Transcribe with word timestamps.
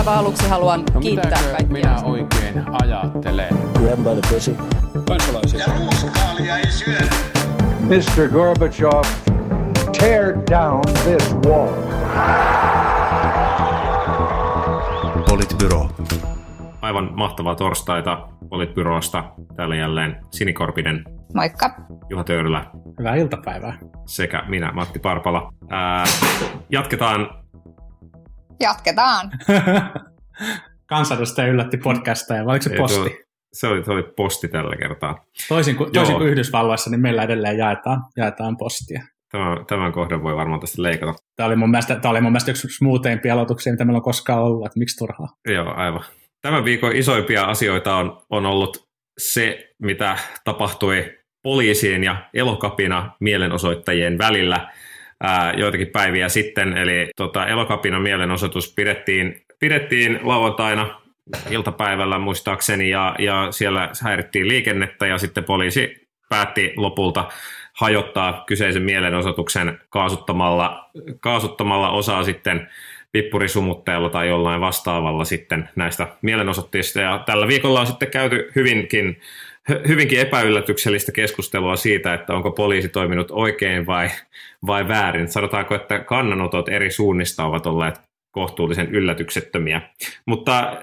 aivan 0.00 0.14
aluksi 0.18 0.48
haluan 0.48 0.82
No 0.94 1.00
kiittää 1.00 1.30
kaikkia. 1.42 1.66
minä 1.72 1.96
oikein 2.04 2.64
ajattelen? 2.82 3.48
Grab 3.78 3.98
by 3.98 4.20
the 4.20 4.34
pussy. 4.34 4.56
Kansalaisia. 5.08 5.60
Ja 5.60 5.66
ruuskaalia 5.78 6.56
ei 6.58 6.70
syödä. 6.70 7.06
Mr. 7.80 8.28
Gorbachev, 8.32 9.02
tear 10.00 10.34
down 10.50 10.80
this 11.04 11.34
wall. 11.46 11.68
Politbyro. 15.28 15.88
Aivan 16.82 17.10
mahtavaa 17.14 17.54
torstaita 17.54 18.28
Politbyrosta. 18.48 19.24
Täällä 19.56 19.76
jälleen 19.76 20.16
Sinikorpinen, 20.30 21.04
Moikka. 21.34 21.70
Juha 22.10 22.24
Töyrylä 22.24 22.64
Hyvää 22.98 23.14
iltapäivää. 23.14 23.78
sekä 24.06 24.42
minä, 24.48 24.72
Matti 24.72 24.98
Parpala. 24.98 25.52
Ää, 25.70 26.04
jatketaan. 26.70 27.39
Jatketaan. 28.60 29.30
Kansanedustaja 30.86 31.48
yllätti 31.48 31.76
podcastaja, 31.76 32.44
vai 32.44 32.52
oliko 32.52 32.62
se 32.62 32.70
Ei, 32.70 32.76
posti? 32.76 32.96
tuo- 33.10 33.18
Se 33.52 33.66
oli, 33.66 33.84
se 33.84 33.90
oli 33.90 34.02
posti 34.16 34.48
tällä 34.48 34.76
kertaa. 34.76 35.24
Toisin 35.48 35.76
kuin, 35.76 35.92
toisin 35.92 36.16
kuin 36.16 36.28
Yhdysvalloissa, 36.28 36.90
niin 36.90 37.00
meillä 37.00 37.22
edelleen 37.22 37.58
jaetaan, 37.58 38.02
jaetaan 38.16 38.56
postia. 38.56 39.02
Tämän, 39.32 39.66
tämän 39.66 39.92
kohdan 39.92 40.22
voi 40.22 40.36
varmaan 40.36 40.60
tästä 40.60 40.82
leikata. 40.82 41.12
Tämä 41.36 41.46
oli 41.46 41.56
mun 41.56 41.70
mielestä, 41.70 41.96
tämä 41.96 42.10
oli 42.10 42.20
mun 42.20 42.32
mielestä 42.32 42.50
yksi 42.50 42.68
smootheimpia 42.68 43.34
aloituksia, 43.34 43.72
mitä 43.72 43.84
meillä 43.84 43.96
on 43.96 44.02
koskaan 44.02 44.42
ollut, 44.42 44.66
että 44.66 44.78
miksi 44.78 44.96
turhaa. 44.96 45.28
Joo, 45.48 45.74
aivan. 45.76 46.04
Tämän 46.42 46.64
viikon 46.64 46.96
isoimpia 46.96 47.44
asioita 47.44 47.96
on, 47.96 48.22
on 48.30 48.46
ollut 48.46 48.88
se, 49.18 49.68
mitä 49.82 50.18
tapahtui 50.44 51.12
poliisien 51.42 52.04
ja 52.04 52.16
elokapina 52.34 53.12
mielenosoittajien 53.20 54.18
välillä 54.18 54.68
ää, 55.22 55.52
joitakin 55.56 55.88
päiviä 55.88 56.28
sitten. 56.28 56.76
Eli 56.76 57.10
tota, 57.16 57.46
elokapina 57.46 58.00
mielenosoitus 58.00 58.74
pidettiin, 58.74 59.42
pidettiin 59.58 60.20
lauantaina 60.22 61.00
iltapäivällä 61.50 62.18
muistaakseni 62.18 62.90
ja, 62.90 63.14
ja 63.18 63.48
siellä 63.50 63.90
häirittiin 64.02 64.48
liikennettä 64.48 65.06
ja 65.06 65.18
sitten 65.18 65.44
poliisi 65.44 66.08
päätti 66.28 66.72
lopulta 66.76 67.28
hajottaa 67.72 68.44
kyseisen 68.46 68.82
mielenosoituksen 68.82 69.80
kaasuttamalla, 69.88 70.90
kaasuttamalla 71.20 71.90
osaa 71.90 72.24
sitten 72.24 72.68
pippurisumutteella 73.12 74.10
tai 74.10 74.28
jollain 74.28 74.60
vastaavalla 74.60 75.24
sitten 75.24 75.68
näistä 75.76 76.06
mielenosoitteista. 76.22 77.00
Ja 77.00 77.22
tällä 77.26 77.48
viikolla 77.48 77.80
on 77.80 77.86
sitten 77.86 78.10
käyty 78.10 78.52
hyvinkin, 78.56 79.20
hy- 79.20 79.49
hyvinkin 79.88 80.20
epäyllätyksellistä 80.20 81.12
keskustelua 81.12 81.76
siitä, 81.76 82.14
että 82.14 82.34
onko 82.34 82.50
poliisi 82.50 82.88
toiminut 82.88 83.30
oikein 83.30 83.86
vai, 83.86 84.08
vai 84.66 84.88
väärin. 84.88 85.28
Sanotaanko, 85.28 85.74
että 85.74 85.98
kannanotot 85.98 86.68
eri 86.68 86.90
suunnista 86.90 87.44
ovat 87.44 87.66
olleet 87.66 88.00
kohtuullisen 88.30 88.94
yllätyksettömiä. 88.94 89.82
Mutta 90.26 90.76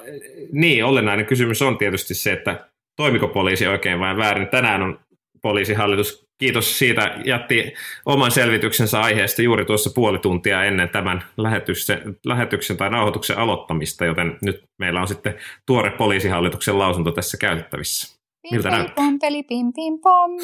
niin, 0.52 0.86
olennainen 0.86 1.26
kysymys 1.26 1.62
on 1.62 1.78
tietysti 1.78 2.14
se, 2.14 2.32
että 2.32 2.68
toimiko 2.96 3.28
poliisi 3.28 3.68
oikein 3.68 4.00
vai 4.00 4.18
väärin. 4.18 4.48
Tänään 4.48 4.82
on 4.82 5.00
poliisihallitus, 5.42 6.28
kiitos 6.38 6.80
siitä, 6.80 7.16
jätti 7.26 7.74
oman 8.06 8.32
selvityksensä 8.32 9.00
aiheesta 9.00 9.42
juuri 9.42 9.66
tuossa 9.66 9.90
puoli 9.96 10.20
tuntia 10.20 10.64
ennen 10.64 10.90
tämän 10.90 11.24
lähetyksen, 11.38 12.18
lähetyksen 12.26 12.78
tai 12.78 12.90
nauhoituksen 12.90 13.38
aloittamista, 13.38 14.06
joten 14.06 14.38
nyt 14.42 14.64
meillä 14.80 15.02
on 15.02 15.08
sitten 15.08 15.36
tuore 15.66 15.90
poliisihallituksen 15.90 16.80
lausunto 16.80 17.12
tässä 17.12 17.38
käytettävissä. 17.38 18.17
Miltä 18.52 18.70
näyttää? 18.70 18.96
pom, 18.96 19.20
peli, 19.20 19.44
pim, 19.44 19.74
pim, 19.74 20.00
pom. 20.04 20.32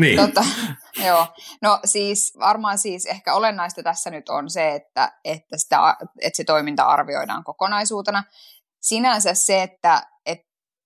Niin, 0.00 0.16
Tota, 0.20 0.44
joo. 1.06 1.26
No 1.62 1.80
siis 1.84 2.32
varmaan 2.40 2.78
siis 2.78 3.06
ehkä 3.06 3.34
olennaista 3.34 3.82
tässä 3.82 4.10
nyt 4.10 4.28
on 4.28 4.50
se, 4.50 4.74
että, 4.74 5.12
että, 5.24 5.58
sitä, 5.58 5.96
että 6.20 6.36
se 6.36 6.44
toiminta 6.44 6.82
arvioidaan 6.82 7.44
kokonaisuutena. 7.44 8.24
Sinänsä 8.82 9.34
se, 9.34 9.62
että 9.62 10.02
et, 10.26 10.38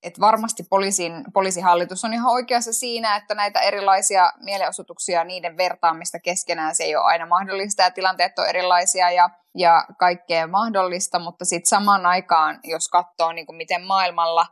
et 0.02 0.20
varmasti 0.20 0.62
poliisin, 0.70 1.24
poliisihallitus 1.34 2.04
on 2.04 2.14
ihan 2.14 2.32
oikeassa 2.32 2.72
siinä, 2.72 3.16
että 3.16 3.34
näitä 3.34 3.60
erilaisia 3.60 4.32
mielenosoituksia, 4.44 5.24
niiden 5.24 5.56
vertaamista 5.56 6.18
keskenään 6.24 6.74
se 6.74 6.84
ei 6.84 6.96
ole 6.96 7.04
aina 7.04 7.26
mahdollista 7.26 7.82
ja 7.82 7.90
tilanteet 7.90 8.38
on 8.38 8.48
erilaisia 8.48 9.10
ja, 9.10 9.30
ja 9.58 9.86
kaikkea 9.98 10.46
mahdollista, 10.46 11.18
mutta 11.18 11.44
sitten 11.44 11.68
samaan 11.68 12.06
aikaan, 12.06 12.60
jos 12.64 12.88
katsoo 12.88 13.32
niin 13.32 13.46
kuin 13.46 13.56
miten 13.56 13.86
maailmalla, 13.86 14.46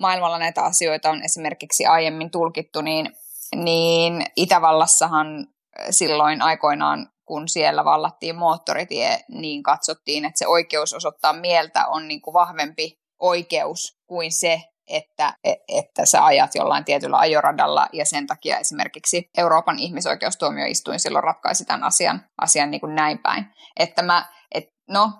maailmalla 0.00 0.38
näitä 0.38 0.62
asioita 0.62 1.10
on 1.10 1.22
esimerkiksi 1.22 1.86
aiemmin 1.86 2.30
tulkittu, 2.30 2.80
niin 2.80 3.12
niin 3.56 4.26
Itävallassahan 4.36 5.38
äh, 5.38 5.86
silloin 5.90 6.42
aikoinaan, 6.42 7.08
kun 7.24 7.48
siellä 7.48 7.84
vallattiin 7.84 8.36
moottoritie, 8.36 9.20
niin 9.28 9.62
katsottiin, 9.62 10.24
että 10.24 10.38
se 10.38 10.46
oikeus 10.46 10.94
osoittaa 10.94 11.32
mieltä 11.32 11.86
on 11.86 12.08
niin 12.08 12.22
kuin 12.22 12.34
vahvempi 12.34 12.98
oikeus 13.20 13.98
kuin 14.06 14.32
se, 14.32 14.62
että, 14.88 15.34
e, 15.44 15.54
että 15.68 16.06
sä 16.06 16.24
ajat 16.24 16.54
jollain 16.54 16.84
tietyllä 16.84 17.18
ajoradalla 17.18 17.86
ja 17.92 18.04
sen 18.04 18.26
takia 18.26 18.58
esimerkiksi 18.58 19.30
Euroopan 19.38 19.78
ihmisoikeustuomioistuin 19.78 21.00
silloin 21.00 21.24
ratkaisi 21.24 21.64
tämän 21.64 21.84
asian, 21.84 22.24
asian 22.40 22.70
niin 22.70 22.80
kuin 22.80 22.94
näin 22.94 23.18
päin. 23.18 23.46
Että 23.78 24.02
mä, 24.02 24.28
et, 24.54 24.64
no, 24.88 25.10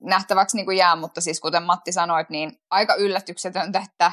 nähtäväksi 0.00 0.56
niin 0.56 0.66
kuin 0.66 0.76
jää, 0.76 0.96
mutta 0.96 1.20
siis 1.20 1.40
kuten 1.40 1.62
Matti 1.62 1.92
sanoit, 1.92 2.30
niin 2.30 2.52
aika 2.70 2.94
yllätyksetöntä, 2.94 3.82
että 3.84 4.12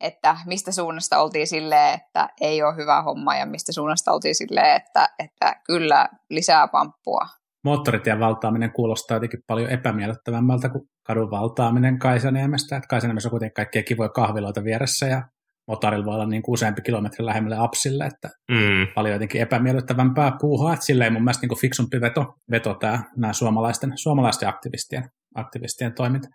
että 0.00 0.36
mistä 0.46 0.72
suunnasta 0.72 1.18
oltiin 1.18 1.46
silleen, 1.46 1.94
että 1.94 2.28
ei 2.40 2.62
ole 2.62 2.76
hyvä 2.76 3.02
homma 3.02 3.36
ja 3.36 3.46
mistä 3.46 3.72
suunnasta 3.72 4.12
oltiin 4.12 4.34
silleen, 4.34 4.76
että, 4.76 5.08
että 5.18 5.60
kyllä 5.66 6.08
lisää 6.30 6.68
pamppua. 6.68 7.26
Moottoritien 7.64 8.20
valtaaminen 8.20 8.72
kuulostaa 8.72 9.16
jotenkin 9.16 9.40
paljon 9.46 9.70
epämiellyttävämmältä 9.70 10.68
kuin 10.68 10.84
kadun 11.06 11.30
valtaaminen 11.30 11.98
Kaisaniemestä. 11.98 12.76
Että 12.76 12.88
Kaisaniemessä 12.88 13.28
on 13.28 13.30
kuitenkin 13.30 13.54
kaikkia 13.54 13.82
kivoja 13.82 14.08
kahviloita 14.08 14.64
vieressä 14.64 15.06
ja 15.06 15.22
motorilla 15.68 16.04
voi 16.04 16.14
olla 16.14 16.26
niin 16.26 16.42
kuin 16.42 16.52
useampi 16.52 16.82
kilometri 16.82 17.26
lähemmälle 17.26 17.56
Apsille, 17.58 18.06
että 18.06 18.28
mm, 18.50 18.86
paljon 18.94 19.12
jotenkin 19.12 19.40
epämiellyttävämpää 19.40 20.32
puuhaa. 20.40 20.72
Että 20.72 20.86
silleen 20.86 21.12
mun 21.12 21.24
mielestä 21.24 21.42
niin 21.42 21.48
kuin 21.48 21.60
fiksumpi 21.60 22.00
veto, 22.00 22.34
veto 22.50 22.74
tämä, 22.74 23.02
nämä 23.16 23.32
suomalaisten, 23.32 23.92
suomalaisten 23.96 24.48
aktivistien, 24.48 25.10
aktivistien 25.34 25.94
toiminta. 25.94 26.28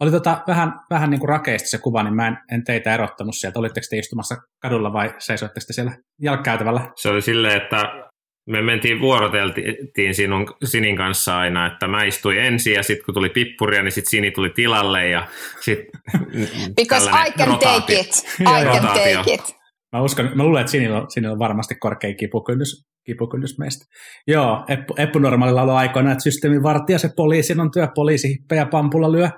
Oli 0.00 0.10
tota 0.10 0.42
vähän, 0.46 0.72
vähän 0.90 1.10
niin 1.10 1.20
kuin 1.20 1.28
rakeista 1.28 1.68
se 1.68 1.78
kuva, 1.78 2.02
niin 2.02 2.14
mä 2.14 2.28
en, 2.28 2.36
en 2.52 2.64
teitä 2.64 2.94
erottanut 2.94 3.34
sieltä. 3.34 3.58
Olitteko 3.58 3.86
te 3.90 3.98
istumassa 3.98 4.36
kadulla 4.62 4.92
vai 4.92 5.14
seisoitteko 5.18 5.64
te 5.66 5.72
siellä 5.72 5.96
jalkkäytävällä? 6.22 6.80
se 6.96 7.08
oli 7.08 7.22
silleen, 7.22 7.62
että 7.62 8.10
me 8.50 8.62
mentiin 8.62 9.00
vuoroteltiin 9.00 10.14
sinun, 10.14 10.46
Sinin 10.64 10.96
kanssa 10.96 11.38
aina, 11.38 11.66
että 11.66 11.88
mä 11.88 12.04
istuin 12.04 12.38
ensin 12.38 12.74
ja 12.74 12.82
sitten 12.82 13.04
kun 13.04 13.14
tuli 13.14 13.28
pippuria, 13.28 13.82
niin 13.82 13.92
sitten 13.92 14.10
Sini 14.10 14.30
tuli 14.30 14.50
tilalle 14.50 15.08
ja 15.08 15.26
sitten 15.60 15.86
Because 16.76 17.10
I 17.10 17.32
can 17.38 17.58
take 17.58 18.00
it. 18.00 18.10
I 18.40 18.44
can 18.44 18.64
Rotaatio. 18.64 19.16
take 19.16 19.34
it. 19.34 19.56
Mä, 19.92 20.02
uskon, 20.02 20.30
mä 20.34 20.42
luulen, 20.42 20.60
että 20.60 20.70
Sinillä 20.70 20.98
on, 20.98 21.10
Sinillä 21.10 21.32
on 21.32 21.38
varmasti 21.38 21.74
korkein 21.74 22.16
kipukynnys, 22.16 22.89
kipukynnys 23.06 23.58
meistä. 23.58 23.84
Joo, 24.26 24.64
Eppu, 24.68 24.94
Eppu 24.98 25.18
Normaalilla 25.18 25.78
aikoina, 25.78 26.12
että 26.12 26.22
systeemin 26.22 26.62
vartija, 26.62 26.98
se 26.98 27.10
poliisin 27.16 27.60
on 27.60 27.70
työ, 27.70 27.88
poliisi 27.94 28.28
hippejä 28.28 28.66
pampulla 28.66 29.12
lyö. 29.12 29.28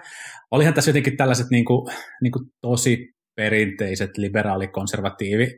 Olihan 0.51 0.75
tässä 0.75 0.89
jotenkin 0.89 1.17
tällaiset 1.17 1.47
niin 1.51 1.65
kuin, 1.65 1.95
niin 2.23 2.33
kuin 2.33 2.45
tosi 2.63 2.99
perinteiset 3.37 4.11
liberaalikonservatiivi 4.19 5.51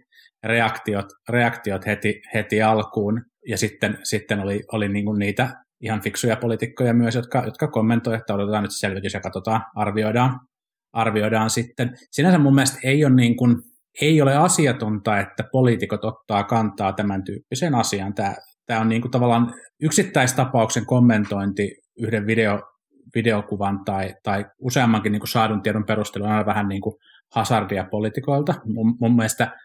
reaktiot, 0.44 1.06
reaktiot 1.28 1.86
heti, 1.86 2.20
heti 2.34 2.62
alkuun. 2.62 3.22
Ja 3.48 3.58
sitten, 3.58 3.98
sitten 4.02 4.40
oli, 4.40 4.60
oli 4.72 4.88
niin 4.88 5.04
kuin 5.04 5.18
niitä 5.18 5.48
ihan 5.80 6.02
fiksuja 6.02 6.36
poliitikkoja 6.36 6.94
myös, 6.94 7.14
jotka, 7.14 7.42
jotka 7.44 7.68
kommentoivat, 7.68 8.20
että 8.20 8.34
odotetaan 8.34 8.62
nyt 8.62 8.72
se 8.72 8.78
selvitys 8.78 9.14
ja 9.14 9.20
katsotaan, 9.20 9.60
arvioidaan, 9.76 10.40
arvioidaan 10.92 11.50
sitten. 11.50 11.90
Sinänsä 12.10 12.38
mun 12.38 12.54
mielestä 12.54 12.78
ei 12.84 13.04
ole, 13.04 13.14
niin 13.14 13.36
kuin, 13.36 13.56
ei 14.00 14.22
ole 14.22 14.36
asiatonta, 14.36 15.18
että 15.18 15.44
poliitikot 15.52 16.04
ottaa 16.04 16.44
kantaa 16.44 16.92
tämän 16.92 17.24
tyyppiseen 17.24 17.74
asiaan. 17.74 18.14
Tämä, 18.14 18.34
tämä 18.66 18.80
on 18.80 18.88
niin 18.88 19.02
kuin 19.02 19.12
tavallaan 19.12 19.54
yksittäistapauksen 19.82 20.86
kommentointi 20.86 21.76
yhden 21.98 22.26
video, 22.26 22.60
videokuvan 23.14 23.84
tai, 23.84 24.14
tai 24.22 24.44
useammankin 24.58 25.12
niin 25.12 25.20
kuin 25.20 25.28
saadun 25.28 25.62
tiedon 25.62 25.86
perusteella 25.86 26.28
on 26.28 26.34
aina 26.34 26.46
vähän 26.46 26.68
niin 26.68 26.80
kuin 26.80 26.96
hazardia 27.34 27.84
poliitikoilta. 27.90 28.54
Mun, 28.64 28.96
mun 29.00 29.16
mielestä 29.16 29.58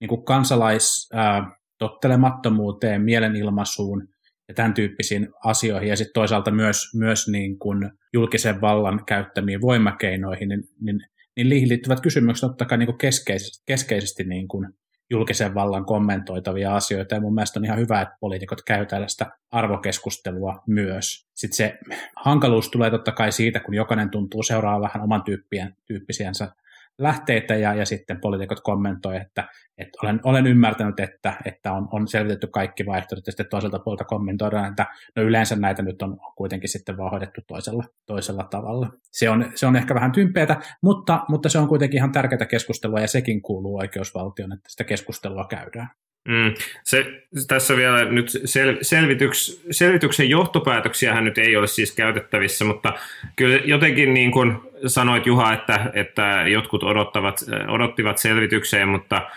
niin 0.00 0.08
kuin 0.08 0.24
kansalaistottelemattomuuteen, 0.24 3.02
mielenilmaisuun 3.02 4.08
ja 4.48 4.54
tämän 4.54 4.74
tyyppisiin 4.74 5.28
asioihin 5.44 5.88
ja 5.88 5.96
sitten 5.96 6.14
toisaalta 6.14 6.50
myös, 6.50 6.94
myös 6.94 7.28
niin 7.28 7.58
kuin 7.58 7.90
julkisen 8.12 8.60
vallan 8.60 9.04
käyttämiin 9.06 9.60
voimakeinoihin, 9.60 10.48
niin, 10.48 10.64
niin, 10.80 11.00
niin 11.36 11.48
niihin 11.48 11.68
liittyvät 11.68 12.00
kysymykset 12.00 12.48
totta 12.48 12.64
kai 12.64 12.78
niin 12.78 12.86
kuin 12.86 12.98
keskeisesti, 12.98 13.62
keskeisesti 13.66 14.24
niin 14.24 14.48
kuin 14.48 14.68
julkisen 15.10 15.54
vallan 15.54 15.84
kommentoitavia 15.84 16.76
asioita, 16.76 17.14
ja 17.14 17.20
mun 17.20 17.34
mielestä 17.34 17.60
on 17.60 17.64
ihan 17.64 17.78
hyvä, 17.78 18.00
että 18.00 18.16
poliitikot 18.20 18.62
käy 18.62 18.86
tällaista 18.86 19.26
arvokeskustelua 19.50 20.62
myös. 20.66 21.26
Sitten 21.34 21.56
se 21.56 21.78
hankaluus 22.16 22.68
tulee 22.70 22.90
totta 22.90 23.12
kai 23.12 23.32
siitä, 23.32 23.60
kun 23.60 23.74
jokainen 23.74 24.10
tuntuu 24.10 24.42
seuraavan 24.42 24.82
vähän 24.82 25.02
oman 25.02 25.22
tyyppien, 25.22 25.76
tyyppisiänsä 25.86 26.52
lähteitä 26.98 27.54
ja, 27.54 27.74
ja 27.74 27.86
sitten 27.86 28.20
poliitikot 28.20 28.60
kommentoi, 28.60 29.16
että, 29.16 29.48
että 29.78 29.98
olen, 30.02 30.20
olen 30.24 30.46
ymmärtänyt, 30.46 31.00
että, 31.00 31.36
että 31.44 31.72
on, 31.72 31.88
on 31.92 32.08
selvitetty 32.08 32.46
kaikki 32.46 32.86
vaihtoehdot 32.86 33.26
ja 33.26 33.32
sitten 33.32 33.48
toiselta 33.50 33.78
puolelta 33.78 34.04
kommentoidaan, 34.04 34.68
että 34.68 34.86
no 35.16 35.22
yleensä 35.22 35.56
näitä 35.56 35.82
nyt 35.82 36.02
on 36.02 36.18
kuitenkin 36.36 36.68
sitten 36.68 36.96
vaan 36.96 37.10
hoidettu 37.10 37.40
toisella, 37.46 37.84
toisella 38.06 38.44
tavalla. 38.44 38.90
Se 39.12 39.30
on, 39.30 39.52
se 39.54 39.66
on 39.66 39.76
ehkä 39.76 39.94
vähän 39.94 40.12
tympeätä, 40.12 40.56
mutta, 40.82 41.24
mutta 41.28 41.48
se 41.48 41.58
on 41.58 41.68
kuitenkin 41.68 41.98
ihan 41.98 42.12
tärkeää 42.12 42.46
keskustelua 42.46 43.00
ja 43.00 43.08
sekin 43.08 43.42
kuuluu 43.42 43.76
oikeusvaltioon, 43.76 44.52
että 44.52 44.70
sitä 44.70 44.84
keskustelua 44.84 45.46
käydään. 45.50 45.88
Mm, 46.28 46.54
se, 46.84 47.06
tässä 47.48 47.76
vielä 47.76 48.04
nyt 48.04 48.30
sel, 48.44 48.76
selvityks, 48.82 49.62
selvityksen 49.70 50.30
johtopäätöksiähän 50.30 51.24
nyt 51.24 51.38
ei 51.38 51.56
ole 51.56 51.66
siis 51.66 51.94
käytettävissä, 51.94 52.64
mutta 52.64 52.92
kyllä 53.36 53.60
jotenkin 53.64 54.14
niin 54.14 54.30
kuin 54.30 54.56
sanoit 54.86 55.26
Juha, 55.26 55.52
että, 55.52 55.90
että 55.94 56.44
jotkut 56.46 56.82
odottavat, 56.82 57.44
odottivat 57.68 58.18
selvitykseen, 58.18 58.88
mutta, 58.88 59.30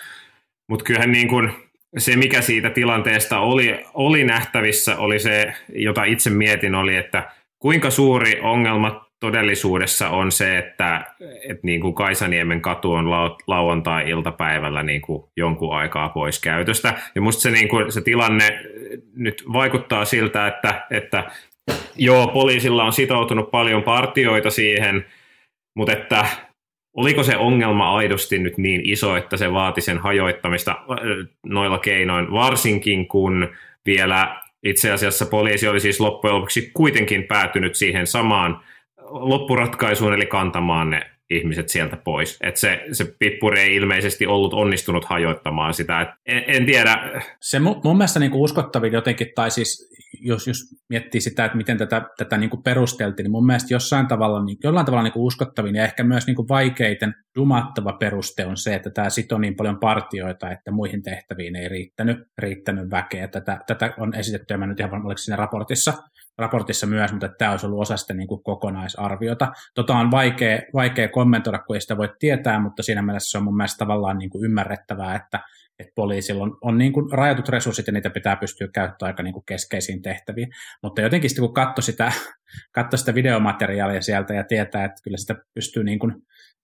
mutta 0.67 0.85
kyllähän 0.85 1.11
niin 1.11 1.27
kuin 1.27 1.51
se, 1.97 2.15
mikä 2.15 2.41
siitä 2.41 2.69
tilanteesta 2.69 3.39
oli, 3.39 3.85
oli 3.93 4.23
nähtävissä, 4.23 4.97
oli 4.97 5.19
se, 5.19 5.53
jota 5.69 6.03
itse 6.03 6.29
mietin, 6.29 6.75
oli, 6.75 6.95
että 6.95 7.31
kuinka 7.59 7.89
suuri 7.89 8.39
ongelma 8.41 9.06
todellisuudessa 9.19 10.09
on 10.09 10.31
se, 10.31 10.57
että, 10.57 11.05
että 11.49 11.67
niin 11.67 11.81
kuin 11.81 11.93
Kaisaniemen 11.93 12.61
katu 12.61 12.93
on 12.93 13.09
lauantai-iltapäivällä 13.47 14.83
niin 14.83 15.01
kuin 15.01 15.23
jonkun 15.37 15.75
aikaa 15.75 16.09
pois 16.09 16.39
käytöstä. 16.39 16.93
Ja 17.15 17.21
musta 17.21 17.41
se, 17.41 17.51
niin 17.51 17.67
kuin, 17.67 17.91
se 17.91 18.01
tilanne 18.01 18.59
nyt 19.15 19.43
vaikuttaa 19.53 20.05
siltä, 20.05 20.47
että, 20.47 20.85
että 20.91 21.31
joo, 21.95 22.27
poliisilla 22.27 22.83
on 22.83 22.93
sitoutunut 22.93 23.51
paljon 23.51 23.83
partioita 23.83 24.49
siihen, 24.49 25.05
mutta 25.75 25.93
että 25.93 26.25
oliko 26.93 27.23
se 27.23 27.37
ongelma 27.37 27.95
aidosti 27.95 28.39
nyt 28.39 28.57
niin 28.57 28.81
iso, 28.83 29.15
että 29.15 29.37
se 29.37 29.53
vaati 29.53 29.81
sen 29.81 29.97
hajoittamista 29.97 30.75
noilla 31.45 31.79
keinoin, 31.79 32.31
varsinkin 32.31 33.07
kun 33.07 33.49
vielä 33.85 34.41
itse 34.63 34.91
asiassa 34.91 35.25
poliisi 35.25 35.67
oli 35.67 35.79
siis 35.79 35.99
loppujen 35.99 36.35
lopuksi 36.35 36.71
kuitenkin 36.73 37.23
päätynyt 37.23 37.75
siihen 37.75 38.07
samaan 38.07 38.61
loppuratkaisuun, 39.09 40.13
eli 40.13 40.25
kantamaan 40.25 40.89
ne 40.89 41.01
ihmiset 41.29 41.69
sieltä 41.69 41.97
pois. 41.97 42.37
Et 42.41 42.57
se, 42.57 42.85
se 42.91 43.15
pippuri 43.19 43.59
ei 43.59 43.75
ilmeisesti 43.75 44.27
ollut 44.27 44.53
onnistunut 44.53 45.05
hajoittamaan 45.05 45.73
sitä. 45.73 46.01
Et 46.01 46.09
en, 46.25 46.43
en 46.47 46.65
tiedä. 46.65 47.21
Se 47.41 47.59
mun, 47.59 47.81
mun 47.83 47.97
mielestä 47.97 48.19
niin 48.19 48.33
uskottavin 48.33 48.93
jotenkin, 48.93 49.27
tai 49.35 49.51
siis 49.51 49.97
jos, 50.19 50.47
jos 50.47 50.57
miettii 50.89 51.21
sitä, 51.21 51.45
että 51.45 51.57
miten 51.57 51.77
tätä, 51.77 52.01
tätä 52.17 52.37
niin 52.37 52.49
kuin 52.49 52.63
perusteltiin, 52.63 53.23
niin 53.23 53.31
mun 53.31 53.45
mielestä 53.45 53.73
jossain 53.73 54.07
tavalla, 54.07 54.43
niin, 54.43 54.57
jollain 54.63 54.85
tavalla 54.85 55.03
niin 55.03 55.13
kuin 55.13 55.23
uskottavin 55.23 55.75
ja 55.75 55.83
ehkä 55.83 56.03
myös 56.03 56.27
niin 56.27 56.35
kuin 56.35 56.47
vaikeiten 56.47 57.15
dumattava 57.35 57.93
peruste 57.93 58.45
on 58.45 58.57
se, 58.57 58.75
että 58.75 58.89
tämä 58.89 59.09
sitoo 59.09 59.37
niin 59.37 59.55
paljon 59.55 59.79
partioita, 59.79 60.51
että 60.51 60.71
muihin 60.71 61.03
tehtäviin 61.03 61.55
ei 61.55 61.69
riittänyt, 61.69 62.17
riittänyt 62.37 62.91
väkeä. 62.91 63.27
Tätä, 63.27 63.59
tätä 63.67 63.93
on 63.97 64.15
esitetty, 64.15 64.53
ja 64.53 64.57
mä 64.57 64.67
nyt 64.67 64.79
ihan 64.79 64.91
varmaan 64.91 65.17
siinä 65.17 65.35
raportissa, 65.35 65.93
raportissa 66.37 66.87
myös, 66.87 67.11
mutta 67.11 67.29
tämä 67.37 67.51
olisi 67.51 67.65
ollut 67.65 67.81
osa 67.81 67.97
sitä 67.97 68.13
niin 68.13 68.27
kuin 68.27 68.43
kokonaisarviota. 68.43 69.51
Tota 69.75 69.95
on 69.95 70.11
vaikea, 70.11 70.59
vaikea 70.73 71.07
kommentoida, 71.07 71.59
kun 71.59 71.75
ei 71.75 71.81
sitä 71.81 71.97
voi 71.97 72.09
tietää, 72.19 72.59
mutta 72.59 72.83
siinä 72.83 73.01
mielessä 73.01 73.31
se 73.31 73.37
on 73.37 73.43
mun 73.43 73.57
mielestä 73.57 73.77
tavallaan 73.77 74.17
niin 74.17 74.29
kuin 74.29 74.45
ymmärrettävää, 74.45 75.15
että, 75.15 75.39
että 75.79 75.91
poliisilla 75.95 76.43
on, 76.43 76.57
on 76.61 76.77
niin 76.77 76.93
kuin 76.93 77.11
rajatut 77.11 77.49
resurssit 77.49 77.87
ja 77.87 77.93
niitä 77.93 78.09
pitää 78.09 78.35
pystyä 78.35 78.67
käyttämään 78.73 79.13
aika 79.13 79.23
niin 79.23 79.33
kuin 79.33 79.45
keskeisiin 79.45 80.01
tehtäviin. 80.01 80.47
Mutta 80.83 81.01
jotenkin 81.01 81.29
sitten 81.29 81.45
kun 81.45 81.53
katsoi 81.53 81.83
sitä, 81.83 82.11
katsoi 82.75 82.97
sitä 82.97 83.15
videomateriaalia 83.15 84.01
sieltä 84.01 84.33
ja 84.33 84.43
tietää, 84.43 84.85
että 84.85 85.03
kyllä 85.03 85.17
sitä 85.17 85.35
pystyy 85.53 85.83
niin 85.83 85.99
kuin, 85.99 86.13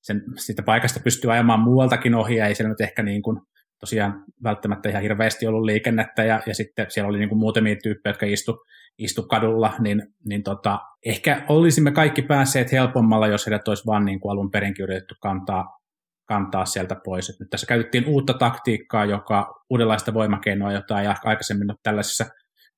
sen, 0.02 0.22
siitä 0.38 0.64
paikasta 0.64 1.00
pystyy 1.00 1.34
ajamaan 1.34 1.60
muualtakin 1.60 2.16
ohi 2.16 2.36
ja 2.36 2.48
ei 2.48 2.56
siellä 2.56 2.70
nyt 2.70 2.82
ehkä 2.82 3.04
niin 3.04 3.22
kuin 3.22 3.42
tosiaan 3.84 4.24
välttämättä 4.44 4.90
ihan 4.90 5.02
hirveästi 5.02 5.48
ollut 5.48 5.64
liikennettä 5.64 6.24
ja, 6.24 6.42
ja 6.46 6.56
sitten 6.56 6.86
siellä 6.90 7.10
oli 7.10 7.18
niin 7.18 7.30
kuin 7.30 7.40
muutamia 7.40 7.76
tyyppejä, 7.84 8.12
jotka 8.12 8.26
istu, 8.26 8.58
istu 8.98 9.24
kadulla, 9.24 9.74
niin, 9.80 10.04
niin 10.30 10.44
tota, 10.44 10.80
ehkä 11.06 11.46
olisimme 11.50 11.92
kaikki 11.92 12.22
päässeet 12.22 12.72
helpommalla, 12.72 13.28
jos 13.28 13.46
heidät 13.46 13.68
olisi 13.68 13.86
vaan 13.86 14.06
niin 14.06 14.20
kuin 14.20 14.32
alun 14.32 14.52
perinkin 14.52 14.84
yritetty 14.84 15.16
kantaa, 15.22 15.80
kantaa 16.28 16.66
sieltä 16.66 16.96
pois. 17.06 17.30
Et 17.30 17.40
nyt 17.40 17.50
tässä 17.50 17.68
käytettiin 17.68 18.06
uutta 18.08 18.34
taktiikkaa, 18.34 19.06
joka 19.06 19.54
uudenlaista 19.70 20.14
voimakeinoa, 20.14 20.72
jota 20.72 21.02
ei 21.02 21.08
aikaisemmin 21.24 21.72
ole 21.72 21.78
tällaisessa 21.84 22.26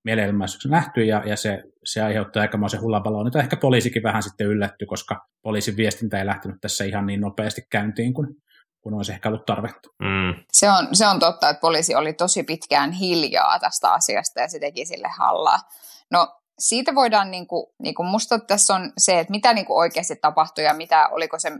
mielenilmaisuudessa 0.05 0.69
nähty, 0.69 1.03
ja, 1.03 1.23
ja 1.25 1.35
se, 1.35 1.63
se 1.83 2.01
aiheuttaa 2.01 2.41
aikamoisen 2.41 2.81
hullapalon. 2.81 3.25
Nyt 3.25 3.35
ehkä 3.35 3.57
poliisikin 3.57 4.03
vähän 4.03 4.23
sitten 4.23 4.47
yllätty, 4.47 4.85
koska 4.85 5.19
poliisin 5.41 5.77
viestintä 5.77 6.19
ei 6.19 6.25
lähtenyt 6.25 6.57
tässä 6.61 6.83
ihan 6.83 7.05
niin 7.05 7.21
nopeasti 7.21 7.61
käyntiin 7.71 8.13
kuin, 8.13 8.27
kun 8.85 8.93
olisi 8.93 9.11
ehkä 9.11 9.29
ollut 9.29 9.45
tarvetta. 9.45 9.89
Mm. 9.99 10.43
Se, 10.51 10.69
on, 10.69 10.87
se 10.93 11.07
on 11.07 11.19
totta, 11.19 11.49
että 11.49 11.61
poliisi 11.61 11.95
oli 11.95 12.13
tosi 12.13 12.43
pitkään 12.43 12.91
hiljaa 12.91 13.59
tästä 13.59 13.93
asiasta 13.93 14.39
ja 14.41 14.47
se 14.47 14.59
teki 14.59 14.85
sille 14.85 15.07
hallaa. 15.17 15.59
No 16.11 16.35
siitä 16.59 16.95
voidaan, 16.95 17.31
niin 17.31 17.47
kuin, 17.47 17.65
niin 17.79 17.95
kuin 17.95 18.07
musta 18.07 18.39
tässä 18.39 18.75
on 18.75 18.93
se, 18.97 19.19
että 19.19 19.31
mitä 19.31 19.53
niin 19.53 19.65
kuin 19.65 19.77
oikeasti 19.77 20.15
tapahtui 20.15 20.63
ja 20.63 20.73
mitä, 20.73 21.09
oliko 21.11 21.39
se 21.39 21.51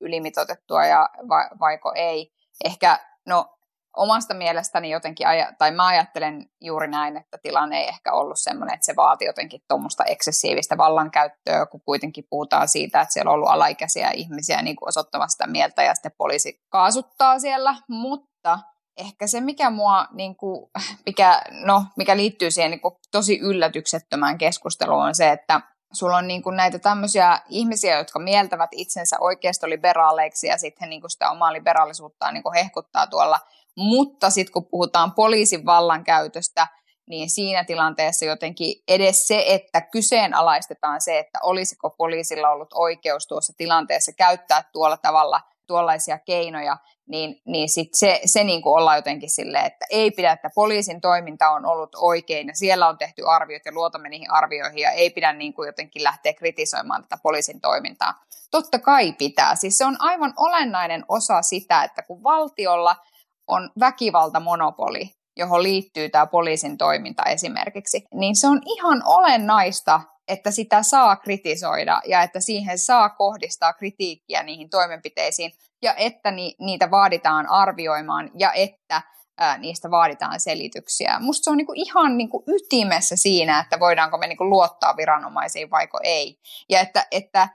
ylimitotettua 0.00 0.86
ja 0.86 1.08
va, 1.28 1.48
vaiko 1.60 1.92
ei. 1.94 2.32
Ehkä, 2.64 2.98
no 3.26 3.58
omasta 3.96 4.34
mielestäni 4.34 4.90
jotenkin, 4.90 5.26
aja, 5.26 5.52
tai 5.58 5.70
mä 5.70 5.86
ajattelen 5.86 6.46
juuri 6.60 6.88
näin, 6.88 7.16
että 7.16 7.38
tilanne 7.42 7.78
ei 7.78 7.88
ehkä 7.88 8.12
ollut 8.12 8.38
sellainen, 8.40 8.74
että 8.74 8.86
se 8.86 8.96
vaati 8.96 9.24
jotenkin 9.24 9.60
tuommoista 9.68 10.04
eksessiivistä 10.04 10.76
vallankäyttöä, 10.76 11.66
kun 11.66 11.80
kuitenkin 11.84 12.24
puhutaan 12.30 12.68
siitä, 12.68 13.00
että 13.00 13.12
siellä 13.12 13.30
on 13.30 13.34
ollut 13.34 13.48
alaikäisiä 13.48 14.10
ihmisiä 14.10 14.62
niin 14.62 14.76
kuin 14.76 14.88
osoittamasta 14.88 15.46
mieltä 15.46 15.82
ja 15.82 15.94
sitten 15.94 16.12
poliisi 16.18 16.60
kaasuttaa 16.68 17.38
siellä, 17.38 17.74
mutta 17.88 18.58
ehkä 18.96 19.26
se, 19.26 19.40
mikä 19.40 19.70
mua, 19.70 20.06
niin 20.12 20.36
kuin, 20.36 20.70
mikä, 21.06 21.42
no, 21.50 21.84
mikä 21.96 22.16
liittyy 22.16 22.50
siihen 22.50 22.70
niin 22.70 22.80
kuin, 22.80 22.94
tosi 23.12 23.38
yllätyksettömään 23.38 24.38
keskusteluun 24.38 25.04
on 25.04 25.14
se, 25.14 25.30
että 25.30 25.60
sulla 25.92 26.16
on 26.16 26.28
niin 26.28 26.42
kuin 26.42 26.56
näitä 26.56 26.78
tämmöisiä 26.78 27.40
ihmisiä, 27.48 27.98
jotka 27.98 28.18
mieltävät 28.18 28.70
itsensä 28.72 29.16
oikeistoliberaaleiksi 29.20 30.46
ja 30.46 30.58
sitten 30.58 30.90
niin 30.90 31.00
kuin 31.00 31.10
sitä 31.10 31.30
omaa 31.30 31.52
liberaalisuuttaan 31.52 32.34
niin 32.34 32.42
kuin 32.42 32.54
hehkuttaa 32.54 33.06
tuolla 33.06 33.38
mutta 33.76 34.30
sitten 34.30 34.52
kun 34.52 34.66
puhutaan 34.66 35.12
poliisin 35.12 35.66
vallankäytöstä, 35.66 36.66
niin 37.08 37.30
siinä 37.30 37.64
tilanteessa 37.64 38.24
jotenkin 38.24 38.82
edes 38.88 39.26
se, 39.26 39.44
että 39.46 39.80
kyseenalaistetaan 39.80 41.00
se, 41.00 41.18
että 41.18 41.38
olisiko 41.42 41.90
poliisilla 41.90 42.50
ollut 42.50 42.72
oikeus 42.74 43.26
tuossa 43.26 43.52
tilanteessa 43.56 44.12
käyttää 44.12 44.64
tuolla 44.72 44.96
tavalla 44.96 45.40
tuollaisia 45.66 46.18
keinoja, 46.18 46.76
niin, 47.08 47.42
niin 47.46 47.68
sit 47.68 47.94
se, 47.94 48.20
se 48.24 48.44
niin 48.44 48.62
kuin 48.62 48.74
ollaan 48.74 48.98
jotenkin 48.98 49.30
silleen, 49.30 49.66
että 49.66 49.86
ei 49.90 50.10
pidä, 50.10 50.32
että 50.32 50.50
poliisin 50.54 51.00
toiminta 51.00 51.50
on 51.50 51.66
ollut 51.66 51.94
oikein 51.96 52.48
ja 52.48 52.54
siellä 52.54 52.88
on 52.88 52.98
tehty 52.98 53.22
arviot 53.26 53.62
ja 53.64 53.72
luotamme 53.72 54.08
niihin 54.08 54.30
arvioihin 54.30 54.78
ja 54.78 54.90
ei 54.90 55.10
pidä 55.10 55.32
niin 55.32 55.54
kuin 55.54 55.66
jotenkin 55.66 56.04
lähteä 56.04 56.32
kritisoimaan 56.32 57.02
tätä 57.02 57.18
poliisin 57.22 57.60
toimintaa. 57.60 58.14
Totta 58.50 58.78
kai 58.78 59.12
pitää. 59.12 59.54
Siis 59.54 59.78
se 59.78 59.84
on 59.84 59.96
aivan 59.98 60.34
olennainen 60.36 61.04
osa 61.08 61.42
sitä, 61.42 61.84
että 61.84 62.02
kun 62.02 62.22
valtiolla– 62.22 62.96
on 63.46 63.70
väkivaltamonopoli, 63.80 65.10
johon 65.36 65.62
liittyy 65.62 66.08
tämä 66.08 66.26
poliisin 66.26 66.78
toiminta 66.78 67.22
esimerkiksi, 67.22 68.04
niin 68.14 68.36
se 68.36 68.48
on 68.48 68.60
ihan 68.66 69.02
olennaista, 69.06 70.00
että 70.28 70.50
sitä 70.50 70.82
saa 70.82 71.16
kritisoida 71.16 72.00
ja 72.06 72.22
että 72.22 72.40
siihen 72.40 72.78
saa 72.78 73.08
kohdistaa 73.08 73.72
kritiikkiä 73.72 74.42
niihin 74.42 74.70
toimenpiteisiin 74.70 75.52
ja 75.82 75.94
että 75.94 76.30
ni, 76.30 76.54
niitä 76.60 76.90
vaaditaan 76.90 77.46
arvioimaan 77.46 78.30
ja 78.38 78.52
että 78.52 79.02
ää, 79.38 79.58
niistä 79.58 79.90
vaaditaan 79.90 80.40
selityksiä. 80.40 81.18
Musta 81.20 81.44
se 81.44 81.50
on 81.50 81.56
niinku 81.56 81.72
ihan 81.76 82.16
niinku 82.16 82.44
ytimessä 82.46 83.16
siinä, 83.16 83.60
että 83.60 83.80
voidaanko 83.80 84.18
me 84.18 84.26
niinku 84.26 84.50
luottaa 84.50 84.96
viranomaisiin 84.96 85.70
vaiko 85.70 86.00
ei. 86.02 86.38
Ja 86.68 86.80
että, 86.80 87.06
että 87.10 87.48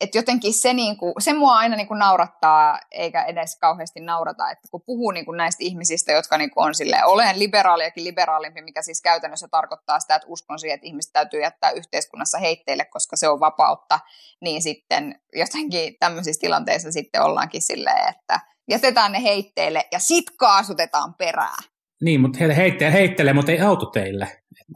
et 0.00 0.14
jotenkin 0.14 0.54
se, 0.54 0.72
niinku, 0.72 1.14
se 1.18 1.32
mua 1.32 1.54
aina 1.54 1.76
niinku 1.76 1.94
naurattaa, 1.94 2.80
eikä 2.90 3.24
edes 3.24 3.56
kauheasti 3.56 4.00
naurata, 4.00 4.50
että 4.50 4.68
kun 4.70 4.82
puhuu 4.86 5.10
niinku 5.10 5.32
näistä 5.32 5.64
ihmisistä, 5.64 6.12
jotka 6.12 6.38
niinku 6.38 6.60
on 6.60 6.74
silleen, 6.74 7.06
olen 7.06 7.38
liberaaliakin 7.38 8.04
liberaalimpi, 8.04 8.62
mikä 8.62 8.82
siis 8.82 9.02
käytännössä 9.02 9.48
tarkoittaa 9.48 10.00
sitä, 10.00 10.14
että 10.14 10.28
uskon 10.28 10.58
siihen, 10.58 10.74
että 10.74 10.86
ihmiset 10.86 11.12
täytyy 11.12 11.40
jättää 11.40 11.70
yhteiskunnassa 11.70 12.38
heitteille, 12.38 12.84
koska 12.84 13.16
se 13.16 13.28
on 13.28 13.40
vapautta, 13.40 14.00
niin 14.40 14.62
sitten 14.62 15.20
jotenkin 15.34 15.96
tämmöisissä 16.00 16.40
tilanteissa 16.40 16.92
sitten 16.92 17.22
ollaankin 17.22 17.62
silleen, 17.62 18.08
että 18.08 18.40
jätetään 18.68 19.12
ne 19.12 19.22
heitteille 19.22 19.88
ja 19.92 19.98
sit 19.98 20.24
kaasutetaan 20.36 21.14
perää. 21.14 21.56
Niin, 22.00 22.20
mutta 22.20 22.38
he 22.40 22.56
heittelee, 22.56 22.92
heittelee, 22.92 23.32
mutta 23.32 23.52
ei 23.52 23.60
auto 23.60 23.86
teille. 23.86 24.28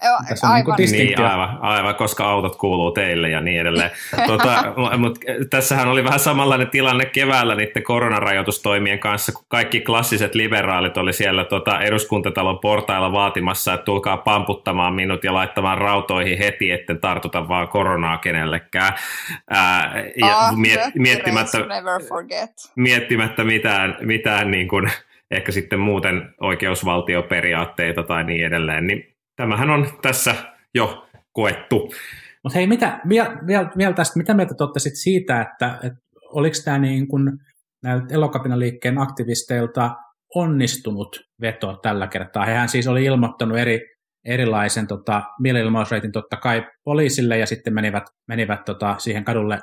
Joo, 0.04 0.18
Tässä 0.28 0.46
on 0.46 0.52
aivan. 0.52 0.74
niin 0.78 0.90
kuin 0.90 0.98
Niin, 0.98 1.20
aivan, 1.20 1.58
aivan, 1.60 1.94
koska 1.94 2.24
autot 2.24 2.56
kuuluu 2.56 2.92
teille 2.92 3.30
ja 3.30 3.40
niin 3.40 3.60
edelleen. 3.60 3.90
Tota, 4.26 4.64
mutta 4.98 5.20
tässähän 5.50 5.88
oli 5.88 6.04
vähän 6.04 6.20
samanlainen 6.20 6.70
tilanne 6.70 7.04
keväällä 7.04 7.54
niiden 7.54 7.82
koronarajoitustoimien 7.82 8.98
kanssa, 8.98 9.32
kun 9.32 9.44
kaikki 9.48 9.80
klassiset 9.80 10.34
liberaalit 10.34 10.96
oli 10.96 11.12
siellä 11.12 11.44
tota, 11.44 11.80
eduskuntatalon 11.80 12.58
portailla 12.58 13.12
vaatimassa, 13.12 13.74
että 13.74 13.84
tulkaa 13.84 14.16
pamputtamaan 14.16 14.94
minut 14.94 15.24
ja 15.24 15.34
laittamaan 15.34 15.78
rautoihin 15.78 16.38
heti, 16.38 16.70
etten 16.70 17.00
tartuta 17.00 17.48
vaan 17.48 17.68
koronaa 17.68 18.18
kenellekään. 18.18 18.92
Ää, 19.50 20.02
ja 20.16 20.38
Ah, 20.38 20.56
miet, 20.56 20.80
miettimättä, 20.94 21.58
miettimättä 22.76 23.44
mitään, 23.44 23.96
mitään 24.00 24.50
niin 24.50 24.68
kuin, 24.68 24.90
ehkä 25.32 25.52
sitten 25.52 25.80
muuten 25.80 26.34
oikeusvaltioperiaatteita 26.40 28.02
tai 28.02 28.24
niin 28.24 28.46
edelleen, 28.46 28.86
niin 28.86 29.16
tämähän 29.36 29.70
on 29.70 29.86
tässä 30.02 30.34
jo 30.74 31.08
koettu. 31.32 31.94
Mutta 32.44 32.58
hei, 32.58 32.66
mitä, 32.66 33.00
vielä, 33.08 33.38
vielä, 33.46 33.70
vielä 33.78 33.92
tästä, 33.92 34.18
mitä 34.18 34.34
mieltä 34.34 34.54
te 34.54 34.64
olette 34.64 34.80
sit 34.80 34.96
siitä, 34.96 35.40
että, 35.40 35.78
että 35.82 35.98
oliko 36.24 36.56
tämä 36.64 36.78
niin 36.78 37.08
kuin 37.08 37.32
näiltä 37.82 38.14
elokapinaliikkeen 38.14 38.98
aktivisteilta 38.98 39.90
onnistunut 40.34 41.20
veto 41.40 41.76
tällä 41.82 42.06
kertaa? 42.06 42.44
Hehän 42.44 42.68
siis 42.68 42.88
oli 42.88 43.04
ilmoittanut 43.04 43.58
eri, 43.58 43.80
erilaisen 44.24 44.86
tota, 44.86 45.22
mielenilmausreitin 45.40 46.12
totta 46.12 46.36
kai 46.36 46.66
poliisille 46.84 47.38
ja 47.38 47.46
sitten 47.46 47.74
menivät, 47.74 48.04
menivät 48.28 48.64
tota, 48.64 48.94
siihen 48.98 49.24
kadulle, 49.24 49.58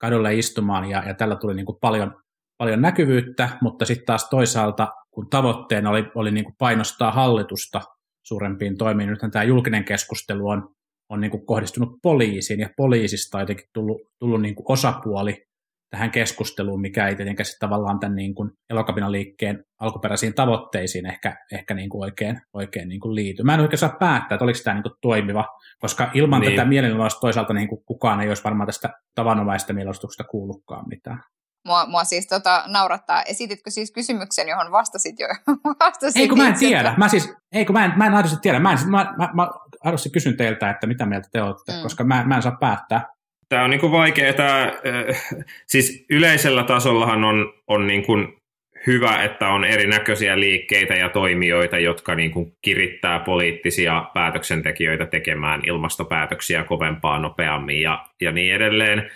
kadulle 0.00 0.34
istumaan 0.34 0.84
ja, 0.84 1.02
ja 1.06 1.14
tällä 1.14 1.36
tuli 1.36 1.54
niin 1.54 1.66
kuin 1.66 1.78
paljon, 1.80 2.14
paljon 2.58 2.82
näkyvyyttä, 2.82 3.48
mutta 3.60 3.84
sitten 3.84 4.06
taas 4.06 4.28
toisaalta, 4.28 4.88
kun 5.18 5.30
tavoitteena 5.30 5.90
oli, 5.90 6.04
oli 6.14 6.30
niin 6.30 6.44
kuin 6.44 6.54
painostaa 6.58 7.12
hallitusta 7.12 7.80
suurempiin 8.26 8.78
toimiin, 8.78 9.08
nythän 9.08 9.30
tämä 9.30 9.42
julkinen 9.42 9.84
keskustelu 9.84 10.48
on, 10.48 10.68
on 11.08 11.20
niin 11.20 11.30
kuin 11.30 11.46
kohdistunut 11.46 11.98
poliisiin 12.02 12.60
ja 12.60 12.68
poliisista 12.76 13.38
on 13.38 13.42
jotenkin 13.42 13.66
tullut, 13.72 14.00
tullut 14.18 14.42
niin 14.42 14.54
kuin 14.54 14.64
osapuoli 14.68 15.46
tähän 15.90 16.10
keskusteluun, 16.10 16.80
mikä 16.80 17.08
ei 17.08 17.16
tietenkään 17.16 17.46
tavallaan 17.60 17.98
tämän 17.98 18.16
niin 18.16 18.34
kuin 18.34 18.50
elokapinaliikkeen 18.70 19.64
alkuperäisiin 19.80 20.34
tavoitteisiin 20.34 21.06
ehkä, 21.06 21.36
ehkä 21.52 21.74
niin 21.74 21.88
kuin 21.88 22.04
oikein, 22.04 22.40
oikein 22.52 22.88
niin 22.88 23.00
kuin 23.00 23.14
liity. 23.14 23.42
Mä 23.42 23.54
en 23.54 23.60
oikein 23.60 23.78
saa 23.78 23.96
päättää, 24.00 24.36
että 24.36 24.44
oliko 24.44 24.58
tämä 24.64 24.74
niin 24.74 24.82
kuin 24.82 24.94
toimiva, 25.00 25.44
koska 25.78 26.10
ilman 26.14 26.40
Niin. 26.40 26.48
niin. 26.48 26.56
tätä 26.56 26.68
mielenilmausta 26.68 27.20
toisaalta 27.20 27.54
niin 27.54 27.68
kuin 27.68 27.84
kukaan 27.86 28.20
ei 28.20 28.28
olisi 28.28 28.44
varmaan 28.44 28.66
tästä 28.66 28.90
tavanomaista 29.14 29.72
mielenostuksesta 29.72 30.24
kuullutkaan 30.24 30.84
mitään. 30.88 31.22
Mua, 31.68 31.86
mua 31.86 32.04
siis 32.04 32.26
tota, 32.26 32.64
naurattaa. 32.66 33.22
Esititkö 33.22 33.70
siis 33.70 33.92
kysymyksen, 33.92 34.48
johon 34.48 34.72
vastasit 34.72 35.20
jo? 35.20 35.26
vastasit 35.80 36.16
Ei 36.16 36.28
kun 36.28 36.38
mä 36.38 36.44
en 36.44 36.50
itse, 36.52 36.66
tiedä. 36.66 36.94
Mä 36.96 37.08
siis, 37.08 37.34
ei 37.52 37.64
kun 37.64 37.72
mä 37.72 37.84
en, 37.84 37.92
mä 37.96 38.06
en 38.06 38.14
aidosti 38.14 38.38
tiedä. 38.42 38.58
Mä, 38.60 38.72
en, 38.72 38.78
mä, 38.86 39.14
mä, 39.18 39.28
mä 39.34 39.48
aidosti 39.84 40.10
kysyn 40.10 40.36
teiltä, 40.36 40.70
että 40.70 40.86
mitä 40.86 41.06
mieltä 41.06 41.28
te 41.32 41.42
olette, 41.42 41.72
Mm. 41.72 41.82
koska 41.82 42.04
mä, 42.04 42.24
mä 42.26 42.36
en 42.36 42.42
saa 42.42 42.56
päättää. 42.60 43.06
Tämä 43.48 43.64
on 43.64 43.70
niin 43.70 43.80
kuin 43.80 43.92
vaikea. 43.92 44.32
Tämä, 44.34 44.62
äh, 44.62 45.24
siis 45.66 46.04
yleisellä 46.10 46.64
tasollahan 46.64 47.24
on, 47.24 47.52
on 47.66 47.86
niin 47.86 48.06
kuin 48.06 48.38
hyvä, 48.86 49.22
että 49.22 49.48
on 49.48 49.64
erinäköisiä 49.64 50.40
liikkeitä 50.40 50.94
ja 50.94 51.08
toimijoita, 51.08 51.78
jotka 51.78 52.14
niin 52.14 52.30
kuin 52.30 52.52
kirittää 52.62 53.18
poliittisia 53.18 54.04
päätöksentekijöitä 54.14 55.06
tekemään 55.06 55.60
ilmastopäätöksiä 55.66 56.64
kovempaa, 56.64 57.18
nopeammin 57.18 57.82
ja, 57.82 58.06
ja 58.20 58.32
niin 58.32 58.54
edelleen. 58.54 59.10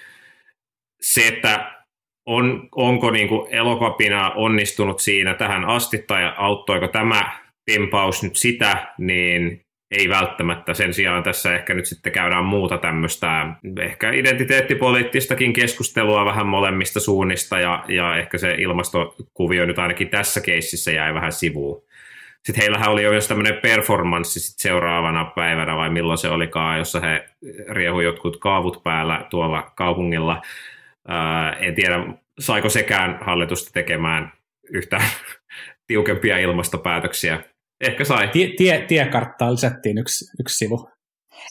Se, 1.00 1.28
että 1.28 1.82
on, 2.26 2.69
onko 2.76 3.11
niin 3.11 3.29
kuin 3.29 3.55
elokapina 3.55 4.31
onnistunut 4.31 5.00
siinä 5.00 5.35
tähän 5.35 5.64
asti 5.64 6.05
tai 6.07 6.33
auttoiko 6.37 6.88
tämä 6.88 7.38
tempaus 7.67 8.23
nyt 8.23 8.37
sitä, 8.37 8.87
niin 8.99 9.62
ei 9.91 10.09
välttämättä. 10.09 10.75
Sen 10.75 10.95
sijaan 10.95 11.23
tässä 11.23 11.55
ehkä 11.55 11.75
nyt 11.75 11.87
sitten 11.87 12.12
käydään 12.12 12.45
muuta 12.45 12.79
tämmöistä 12.79 13.47
ehkä 13.81 14.11
identiteettipoliittistakin 14.11 15.52
keskustelua 15.52 16.25
vähän 16.25 16.47
molemmista 16.47 17.00
suunnista 17.00 17.59
ja, 17.59 17.85
ja 17.88 18.17
ehkä 18.17 18.38
se 18.38 18.55
ilmastokuvio 18.59 19.67
nyt 19.67 19.79
ainakin 19.79 20.09
tässä 20.09 20.41
keississä 20.41 20.91
jäi 20.91 21.14
vähän 21.14 21.33
sivuun. 21.33 21.83
Sitten 22.43 22.62
heillähän 22.62 22.91
oli 22.91 23.02
jo 23.02 23.11
myös 23.11 23.29
tämmöinen 23.29 23.61
performanssi 23.62 24.41
sit 24.41 24.59
seuraavana 24.59 25.25
päivänä 25.25 25.76
vai 25.76 25.91
milloin 25.91 26.19
se 26.19 26.29
olikaan, 26.29 26.79
jossa 26.79 27.00
he 27.00 27.29
riehu 27.69 28.00
jotkut 28.00 28.37
kaavut 28.37 28.83
päällä 28.83 29.26
tuolla 29.31 29.73
kaupungilla. 29.75 30.43
Ää, 31.09 31.52
en 31.52 31.75
tiedä, 31.75 31.97
saiko 32.40 32.68
sekään 32.68 33.18
hallitusta 33.26 33.71
tekemään 33.73 34.32
yhtään 34.71 35.04
tiukempia 35.87 36.38
ilmastopäätöksiä. 36.38 37.42
Ehkä 37.80 38.04
sai. 38.04 38.28
Tie, 38.28 38.49
tie, 38.56 38.87
tiekarttaan 38.87 39.52
lisättiin 39.52 39.99
yksi, 39.99 40.25
yksi 40.40 40.56
sivu. 40.56 40.88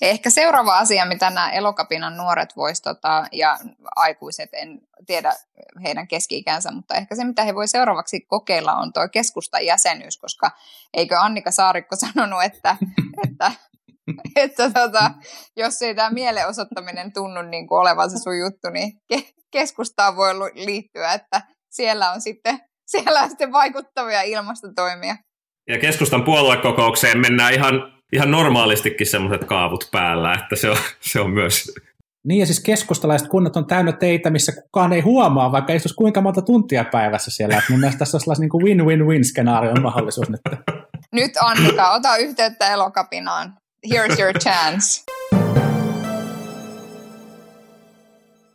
Ehkä 0.02 0.30
seuraava 0.30 0.78
asia, 0.78 1.06
mitä 1.06 1.30
nämä 1.30 1.52
elokapinan 1.52 2.18
nuoret 2.18 2.50
vois, 2.58 2.82
tota, 2.82 3.26
ja 3.32 3.60
aikuiset, 3.96 4.50
en 4.54 4.82
tiedä 5.08 5.34
heidän 5.84 6.08
keski-ikänsä, 6.08 6.72
mutta 6.72 6.96
ehkä 6.96 7.16
se, 7.16 7.24
mitä 7.24 7.44
he 7.44 7.56
voi 7.56 7.68
seuraavaksi 7.68 8.20
kokeilla, 8.20 8.74
on 8.74 8.94
tuo 8.94 9.10
keskustan 9.12 9.66
jäsenyys, 9.66 10.18
koska 10.18 10.52
eikö 10.94 11.20
Annika 11.20 11.52
Saarikko 11.52 11.96
sanonut, 12.14 12.44
että, 12.44 12.76
että, 13.28 13.52
että 14.36 14.70
tota, 14.70 15.12
jos 15.58 15.82
ei 15.82 15.96
tämä 15.96 16.10
mielenosoittaminen 16.10 17.14
tunnu 17.14 17.42
niin 17.42 17.68
kuin 17.68 17.80
olevan 17.80 18.12
se 18.12 18.18
sun 18.18 18.40
juttu, 18.40 18.70
niin 18.70 18.94
ke- 19.14 19.41
keskustaan 19.52 20.16
voi 20.16 20.34
liittyä, 20.54 21.14
että 21.14 21.42
siellä 21.72 22.12
on 22.12 22.22
sitten, 22.22 22.60
siellä 22.92 23.22
on 23.22 23.30
sitten 23.30 23.52
vaikuttavia 23.52 24.22
ilmastotoimia. 24.22 25.16
Ja 25.70 25.80
keskustan 25.80 26.24
puoluekokoukseen 26.24 27.20
mennään 27.20 27.54
ihan, 27.54 27.74
ihan 28.14 28.32
normaalistikin 28.32 29.08
semmoiset 29.08 29.46
kaavut 29.46 29.90
päällä, 29.92 30.34
että 30.34 30.56
se 30.56 30.70
on, 30.70 30.78
se 31.12 31.20
on 31.20 31.30
myös 31.30 31.74
Niin 32.28 32.40
ja 32.40 32.46
siis 32.46 32.60
keskustalaiset 32.60 33.28
kunnat 33.28 33.56
on 33.56 33.68
täynnä 33.68 33.92
teitä, 33.92 34.30
missä 34.30 34.52
kukaan 34.62 34.94
ei 34.94 35.02
huomaa, 35.02 35.52
vaikka 35.52 35.74
istuisi 35.74 35.96
kuinka 35.96 36.22
monta 36.22 36.42
tuntia 36.42 36.84
päivässä 36.84 37.32
siellä. 37.32 37.58
Et 37.58 37.70
mun 37.70 37.80
mielestä 37.80 38.00
tässä 38.00 38.18
on 38.18 38.22
sellainen 38.22 38.42
niin 38.42 38.50
kuin 38.50 38.64
win-win-win-skenaarion 38.64 39.82
mahdollisuus 39.82 40.30
nyt. 40.30 40.42
Nyt 41.12 41.32
Annika, 41.42 41.92
ota 41.92 42.18
yhteyttä 42.18 42.74
elokapinaan. 42.74 43.54
Here's 43.88 44.20
your 44.20 44.34
chance. 44.34 45.04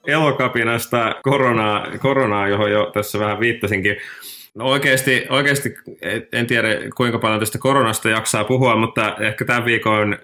Elokapinasta 0.06 1.14
koronaa, 1.22 1.86
koronaa, 1.98 2.48
johon 2.48 2.70
jo 2.70 2.90
tässä 2.94 3.18
vähän 3.18 3.40
viittasinkin. 3.40 3.96
No 4.54 4.64
oikeasti, 4.64 5.26
oikeasti 5.28 5.74
en 6.32 6.46
tiedä 6.46 6.68
kuinka 6.96 7.18
paljon 7.18 7.40
tästä 7.40 7.58
koronasta 7.58 8.08
jaksaa 8.08 8.44
puhua, 8.44 8.76
mutta 8.76 9.16
ehkä 9.20 9.44
tämän 9.44 9.64
viikon 9.64 10.12
äh, 10.12 10.18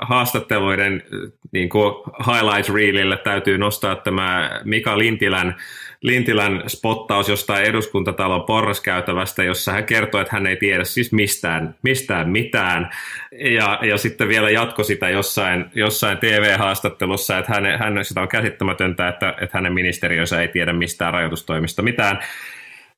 haastatteluiden 0.00 1.02
äh, 1.14 1.30
niin 1.52 1.68
kuin 1.68 1.94
highlight 2.26 2.74
reelille 2.74 3.16
täytyy 3.16 3.58
nostaa 3.58 3.96
tämä 3.96 4.60
Mika 4.64 4.98
Lintilän, 4.98 5.56
Lintilän 6.02 6.62
spottaus 6.66 7.28
jostain 7.28 7.64
eduskuntatalon 7.64 8.42
porraskäytävästä, 8.42 9.44
jossa 9.44 9.72
hän 9.72 9.84
kertoi, 9.84 10.20
että 10.20 10.36
hän 10.36 10.46
ei 10.46 10.56
tiedä 10.56 10.84
siis 10.84 11.12
mistään, 11.12 11.74
mistään 11.82 12.28
mitään. 12.28 12.90
Ja, 13.32 13.78
ja 13.82 13.98
sitten 13.98 14.28
vielä 14.28 14.50
jatko 14.50 14.84
sitä 14.84 15.08
jossain, 15.08 15.64
jossain 15.74 16.18
TV-haastattelussa, 16.18 17.38
että 17.38 17.52
hän, 17.52 17.78
hän, 17.78 18.04
sitä 18.04 18.20
on 18.20 18.28
käsittämätöntä, 18.28 19.08
että, 19.08 19.34
että 19.40 19.58
hänen 19.58 19.72
ministeriönsä 19.72 20.40
ei 20.40 20.48
tiedä 20.48 20.72
mistään 20.72 21.12
rajoitustoimista 21.12 21.82
mitään. 21.82 22.18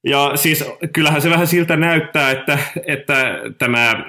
Ja 0.05 0.33
siis 0.35 0.65
kyllähän 0.93 1.23
se 1.23 1.31
vähän 1.31 1.47
siltä 1.47 1.77
näyttää, 1.77 2.31
että, 2.31 2.59
että 2.87 3.39
tämä 3.59 4.05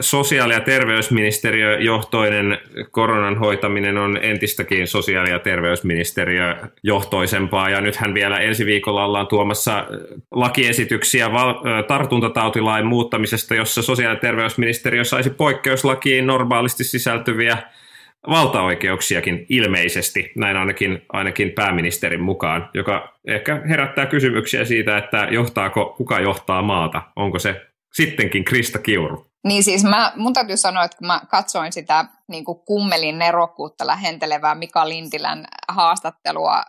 sosiaali- 0.00 0.52
ja 0.52 0.60
terveysministeriö 0.60 1.78
johtoinen 1.78 2.58
koronan 2.90 3.38
hoitaminen 3.38 3.96
on 3.98 4.18
entistäkin 4.22 4.86
sosiaali- 4.86 5.30
ja 5.30 5.38
terveysministeriö 5.38 6.56
johtoisempaa. 6.82 7.70
Ja 7.70 7.80
nythän 7.80 8.14
vielä 8.14 8.38
ensi 8.38 8.66
viikolla 8.66 9.04
ollaan 9.04 9.26
tuomassa 9.26 9.86
lakiesityksiä 10.30 11.30
tartuntatautilain 11.88 12.86
muuttamisesta, 12.86 13.54
jossa 13.54 13.82
sosiaali- 13.82 14.16
ja 14.16 14.20
terveysministeriö 14.20 15.04
saisi 15.04 15.30
poikkeuslakiin 15.30 16.26
normaalisti 16.26 16.84
sisältyviä 16.84 17.58
valtaoikeuksiakin 18.28 19.46
ilmeisesti, 19.48 20.32
näin 20.36 20.56
ainakin, 20.56 21.02
ainakin 21.12 21.52
pääministerin 21.52 22.22
mukaan, 22.22 22.70
joka 22.74 23.12
ehkä 23.26 23.62
herättää 23.68 24.06
kysymyksiä 24.06 24.64
siitä, 24.64 24.98
että 24.98 25.28
johtaako, 25.30 25.94
kuka 25.96 26.20
johtaa 26.20 26.62
maata, 26.62 27.02
onko 27.16 27.38
se 27.38 27.60
sittenkin 27.92 28.44
Krista 28.44 28.78
Kiuru. 28.78 29.26
Niin 29.44 29.64
siis 29.64 29.84
mä, 29.84 30.12
mun 30.16 30.32
täytyy 30.32 30.56
sanoa, 30.56 30.84
että 30.84 30.98
kun 30.98 31.06
mä 31.06 31.20
katsoin 31.30 31.72
sitä 31.72 32.04
niin 32.28 32.44
kuin 32.44 32.58
kummelin 32.58 33.18
nerokkuutta 33.18 33.86
lähentelevää 33.86 34.54
Mika 34.54 34.88
Lintilän 34.88 35.46
haastattelua, 35.68 36.62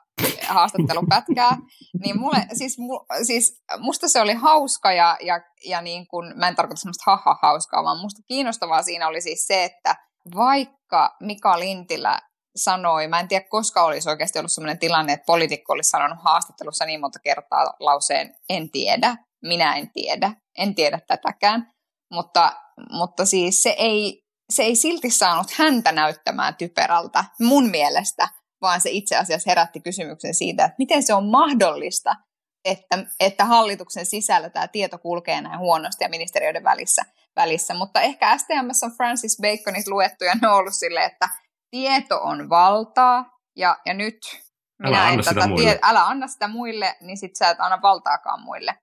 haastattelupätkää, 0.48 1.58
niin 2.04 2.20
mulle, 2.20 2.46
siis, 2.54 2.78
mu, 2.80 3.00
siis 3.24 3.64
musta 3.80 4.08
se 4.08 4.22
oli 4.22 4.34
hauska 4.34 4.92
ja, 4.92 5.18
ja, 5.22 5.42
ja 5.66 5.82
niin 5.82 6.08
kuin, 6.08 6.34
mä 6.36 6.48
en 6.48 6.56
tarkoita 6.56 6.80
semmoista 6.80 7.12
haha 7.12 7.40
hauskaa, 7.42 7.84
vaan 7.84 8.00
musta 8.00 8.22
kiinnostavaa 8.28 8.84
siinä 8.84 9.08
oli 9.08 9.22
siis 9.22 9.48
se, 9.48 9.64
että 9.64 9.96
vaikka 10.36 11.16
Mika 11.20 11.60
Lintilä 11.60 12.20
sanoi, 12.56 13.08
mä 13.08 13.20
en 13.20 13.28
tiedä 13.28 13.46
koska 13.50 13.84
olisi 13.84 14.10
oikeasti 14.10 14.40
ollut 14.40 14.52
sellainen 14.52 14.80
tilanne, 14.80 15.14
että 15.14 15.26
poliitikko 15.26 15.74
olisi 15.74 15.90
sanonut 15.90 16.18
haastattelussa 16.22 16.86
niin 16.86 17.00
monta 17.00 17.20
kertaa 17.20 17.74
lauseen 17.80 18.36
en 18.50 18.72
tiedä, 18.72 19.18
minä 19.42 19.76
en 19.76 19.92
tiedä, 19.94 20.32
en 20.58 20.76
tiedä 20.76 21.00
tätäkään, 21.08 21.72
mutta 22.14 22.54
mutta 22.92 23.26
siis 23.26 23.64
se 23.64 23.70
ei, 23.70 24.24
se 24.54 24.64
ei 24.64 24.76
silti 24.76 25.10
saanut 25.10 25.52
häntä 25.52 25.92
näyttämään 25.92 26.56
typerältä 26.56 27.26
mun 27.40 27.70
mielestä, 27.70 28.30
vaan 28.62 28.82
se 28.82 28.90
itse 28.90 29.18
asiassa 29.18 29.50
herätti 29.52 29.80
kysymyksen 29.80 30.34
siitä, 30.34 30.66
että 30.66 30.76
miten 30.78 31.04
se 31.04 31.14
on 31.14 31.30
mahdollista, 31.30 32.16
että, 32.66 33.06
että 33.20 33.46
hallituksen 33.46 34.06
sisällä 34.06 34.50
tämä 34.50 34.68
tieto 34.68 34.98
kulkee 34.98 35.42
näin 35.42 35.60
huonosti 35.60 36.04
ja 36.04 36.10
ministeriöiden 36.10 36.64
välissä. 36.64 37.02
välissä. 37.36 37.74
Mutta 37.74 38.02
ehkä 38.02 38.38
STMS 38.38 38.84
on 38.84 38.92
Francis 38.98 39.38
Baconit 39.42 39.88
luettu 39.88 40.24
ja 40.24 40.36
ne 40.42 40.48
on 40.48 40.54
ollut 40.54 40.76
sille, 40.76 41.06
että 41.06 41.30
tieto 41.72 42.20
on 42.24 42.50
valtaa 42.50 43.26
ja, 43.56 43.78
ja 43.86 43.94
nyt 43.94 44.18
minä 44.80 44.98
älä, 44.98 45.08
en 45.08 45.12
anna 45.12 45.24
tätä 45.24 45.34
sitä 45.34 45.48
muille. 45.48 45.72
tie- 45.72 45.80
älä 45.84 46.08
anna 46.08 46.28
sitä 46.28 46.48
muille, 46.48 46.96
niin 47.02 47.18
sit 47.18 47.36
sä 47.36 47.50
et 47.50 47.60
anna 47.60 47.82
valtaakaan 47.82 48.42
muille. 48.42 48.76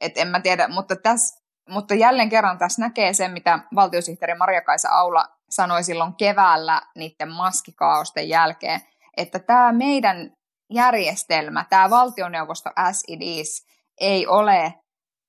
Et 0.00 0.18
en 0.18 0.28
mä 0.28 0.40
tiedä, 0.40 0.68
mutta, 0.68 0.96
täs, 0.96 1.42
mutta 1.68 1.94
jälleen 1.94 2.28
kerran 2.28 2.58
tässä 2.58 2.82
näkee 2.82 3.12
sen, 3.12 3.30
mitä 3.30 3.58
valtiosihteeri 3.74 4.34
Maria-Kaisa 4.34 4.88
Aula 4.88 5.24
sanoi 5.50 5.84
silloin 5.84 6.14
keväällä 6.14 6.82
niiden 6.96 7.32
maskikaaosten 7.32 8.28
jälkeen, 8.28 8.80
että 9.16 9.38
tämä 9.38 9.72
meidän 9.72 10.32
järjestelmä, 10.70 11.64
tämä 11.70 11.90
valtioneuvosto 11.90 12.70
as 12.76 13.02
it 13.06 13.18
is, 13.22 13.66
ei 14.00 14.26
ole, 14.26 14.74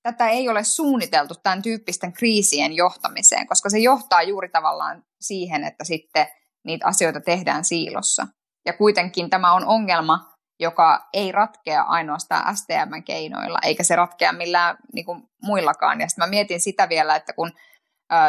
tätä 0.03 0.29
ei 0.29 0.49
ole 0.49 0.63
suunniteltu 0.63 1.33
tämän 1.43 1.61
tyyppisten 1.61 2.13
kriisien 2.13 2.73
johtamiseen, 2.73 3.47
koska 3.47 3.69
se 3.69 3.79
johtaa 3.79 4.21
juuri 4.21 4.49
tavallaan 4.49 5.03
siihen, 5.21 5.63
että 5.63 5.83
sitten 5.83 6.27
niitä 6.65 6.87
asioita 6.87 7.21
tehdään 7.21 7.65
siilossa. 7.65 8.27
Ja 8.65 8.73
kuitenkin 8.73 9.29
tämä 9.29 9.53
on 9.53 9.65
ongelma, 9.65 10.31
joka 10.59 11.07
ei 11.13 11.31
ratkea 11.31 11.81
ainoastaan 11.81 12.57
STM-keinoilla, 12.57 13.59
eikä 13.63 13.83
se 13.83 13.95
ratkea 13.95 14.31
millään 14.31 14.77
niin 14.93 15.05
kuin 15.05 15.23
muillakaan. 15.41 16.01
Ja 16.01 16.07
sitten 16.07 16.23
mä 16.23 16.29
mietin 16.29 16.61
sitä 16.61 16.89
vielä, 16.89 17.15
että 17.15 17.33
kun 17.33 17.51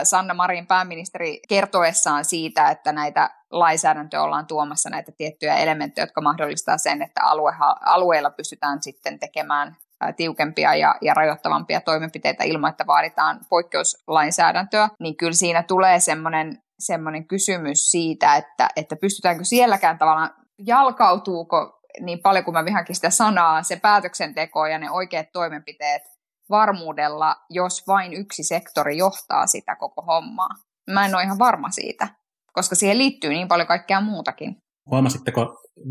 Sanna 0.04 0.34
Marin 0.34 0.66
pääministeri 0.66 1.40
kertoessaan 1.48 2.24
siitä, 2.24 2.70
että 2.70 2.92
näitä 2.92 3.30
lainsäädäntöä 3.50 4.22
ollaan 4.22 4.46
tuomassa 4.46 4.90
näitä 4.90 5.12
tiettyjä 5.12 5.56
elementtejä, 5.56 6.02
jotka 6.02 6.20
mahdollistaa 6.20 6.78
sen, 6.78 7.02
että 7.02 7.22
alue, 7.22 7.52
alueilla 7.80 8.30
pystytään 8.30 8.82
sitten 8.82 9.18
tekemään 9.18 9.76
tiukempia 10.16 10.74
ja, 10.74 10.94
ja 11.00 11.14
rajoittavampia 11.14 11.80
toimenpiteitä 11.80 12.44
ilman, 12.44 12.70
että 12.70 12.86
vaaditaan 12.86 13.40
poikkeuslainsäädäntöä, 13.48 14.88
niin 15.00 15.16
kyllä 15.16 15.32
siinä 15.32 15.62
tulee 15.62 16.00
semmoinen 16.00 16.62
semmoinen 16.78 17.26
kysymys 17.26 17.90
siitä, 17.90 18.36
että, 18.36 18.68
että 18.76 18.96
pystytäänkö 18.96 19.44
sielläkään 19.44 19.98
tavallaan, 19.98 20.30
jalkautuuko 20.66 21.80
niin 22.00 22.18
paljon 22.18 22.44
kuin 22.44 22.52
mä 22.52 22.64
vihankin 22.64 22.94
sitä 22.94 23.10
sanaa, 23.10 23.62
se 23.62 23.76
päätöksenteko 23.76 24.66
ja 24.66 24.78
ne 24.78 24.90
oikeat 24.90 25.26
toimenpiteet 25.32 26.02
varmuudella, 26.52 27.36
jos 27.50 27.82
vain 27.88 28.12
yksi 28.12 28.42
sektori 28.42 28.98
johtaa 28.98 29.46
sitä 29.46 29.76
koko 29.76 30.02
hommaa. 30.02 30.48
Mä 30.90 31.06
en 31.06 31.14
ole 31.14 31.22
ihan 31.22 31.38
varma 31.38 31.70
siitä, 31.70 32.08
koska 32.52 32.74
siihen 32.74 32.98
liittyy 32.98 33.30
niin 33.30 33.48
paljon 33.48 33.68
kaikkea 33.68 34.00
muutakin. 34.00 34.56
Huomasitteko 34.90 35.40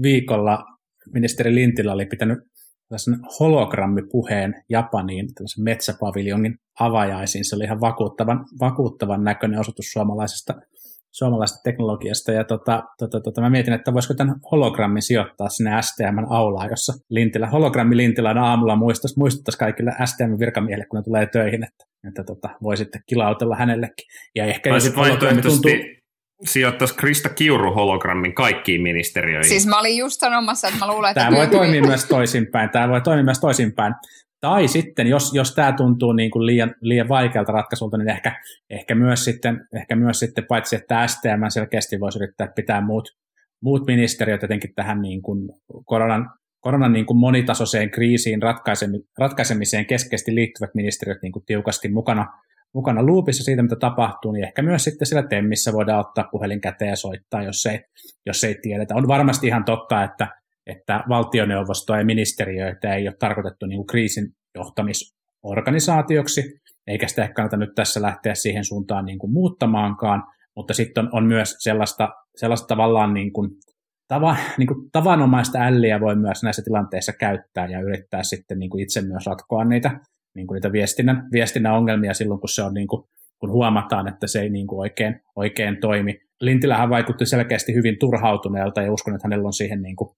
viikolla 0.02 0.64
ministeri 1.14 1.56
Lintilä 1.56 1.94
oli 1.94 2.06
pitänyt 2.06 2.40
tällaisen 2.88 3.20
hologrammipuheen 3.40 4.64
Japaniin, 4.70 5.34
tällaisen 5.34 5.64
metsäpaviljongin 5.64 6.56
avajaisiin. 6.80 7.46
Se 7.46 7.56
oli 7.56 7.64
ihan 7.64 7.82
vakuuttavan, 7.82 8.46
vakuuttavan 8.60 9.24
näköinen 9.24 9.60
osoitus 9.60 9.86
suomalaisesta, 9.92 10.54
suomalaisesta 11.12 11.62
teknologiasta. 11.64 12.32
Ja 12.32 12.44
tota, 12.44 12.84
tota, 13.00 13.22
tota, 13.22 13.42
mä 13.42 13.50
mietin, 13.50 13.74
että 13.74 13.94
voisiko 13.94 14.14
tämän 14.14 14.36
hologrammin 14.52 15.02
sijoittaa 15.02 15.50
sinne 15.50 15.82
STM-aulaan, 15.82 16.70
jossa 16.70 16.94
Lintilä, 17.10 17.48
hologrammi 17.48 17.98
Lintilän 17.98 18.38
aamulla 18.38 18.76
muistuttaisi, 18.76 19.20
muistuttaisi 19.20 19.58
kaikille 19.58 19.92
STM-virkamiehille, 20.06 20.86
kun 20.86 20.98
ne 20.98 21.04
tulee 21.04 21.26
töihin, 21.26 21.64
että, 21.64 21.86
että 22.08 22.24
tota, 22.24 22.50
voi 22.64 22.78
sitten 22.78 23.04
kilautella 23.06 23.56
hänellekin. 23.56 24.06
Ja 24.36 24.46
ehkä 24.46 24.70
Tai 24.70 24.76
jos 24.76 24.84
sitten 24.84 25.04
hologrammi 25.04 25.44
vaihtoehtoisesti 25.44 25.72
tuntuu, 25.72 26.02
sijoittaisi 26.46 26.96
Krista 26.96 27.30
Kiuru 27.30 27.74
hologrammin 27.74 28.34
kaikkiin 28.34 28.82
ministeriöihin. 28.82 29.50
Siis 29.50 29.68
mä 29.68 29.80
olin 29.80 29.98
just 29.98 30.20
sanomassa, 30.20 30.68
että 30.68 30.80
mä 30.80 30.88
luulen, 30.92 31.12
että... 31.12 31.24
Tämä 31.24 31.38
voi 31.38 31.48
toimia 31.48 31.82
myös 31.82 32.06
toisinpäin. 32.06 32.70
Tämä 32.70 32.90
voi 32.90 33.02
toimia 33.02 33.24
myös 33.24 33.40
toisinpäin. 33.40 33.94
Tai 34.42 34.68
sitten, 34.68 35.08
jos, 35.08 35.34
jos 35.34 35.56
tämä 35.56 35.74
tuntuu 35.74 36.14
niin 36.14 36.32
kuin 36.32 36.46
liian, 36.46 36.76
liian 36.82 37.10
vaikealta 37.10 37.52
ratkaisulta, 37.52 37.98
niin 37.98 38.10
ehkä, 38.10 38.42
ehkä, 38.70 38.96
myös 38.96 39.26
sitten, 39.26 39.68
ehkä 39.76 39.96
myös 39.96 40.20
sitten, 40.20 40.46
paitsi 40.46 40.76
että 40.76 41.08
STM 41.08 41.50
selkeästi 41.50 42.00
voisi 42.00 42.20
yrittää 42.20 42.48
pitää 42.56 42.82
muut, 42.82 43.10
muut 43.64 43.88
ministeriöt 43.88 44.42
jotenkin 44.42 44.74
tähän 44.76 45.02
niin 45.02 45.22
kuin 45.22 45.50
koronan, 45.86 46.30
koronan 46.60 46.94
niin 46.94 47.06
kuin 47.06 47.18
monitasoiseen 47.18 47.92
kriisiin 47.92 48.42
ratkaisemi- 48.42 49.08
ratkaisemiseen 49.18 49.86
keskeisesti 49.86 50.36
liittyvät 50.36 50.76
ministeriöt 50.76 51.22
niin 51.22 51.32
kuin 51.32 51.46
tiukasti 51.46 51.90
mukana, 51.90 52.28
mukana 52.74 53.04
luupissa 53.04 53.44
siitä, 53.44 53.64
mitä 53.64 53.76
tapahtuu, 53.76 54.32
niin 54.32 54.44
ehkä 54.44 54.62
myös 54.62 54.84
sitten 54.84 55.06
siellä 55.06 55.28
TEMmissä 55.28 55.74
voidaan 55.74 56.00
ottaa 56.00 56.30
puhelin 56.32 56.62
käteen 56.62 56.90
ja 56.90 56.96
soittaa, 56.96 57.44
jos 57.44 57.66
ei, 57.66 57.80
jos 58.26 58.44
ei 58.44 58.56
tiedetä. 58.62 58.96
On 58.96 59.08
varmasti 59.08 59.48
ihan 59.48 59.64
totta, 59.64 60.04
että, 60.04 60.28
että 60.68 61.04
valtioneuvostoa 61.10 61.98
ja 61.98 62.06
ministeriöitä 62.06 62.96
ei 62.96 63.08
ole 63.08 63.16
tarkoitettu 63.20 63.66
niin 63.66 63.78
kuin 63.78 63.88
kriisin 63.88 64.34
johtamisorganisaatioksi, 64.56 66.62
eikä 66.88 67.08
sitä 67.08 67.24
ehkä 67.24 67.34
kannata 67.34 67.58
nyt 67.58 67.76
tässä 67.76 68.02
lähteä 68.02 68.36
siihen 68.36 68.66
suuntaan 68.66 69.06
niin 69.06 69.20
kuin 69.20 69.34
muuttamaankaan, 69.34 70.24
mutta 70.56 70.74
sitten 70.74 71.06
on, 71.06 71.10
on 71.14 71.26
myös 71.26 71.56
sellaista, 71.60 72.10
sellaista 72.36 72.68
tavallaan 72.68 73.14
niin 73.14 73.34
kuin, 73.34 73.50
tava, 74.08 74.36
niin 74.58 74.68
kuin 74.68 74.92
tavanomaista 74.92 75.60
älliä 75.60 76.00
voi 76.00 76.16
myös 76.16 76.44
näissä 76.44 76.62
tilanteissa 76.62 77.14
käyttää 77.14 77.68
ja 77.68 77.82
yrittää 77.82 78.24
sitten 78.24 78.60
niin 78.60 78.70
kuin 78.70 78.84
itse 78.84 79.02
myös 79.02 79.26
ratkoa 79.26 79.66
niitä, 79.66 80.00
niin 80.36 80.48
kuin 80.48 80.56
niitä 80.56 80.72
viestinnän, 80.72 81.28
viestinnän 81.32 81.74
ongelmia 81.74 82.14
silloin, 82.14 82.40
kun 82.40 82.50
se 82.50 82.64
on 82.64 82.74
niin 82.74 82.88
kuin, 82.88 83.04
kun 83.40 83.52
huomataan, 83.52 84.08
että 84.08 84.28
se 84.28 84.42
ei 84.42 84.50
niin 84.50 84.68
kuin 84.68 84.80
oikein, 84.80 85.22
oikein 85.36 85.78
toimi. 85.82 86.20
Lintilähän 86.42 86.90
vaikutti 86.90 87.26
selkeästi 87.26 87.74
hyvin 87.74 88.00
turhautuneelta 88.00 88.82
ja 88.82 88.94
uskon, 88.94 89.16
että 89.16 89.28
hänellä 89.28 89.48
on 89.48 89.54
siihen 89.54 89.82
niin 89.82 89.96
kuin 89.96 90.10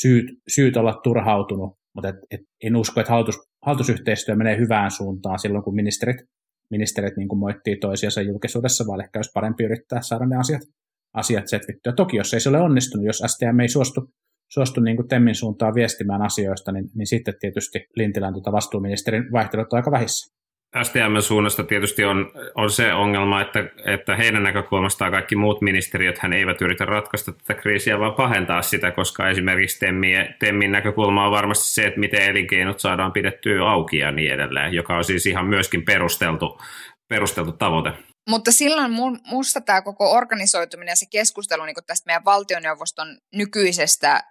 syyt, 0.00 0.26
syyt 0.48 0.76
olla 0.76 1.00
turhautunut, 1.02 1.78
mutta 1.94 2.08
et, 2.08 2.16
et, 2.30 2.40
en 2.62 2.76
usko, 2.76 3.00
että 3.00 3.12
hallitus, 3.12 3.47
hallitusyhteistyö 3.66 4.36
menee 4.36 4.58
hyvään 4.58 4.90
suuntaan 4.90 5.38
silloin, 5.38 5.64
kun 5.64 5.74
ministerit, 5.74 6.16
ministerit 6.70 7.16
niin 7.16 7.28
kuin 7.28 7.38
moittii 7.38 7.76
toisiansa 7.76 8.22
julkisuudessa, 8.22 8.84
vaan 8.86 9.00
ehkä 9.00 9.18
olisi 9.18 9.30
parempi 9.34 9.64
yrittää 9.64 10.02
saada 10.02 10.26
ne 10.26 10.36
asiat, 10.36 10.62
asiat 11.14 11.48
setvittyä. 11.48 11.92
Toki 11.92 12.16
jos 12.16 12.34
ei 12.34 12.40
se 12.40 12.48
ole 12.48 12.60
onnistunut, 12.60 13.06
jos 13.06 13.22
STM 13.26 13.60
ei 13.60 13.68
suostu, 13.68 14.00
suostu 14.52 14.80
niin 14.80 14.96
kuin 14.96 15.08
Temmin 15.08 15.34
suuntaan 15.34 15.74
viestimään 15.74 16.22
asioista, 16.22 16.72
niin, 16.72 16.84
niin 16.94 17.06
sitten 17.06 17.34
tietysti 17.40 17.86
Lintilän 17.96 18.32
tuota 18.32 18.52
vastuuministerin 18.52 19.32
vaihtelut 19.32 19.72
on 19.72 19.76
aika 19.76 19.90
vähissä. 19.90 20.37
STM-suunnasta 20.82 21.64
tietysti 21.64 22.04
on, 22.04 22.32
on 22.54 22.70
se 22.70 22.92
ongelma, 22.92 23.40
että, 23.40 23.64
että 23.84 24.16
heidän 24.16 24.42
näkökulmastaan 24.42 25.10
kaikki 25.10 25.36
muut 25.36 25.60
ministeriöt 25.60 26.18
hän 26.18 26.32
eivät 26.32 26.62
yritä 26.62 26.84
ratkaista 26.84 27.32
tätä 27.32 27.54
kriisiä, 27.54 27.98
vaan 27.98 28.14
pahentaa 28.14 28.62
sitä, 28.62 28.90
koska 28.90 29.28
esimerkiksi 29.28 29.78
Temmin, 29.78 30.34
Temmin 30.38 30.72
näkökulma 30.72 31.26
on 31.26 31.32
varmasti 31.32 31.66
se, 31.70 31.86
että 31.86 32.00
miten 32.00 32.22
elinkeinot 32.22 32.80
saadaan 32.80 33.12
pidettyä 33.12 33.70
auki 33.70 33.98
ja 33.98 34.12
niin 34.12 34.32
edelleen, 34.32 34.74
joka 34.74 34.96
on 34.96 35.04
siis 35.04 35.26
ihan 35.26 35.46
myöskin 35.46 35.84
perusteltu, 35.84 36.60
perusteltu 37.08 37.52
tavoite. 37.52 37.92
Mutta 38.28 38.52
silloin 38.52 38.92
mun, 38.92 39.20
musta 39.26 39.60
tämä 39.60 39.82
koko 39.82 40.12
organisoituminen 40.12 40.92
ja 40.92 40.96
se 40.96 41.06
keskustelu 41.10 41.64
niin 41.64 41.76
tästä 41.86 42.06
meidän 42.06 42.24
valtioneuvoston 42.24 43.18
nykyisestä 43.34 44.22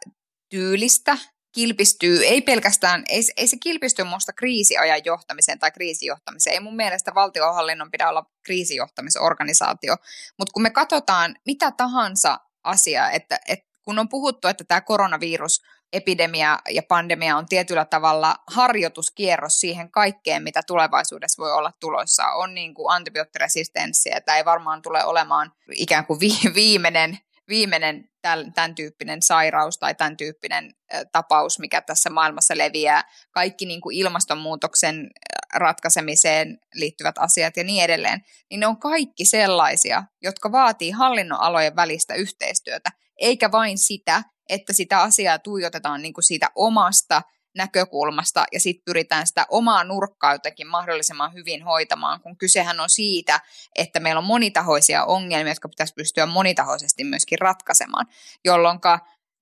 tyylistä 0.51 1.17
kilpistyy, 1.57 2.25
ei 2.25 2.41
pelkästään, 2.41 3.03
ei, 3.09 3.21
ei 3.37 3.47
se 3.47 3.57
kilpisty 3.63 4.03
musta 4.03 4.33
kriisiajan 4.33 5.01
johtamiseen 5.05 5.59
tai 5.59 5.71
kriisijohtamiseen. 5.71 6.53
Ei 6.53 6.59
mun 6.59 6.75
mielestä 6.75 7.15
valtiohallinnon 7.15 7.91
pidä 7.91 8.09
olla 8.09 8.25
kriisijohtamisorganisaatio, 8.43 9.95
mutta 10.37 10.53
kun 10.53 10.61
me 10.61 10.69
katsotaan 10.69 11.35
mitä 11.45 11.71
tahansa 11.71 12.39
asiaa, 12.63 13.11
että, 13.11 13.39
että 13.47 13.65
kun 13.85 13.99
on 13.99 14.09
puhuttu, 14.09 14.47
että 14.47 14.63
tämä 14.63 14.81
koronavirus 14.81 15.61
epidemia 15.93 16.59
ja 16.69 16.83
pandemia 16.83 17.37
on 17.37 17.45
tietyllä 17.45 17.85
tavalla 17.85 18.35
harjoituskierros 18.47 19.59
siihen 19.59 19.91
kaikkeen, 19.91 20.43
mitä 20.43 20.61
tulevaisuudessa 20.67 21.41
voi 21.41 21.53
olla 21.53 21.71
tulossa. 21.79 22.23
On 22.25 22.53
niin 22.53 22.73
kuin 22.73 22.91
antibioottiresistenssiä, 22.91 24.21
tämä 24.21 24.37
ei 24.37 24.45
varmaan 24.45 24.81
tule 24.81 25.05
olemaan 25.05 25.51
ikään 25.71 26.05
kuin 26.05 26.19
vi- 26.19 26.53
viimeinen, 26.55 27.17
viimeinen 27.47 28.09
tämän, 28.53 28.75
tyyppinen 28.75 29.21
sairaus 29.21 29.77
tai 29.77 29.95
tämän 29.95 30.17
tyyppinen 30.17 30.73
tapaus, 31.11 31.59
mikä 31.59 31.81
tässä 31.81 32.09
maailmassa 32.09 32.57
leviää. 32.57 33.03
Kaikki 33.31 33.65
niin 33.65 33.81
kuin 33.81 33.97
ilmastonmuutoksen 33.97 35.09
ratkaisemiseen 35.53 36.59
liittyvät 36.73 37.15
asiat 37.17 37.57
ja 37.57 37.63
niin 37.63 37.83
edelleen, 37.83 38.21
niin 38.49 38.59
ne 38.59 38.67
on 38.67 38.79
kaikki 38.79 39.25
sellaisia, 39.25 40.03
jotka 40.21 40.51
vaatii 40.51 40.91
hallinnon 40.91 41.41
alojen 41.41 41.75
välistä 41.75 42.13
yhteistyötä, 42.13 42.89
eikä 43.17 43.51
vain 43.51 43.77
sitä, 43.77 44.23
että 44.49 44.73
sitä 44.73 45.01
asiaa 45.01 45.39
tuijotetaan 45.39 46.01
niin 46.01 46.13
kuin 46.13 46.23
siitä 46.23 46.47
omasta 46.55 47.21
näkökulmasta 47.57 48.45
ja 48.51 48.59
sitten 48.59 48.83
pyritään 48.85 49.27
sitä 49.27 49.45
omaa 49.49 49.83
nurkkaa 49.83 50.33
jotenkin 50.33 50.67
mahdollisimman 50.67 51.33
hyvin 51.33 51.63
hoitamaan, 51.63 52.21
kun 52.21 52.37
kysehän 52.37 52.79
on 52.79 52.89
siitä, 52.89 53.39
että 53.75 53.99
meillä 53.99 54.19
on 54.19 54.25
monitahoisia 54.25 55.05
ongelmia, 55.05 55.51
jotka 55.51 55.69
pitäisi 55.69 55.93
pystyä 55.93 56.25
monitahoisesti 56.25 57.03
myöskin 57.03 57.39
ratkaisemaan, 57.39 58.05
jolloin 58.45 58.79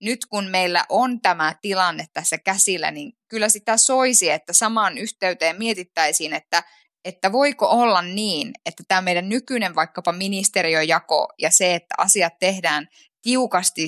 nyt 0.04 0.26
kun 0.26 0.46
meillä 0.46 0.86
on 0.90 1.22
tämä 1.22 1.56
tilanne 1.62 2.06
tässä 2.14 2.38
käsillä, 2.38 2.92
niin 2.92 3.14
kyllä 3.28 3.50
sitä 3.50 3.78
soisi, 3.78 4.30
että 4.30 4.54
samaan 4.54 4.98
yhteyteen 4.98 5.56
mietittäisiin, 5.58 6.34
että 6.34 6.64
että 7.06 7.32
voiko 7.32 7.68
olla 7.68 8.02
niin, 8.02 8.52
että 8.66 8.84
tämä 8.88 9.02
meidän 9.02 9.30
nykyinen 9.30 9.76
vaikkapa 9.76 10.12
ministeriöjako 10.12 11.28
ja 11.40 11.52
se, 11.52 11.76
että 11.76 11.96
asiat 11.98 12.34
tehdään 12.40 12.88
tiukasti 13.26 13.88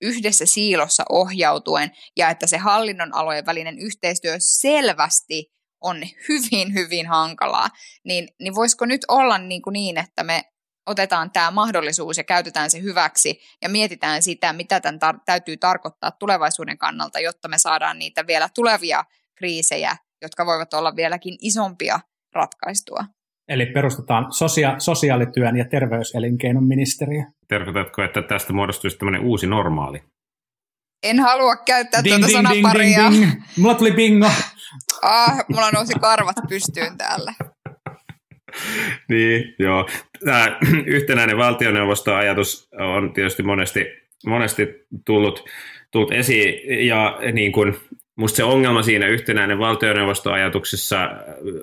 yhdessä 0.00 0.46
siilossa 0.46 1.04
ohjautuen 1.08 1.90
ja 2.16 2.30
että 2.30 2.46
se 2.46 2.58
hallinnon 2.58 3.14
alojen 3.14 3.46
välinen 3.46 3.78
yhteistyö 3.78 4.36
selvästi 4.38 5.52
on 5.80 5.96
hyvin, 6.28 6.74
hyvin 6.74 7.06
hankalaa, 7.06 7.68
niin, 8.04 8.28
niin 8.40 8.54
voisiko 8.54 8.86
nyt 8.86 9.00
olla 9.08 9.38
niin, 9.38 9.62
kuin 9.62 9.72
niin 9.72 9.98
että 9.98 10.24
me 10.24 10.44
otetaan 10.86 11.30
tämä 11.30 11.50
mahdollisuus 11.50 12.18
ja 12.18 12.24
käytetään 12.24 12.70
se 12.70 12.82
hyväksi 12.82 13.40
ja 13.62 13.68
mietitään 13.68 14.22
sitä, 14.22 14.52
mitä 14.52 14.80
tämän 14.80 15.00
tar- 15.04 15.22
täytyy 15.26 15.56
tarkoittaa 15.56 16.10
tulevaisuuden 16.10 16.78
kannalta, 16.78 17.20
jotta 17.20 17.48
me 17.48 17.58
saadaan 17.58 17.98
niitä 17.98 18.26
vielä 18.26 18.48
tulevia 18.54 19.04
kriisejä, 19.34 19.96
jotka 20.22 20.46
voivat 20.46 20.74
olla 20.74 20.96
vieläkin 20.96 21.36
isompia 21.40 22.00
ratkaistua. 22.34 23.04
Eli 23.50 23.66
perustetaan 23.66 24.26
sosia- 24.32 24.74
sosiaalityön 24.78 25.56
ja 25.56 25.64
terveyselinkeinon 25.64 26.64
ministeriö. 26.64 27.22
Tarkoitatko, 27.48 28.02
että 28.02 28.22
tästä 28.22 28.52
muodostuisi 28.52 28.98
tämmöinen 28.98 29.20
uusi 29.20 29.46
normaali? 29.46 30.02
En 31.02 31.20
halua 31.20 31.56
käyttää 31.56 32.04
ding, 32.04 32.16
tuota 32.16 32.26
ding, 32.26 32.48
sanaparia. 32.48 33.10
Ding, 33.10 33.12
ding, 33.12 33.30
ding. 33.30 33.42
Mulla 33.58 33.74
tuli 33.74 33.92
bingo. 33.92 34.30
Ah, 35.02 35.44
mulla 35.48 35.70
nousi 35.70 35.92
karvat 36.00 36.36
pystyyn 36.48 36.98
täällä. 36.98 37.34
niin, 39.10 39.54
joo. 39.58 39.88
Tämä 40.24 40.58
yhtenäinen 40.86 41.38
valtioneuvostoajatus 41.38 42.68
on 42.78 43.12
tietysti 43.12 43.42
monesti, 43.42 43.86
monesti 44.26 44.66
tullut, 45.06 45.48
tullut 45.90 46.12
esiin 46.12 46.86
ja 46.86 47.18
niin 47.32 47.52
kuin, 47.52 47.74
Musta 48.20 48.36
se 48.36 48.44
ongelma 48.44 48.82
siinä 48.82 49.06
yhtenäinen 49.06 49.58
valtioneuvostoajatuksessa 49.58 51.10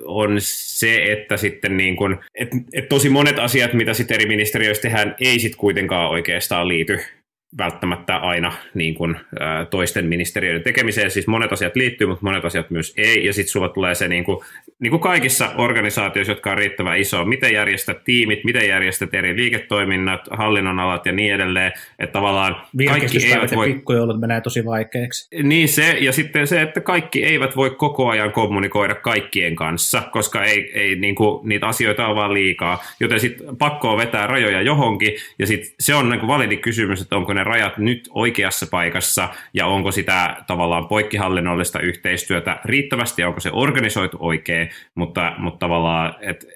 on 0.04 0.36
se, 0.40 1.12
että 1.12 1.36
sitten 1.36 1.76
niin 1.76 1.96
kun, 1.96 2.20
et, 2.34 2.48
et 2.72 2.88
tosi 2.88 3.08
monet 3.08 3.38
asiat, 3.38 3.72
mitä 3.72 3.94
sitten 3.94 4.14
eri 4.14 4.26
ministeriöissä 4.26 4.82
tehdään, 4.82 5.14
ei 5.20 5.38
sitten 5.38 5.58
kuitenkaan 5.60 6.10
oikeastaan 6.10 6.68
liity 6.68 7.00
välttämättä 7.58 8.16
aina 8.16 8.52
niin 8.74 8.94
kuin, 8.94 9.16
ä, 9.40 9.64
toisten 9.64 10.06
ministeriöiden 10.06 10.62
tekemiseen. 10.62 11.10
Siis 11.10 11.26
monet 11.26 11.52
asiat 11.52 11.76
liittyy, 11.76 12.06
mutta 12.06 12.24
monet 12.24 12.44
asiat 12.44 12.70
myös 12.70 12.94
ei. 12.96 13.24
Ja 13.24 13.32
sitten 13.32 13.50
sulla 13.50 13.68
tulee 13.68 13.94
se 13.94 14.08
niin 14.08 14.24
kuin, 14.24 14.38
niin 14.78 14.90
kuin 14.90 15.00
kaikissa 15.00 15.50
organisaatioissa, 15.56 16.32
jotka 16.32 16.50
on 16.50 16.58
riittävän 16.58 16.98
iso, 16.98 17.24
miten 17.24 17.52
järjestät 17.52 18.04
tiimit, 18.04 18.44
miten 18.44 18.68
järjestät 18.68 19.14
eri 19.14 19.36
liiketoiminnat, 19.36 20.20
hallinnonalat 20.30 21.06
ja 21.06 21.12
niin 21.12 21.34
edelleen. 21.34 21.72
Että 21.98 22.12
tavallaan 22.12 22.56
kaikki 22.86 23.32
eivät 23.32 23.54
voi... 23.54 23.72
pikkujoulut 23.72 24.20
menee 24.20 24.40
tosi 24.40 24.64
vaikeaksi. 24.64 25.42
Niin 25.42 25.68
se, 25.68 25.96
ja 26.00 26.12
sitten 26.12 26.46
se, 26.46 26.62
että 26.62 26.80
kaikki 26.80 27.24
eivät 27.24 27.56
voi 27.56 27.70
koko 27.70 28.08
ajan 28.08 28.32
kommunikoida 28.32 28.94
kaikkien 28.94 29.56
kanssa, 29.56 30.02
koska 30.12 30.44
ei, 30.44 30.72
ei 30.74 30.96
niin 30.96 31.14
kuin, 31.14 31.48
niitä 31.48 31.66
asioita 31.66 32.06
on 32.06 32.16
vaan 32.16 32.34
liikaa. 32.34 32.84
Joten 33.00 33.20
sitten 33.20 33.56
pakko 33.56 33.96
vetää 33.96 34.26
rajoja 34.26 34.62
johonkin, 34.62 35.12
ja 35.38 35.46
sitten 35.46 35.74
se 35.80 35.94
on 35.94 36.08
niin 36.08 36.20
kuin 36.20 36.28
validi 36.28 36.56
kysymys, 36.56 37.02
että 37.02 37.16
onko 37.16 37.37
ne 37.38 37.44
rajat 37.44 37.78
nyt 37.78 38.08
oikeassa 38.10 38.66
paikassa 38.66 39.28
ja 39.54 39.66
onko 39.66 39.92
sitä 39.92 40.36
tavallaan 40.46 40.88
poikkihallinnollista 40.88 41.80
yhteistyötä 41.80 42.60
riittävästi 42.64 43.22
ja 43.22 43.28
onko 43.28 43.40
se 43.40 43.50
organisoitu 43.52 44.16
oikein, 44.20 44.70
mutta, 44.94 45.32
mutta 45.38 45.58
tavallaan, 45.58 46.14
että 46.20 46.46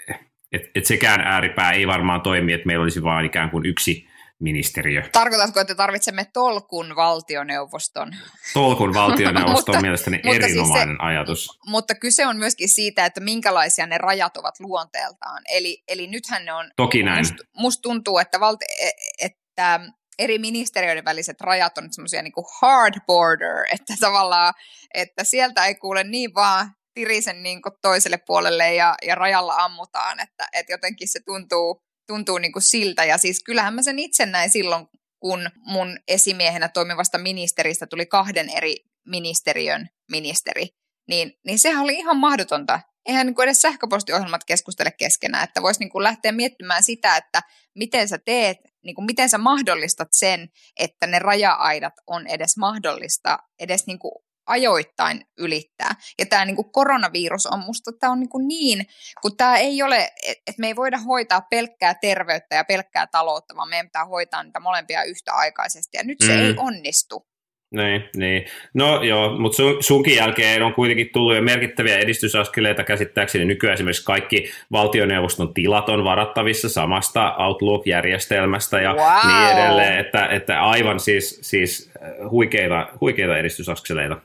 et, 0.52 0.62
et 0.74 0.86
sekään 0.86 1.20
ääripää 1.20 1.72
ei 1.72 1.86
varmaan 1.86 2.20
toimi, 2.20 2.52
että 2.52 2.66
meillä 2.66 2.82
olisi 2.82 3.02
vain 3.02 3.26
ikään 3.26 3.50
kuin 3.50 3.66
yksi 3.66 4.08
ministeriö. 4.42 5.02
Tarkoitatko, 5.12 5.60
että 5.60 5.74
tarvitsemme 5.74 6.26
tolkun 6.32 6.96
valtioneuvoston? 6.96 8.12
Tolkun 8.54 8.94
valtioneuvosto 9.02 9.72
on 9.72 9.82
mielestäni 9.82 10.20
erinomainen 10.24 10.88
siis 10.88 10.98
se, 10.98 11.06
ajatus. 11.06 11.58
Mutta 11.66 11.94
kyse 11.94 12.26
on 12.26 12.36
myöskin 12.36 12.68
siitä, 12.68 13.06
että 13.06 13.20
minkälaisia 13.20 13.86
ne 13.86 13.98
rajat 13.98 14.36
ovat 14.36 14.60
luonteeltaan. 14.60 15.42
Eli, 15.52 15.82
eli 15.88 16.06
nythän 16.06 16.44
ne 16.44 16.52
on... 16.52 16.70
Toki 16.76 17.02
näin. 17.02 17.18
Musta 17.18 17.44
must 17.56 17.80
tuntuu, 17.82 18.18
että, 18.18 18.40
valti, 18.40 18.64
e, 18.82 18.90
että 19.18 19.80
eri 20.18 20.38
ministeriöiden 20.38 21.04
väliset 21.04 21.40
rajat 21.40 21.78
on 21.78 21.92
semmoisia 21.92 22.22
niin 22.22 22.32
hard 22.60 22.94
border, 23.06 23.56
että 23.74 23.94
tavallaan, 24.00 24.54
että 24.94 25.24
sieltä 25.24 25.66
ei 25.66 25.74
kuule 25.74 26.04
niin 26.04 26.34
vaan 26.34 26.74
tirisen 26.94 27.42
niin 27.42 27.62
kuin 27.62 27.72
toiselle 27.82 28.18
puolelle 28.26 28.74
ja, 28.74 28.94
ja 29.02 29.14
rajalla 29.14 29.54
ammutaan, 29.54 30.20
että, 30.20 30.48
että 30.52 30.72
jotenkin 30.72 31.08
se 31.08 31.20
tuntuu, 31.24 31.82
tuntuu 32.06 32.38
niin 32.38 32.52
kuin 32.52 32.62
siltä. 32.62 33.04
Ja 33.04 33.18
siis 33.18 33.42
kyllähän 33.44 33.74
mä 33.74 33.82
sen 33.82 33.98
itse 33.98 34.26
näin 34.26 34.50
silloin, 34.50 34.86
kun 35.20 35.50
mun 35.56 35.98
esimiehenä 36.08 36.68
toimivasta 36.68 37.18
ministeristä 37.18 37.86
tuli 37.86 38.06
kahden 38.06 38.48
eri 38.48 38.76
ministeriön 39.06 39.88
ministeri, 40.10 40.66
niin, 41.08 41.32
niin 41.46 41.58
sehän 41.58 41.82
oli 41.82 41.94
ihan 41.94 42.16
mahdotonta. 42.16 42.80
Eihän 43.06 43.26
niin 43.26 43.34
kuin 43.34 43.44
edes 43.44 43.62
sähköpostiohjelmat 43.62 44.44
keskustele 44.44 44.90
keskenään, 44.90 45.44
että 45.44 45.62
voisi 45.62 45.80
niin 45.80 45.90
kuin 45.90 46.02
lähteä 46.02 46.32
miettimään 46.32 46.82
sitä, 46.82 47.16
että 47.16 47.42
miten 47.74 48.08
sä 48.08 48.18
teet 48.18 48.58
niin 48.84 48.94
kuin 48.94 49.04
miten 49.04 49.28
sä 49.28 49.38
mahdollistat 49.38 50.08
sen, 50.12 50.48
että 50.80 51.06
ne 51.06 51.18
raja-aidat 51.18 51.94
on 52.06 52.26
edes 52.26 52.56
mahdollista 52.56 53.38
edes 53.60 53.86
niin 53.86 53.98
kuin 53.98 54.12
ajoittain 54.46 55.24
ylittää. 55.38 55.94
Ja 56.18 56.26
tämä 56.26 56.44
niin 56.44 56.56
kuin 56.56 56.72
koronavirus 56.72 57.46
on 57.46 57.58
musta 57.58 57.90
tämä 58.00 58.12
on 58.12 58.20
niin, 58.20 58.28
kuin 58.28 58.48
niin 58.48 58.86
kun 59.22 59.36
tämä 59.36 59.56
ei 59.56 59.82
ole, 59.82 60.12
että 60.26 60.60
me 60.60 60.66
ei 60.66 60.76
voida 60.76 60.98
hoitaa 60.98 61.40
pelkkää 61.50 61.94
terveyttä 61.94 62.56
ja 62.56 62.64
pelkkää 62.64 63.06
taloutta, 63.06 63.56
vaan 63.56 63.68
meidän 63.68 63.86
pitää 63.86 64.04
hoitaa 64.04 64.42
niitä 64.42 64.60
molempia 64.60 65.04
yhtäaikaisesti. 65.04 65.96
Ja 65.96 66.04
nyt 66.04 66.18
se 66.26 66.36
mm. 66.36 66.40
ei 66.40 66.54
onnistu. 66.56 67.31
Niin, 67.72 68.04
niin. 68.16 68.44
No 68.74 69.02
joo, 69.02 69.38
mutta 69.38 69.56
sun, 69.56 69.76
sunkin 69.80 70.16
jälkeen 70.16 70.62
on 70.62 70.74
kuitenkin 70.74 71.10
tullut 71.12 71.36
jo 71.36 71.42
merkittäviä 71.42 71.98
edistysaskeleita 71.98 72.84
käsittääkseni. 72.84 73.44
Nykyään 73.44 73.74
esimerkiksi 73.74 74.04
kaikki 74.04 74.50
valtioneuvoston 74.72 75.54
tilat 75.54 75.88
on 75.88 76.04
varattavissa 76.04 76.68
samasta 76.68 77.36
Outlook-järjestelmästä 77.36 78.80
ja 78.80 78.94
wow. 78.94 79.32
niin 79.32 79.58
edelleen, 79.58 79.98
että, 79.98 80.26
että 80.26 80.62
aivan 80.62 81.00
siis, 81.00 81.38
siis 81.42 81.92
äh, 82.02 82.30
huikeita, 82.30 82.88
huikeita 83.00 83.38
edistysaskeleita. 83.38 84.16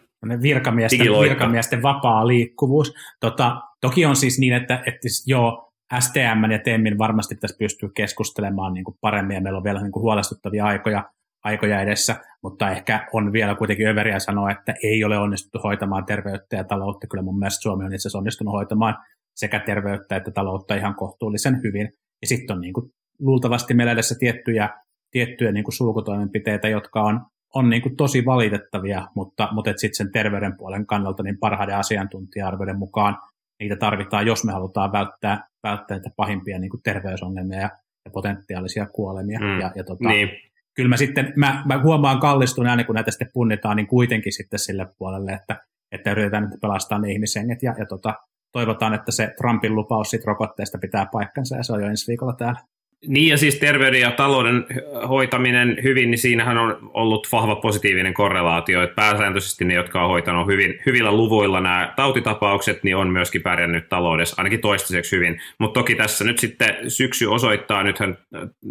Virkamiesten, 0.41 1.19
virkamiesten 1.21 1.81
vapaa 1.81 2.27
liikkuvuus. 2.27 2.93
Tota, 3.19 3.61
toki 3.81 4.05
on 4.05 4.15
siis 4.15 4.39
niin, 4.39 4.53
että, 4.53 4.83
että 4.85 5.07
joo, 5.25 5.73
STM 5.99 6.51
ja 6.51 6.59
TEMmin 6.59 6.97
varmasti 6.97 7.35
tässä 7.35 7.57
pystyy 7.59 7.89
keskustelemaan 7.95 8.73
niin 8.73 8.83
kuin 8.83 8.97
paremmin 9.01 9.35
ja 9.35 9.41
meillä 9.41 9.57
on 9.57 9.63
vielä 9.63 9.81
niin 9.81 9.91
kuin 9.91 10.01
huolestuttavia 10.01 10.65
aikoja 10.65 11.03
aikoja 11.43 11.81
edessä, 11.81 12.15
mutta 12.43 12.71
ehkä 12.71 13.07
on 13.13 13.33
vielä 13.33 13.55
kuitenkin 13.55 13.87
överiä 13.87 14.19
sanoa, 14.19 14.51
että 14.51 14.73
ei 14.83 15.03
ole 15.03 15.17
onnistuttu 15.17 15.59
hoitamaan 15.63 16.05
terveyttä 16.05 16.55
ja 16.55 16.63
taloutta. 16.63 17.07
Kyllä 17.07 17.23
mun 17.23 17.39
mielestä 17.39 17.61
Suomi 17.61 17.85
on 17.85 17.93
itse 17.93 18.01
asiassa 18.01 18.17
onnistunut 18.17 18.53
hoitamaan 18.53 18.95
sekä 19.35 19.59
terveyttä 19.59 20.15
että 20.15 20.31
taloutta 20.31 20.75
ihan 20.75 20.95
kohtuullisen 20.95 21.63
hyvin. 21.63 21.89
Ja 22.21 22.27
sitten 22.27 22.55
on 22.55 22.61
niin 22.61 22.73
kuin, 22.73 22.91
luultavasti 23.19 23.73
meillä 23.73 23.93
edessä 23.93 24.15
tiettyjä, 24.19 24.69
tiettyjä 25.11 25.51
niin 25.51 25.63
kuin 25.63 25.75
sulkutoimenpiteitä, 25.75 26.67
jotka 26.67 27.01
on, 27.01 27.21
on 27.55 27.69
niin 27.69 27.81
kuin 27.81 27.95
tosi 27.95 28.25
valitettavia, 28.25 29.07
mutta, 29.15 29.49
mutta 29.51 29.71
sitten 29.75 29.95
sen 29.95 30.11
terveyden 30.11 30.57
puolen 30.57 30.85
kannalta 30.85 31.23
niin 31.23 31.37
parhaiden 31.39 31.75
asiantuntija-arvioiden 31.75 32.77
mukaan 32.79 33.17
niitä 33.59 33.75
tarvitaan, 33.75 34.27
jos 34.27 34.43
me 34.43 34.51
halutaan 34.51 34.91
välttää, 34.91 35.47
välttää 35.63 35.97
niitä 35.97 36.09
pahimpia 36.15 36.59
niin 36.59 36.69
kuin 36.69 36.83
terveysongelmia 36.83 37.59
ja, 37.59 37.69
ja 38.05 38.11
potentiaalisia 38.11 38.85
kuolemia. 38.85 39.39
Mm, 39.39 39.59
ja, 39.59 39.71
ja 39.75 39.83
tota, 39.83 40.09
niin 40.09 40.29
kyllä 40.77 40.89
mä 40.89 40.97
sitten, 40.97 41.33
mä, 41.35 41.63
mä 41.65 41.81
huomaan 41.83 42.19
kallistun 42.19 42.67
aina 42.67 42.83
kun 42.83 42.95
näitä 42.95 43.11
sitten 43.11 43.29
punnitaan, 43.33 43.77
niin 43.77 43.87
kuitenkin 43.87 44.33
sitten 44.33 44.59
sille 44.59 44.87
puolelle, 44.97 45.31
että, 45.31 45.65
että 45.91 46.11
yritetään 46.11 46.43
nyt 46.43 46.61
pelastaa 46.61 46.99
ne 46.99 47.11
ihmishenget 47.11 47.63
ja, 47.63 47.75
ja 47.77 47.85
tota, 47.85 48.13
toivotaan, 48.51 48.93
että 48.93 49.11
se 49.11 49.33
Trumpin 49.37 49.75
lupaus 49.75 50.09
siitä 50.09 50.23
rokotteesta 50.27 50.77
pitää 50.77 51.05
paikkansa 51.11 51.57
ja 51.57 51.63
se 51.63 51.73
on 51.73 51.81
jo 51.81 51.89
ensi 51.89 52.07
viikolla 52.07 52.33
täällä. 52.33 52.59
Niin 53.05 53.29
ja 53.29 53.37
siis 53.37 53.55
terveyden 53.55 54.01
ja 54.01 54.11
talouden 54.11 54.65
hoitaminen 55.07 55.77
hyvin, 55.83 56.11
niin 56.11 56.19
siinähän 56.19 56.57
on 56.57 56.89
ollut 56.93 57.27
vahva 57.31 57.55
positiivinen 57.55 58.13
korrelaatio, 58.13 58.83
että 58.83 58.95
pääsääntöisesti 58.95 59.65
ne, 59.65 59.73
jotka 59.73 60.03
on 60.03 60.09
hoitanut 60.09 60.47
hyvin, 60.47 60.79
hyvillä 60.85 61.11
luvuilla 61.11 61.61
nämä 61.61 61.93
tautitapaukset, 61.95 62.83
niin 62.83 62.95
on 62.95 63.09
myöskin 63.09 63.41
pärjännyt 63.41 63.89
taloudessa, 63.89 64.35
ainakin 64.37 64.61
toistaiseksi 64.61 65.15
hyvin. 65.15 65.41
Mutta 65.59 65.79
toki 65.79 65.95
tässä 65.95 66.25
nyt 66.25 66.39
sitten 66.39 66.75
syksy 66.87 67.25
osoittaa, 67.25 67.83
nythän 67.83 68.17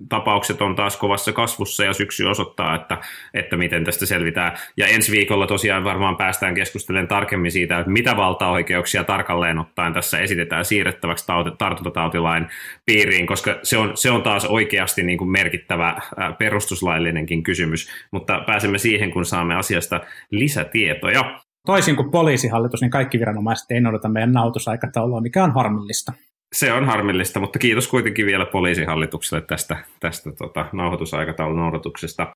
tapaukset 0.09 0.63
on 0.63 0.77
taas 0.77 0.97
kovassa 0.97 1.33
kasvussa 1.33 1.85
ja 1.85 1.93
syksy 1.93 2.25
osoittaa, 2.25 2.75
että, 2.75 2.99
että 3.35 3.57
miten 3.57 3.85
tästä 3.85 4.07
selvitään. 4.07 4.53
Ja 4.77 4.87
ensi 4.87 5.13
viikolla 5.13 5.47
tosiaan 5.47 5.85
varmaan 5.85 6.17
päästään 6.17 6.55
keskustelemaan 6.55 7.09
tarkemmin 7.09 7.53
siitä, 7.53 7.79
että 7.79 7.93
mitä 7.93 8.17
valtaoikeuksia 8.17 9.05
tarkalleen 9.05 9.59
ottaen 9.59 9.93
tässä 9.93 10.19
esitetään 10.19 10.65
siirrettäväksi 10.65 11.27
tartuntatautilain 11.59 12.47
piiriin, 12.87 13.27
koska 13.27 13.59
se 13.63 13.79
on, 13.79 13.97
se 13.97 14.11
on 14.11 14.16
on 14.17 14.23
taas 14.23 14.45
oikeasti 14.45 15.03
niin 15.03 15.19
kuin 15.19 15.31
merkittävä 15.31 15.97
perustuslaillinenkin 16.39 17.43
kysymys, 17.43 17.89
mutta 18.11 18.43
pääsemme 18.47 18.79
siihen, 18.79 19.11
kun 19.11 19.25
saamme 19.25 19.55
asiasta 19.55 20.01
lisätietoja. 20.31 21.41
Toisin 21.67 21.97
kuin 21.97 22.11
poliisihallitus, 22.11 22.81
niin 22.81 22.91
kaikki 22.91 23.19
viranomaiset 23.19 23.71
ei 23.71 23.81
noudata 23.81 24.09
meidän 24.09 24.33
nautusaikataulua, 24.33 25.21
mikä 25.21 25.45
on 25.45 25.55
harmillista. 25.55 26.13
Se 26.53 26.73
on 26.73 26.85
harmillista, 26.85 27.41
mutta 27.41 27.59
kiitos 27.59 27.89
kuitenkin 27.89 28.27
vielä 28.27 28.47
poliisihallitukselle 28.47 29.43
tästä, 29.43 29.77
tästä 30.01 30.33
tota, 30.33 30.67
nauhoitusaikataulun 30.73 31.59
noudatuksesta. 31.59 32.27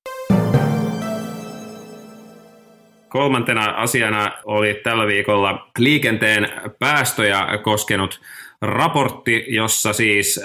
kolmantena 3.11 3.65
asiana 3.65 4.31
oli 4.45 4.79
tällä 4.83 5.07
viikolla 5.07 5.67
liikenteen 5.77 6.49
päästöjä 6.79 7.47
koskenut 7.63 8.21
raportti, 8.61 9.45
jossa 9.47 9.93
siis 9.93 10.39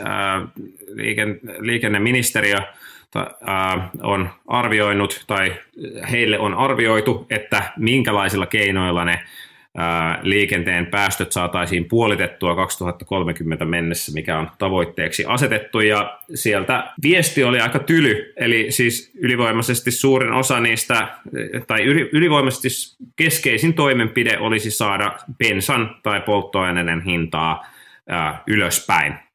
liikenneministeriö 1.60 2.58
on 4.02 4.30
arvioinut 4.46 5.24
tai 5.26 5.52
heille 6.10 6.38
on 6.38 6.54
arvioitu, 6.54 7.26
että 7.30 7.62
minkälaisilla 7.76 8.46
keinoilla 8.46 9.04
ne 9.04 9.20
liikenteen 10.22 10.86
päästöt 10.86 11.32
saataisiin 11.32 11.84
puolitettua 11.84 12.54
2030 12.56 13.64
mennessä, 13.64 14.12
mikä 14.12 14.38
on 14.38 14.50
tavoitteeksi 14.58 15.24
asetettu. 15.28 15.80
Ja 15.80 16.18
sieltä 16.34 16.92
viesti 17.02 17.44
oli 17.44 17.60
aika 17.60 17.78
tyly, 17.78 18.32
eli 18.36 18.66
siis 18.70 19.12
ylivoimaisesti 19.18 19.90
suurin 19.90 20.32
osa 20.32 20.60
niistä, 20.60 21.08
tai 21.66 21.84
ylivoimaisesti 22.12 22.96
keskeisin 23.16 23.74
toimenpide 23.74 24.38
olisi 24.38 24.70
saada 24.70 25.16
bensan 25.38 25.96
tai 26.02 26.20
polttoaineiden 26.20 27.00
hintaa 27.02 27.66
ylöspäin 28.46 29.25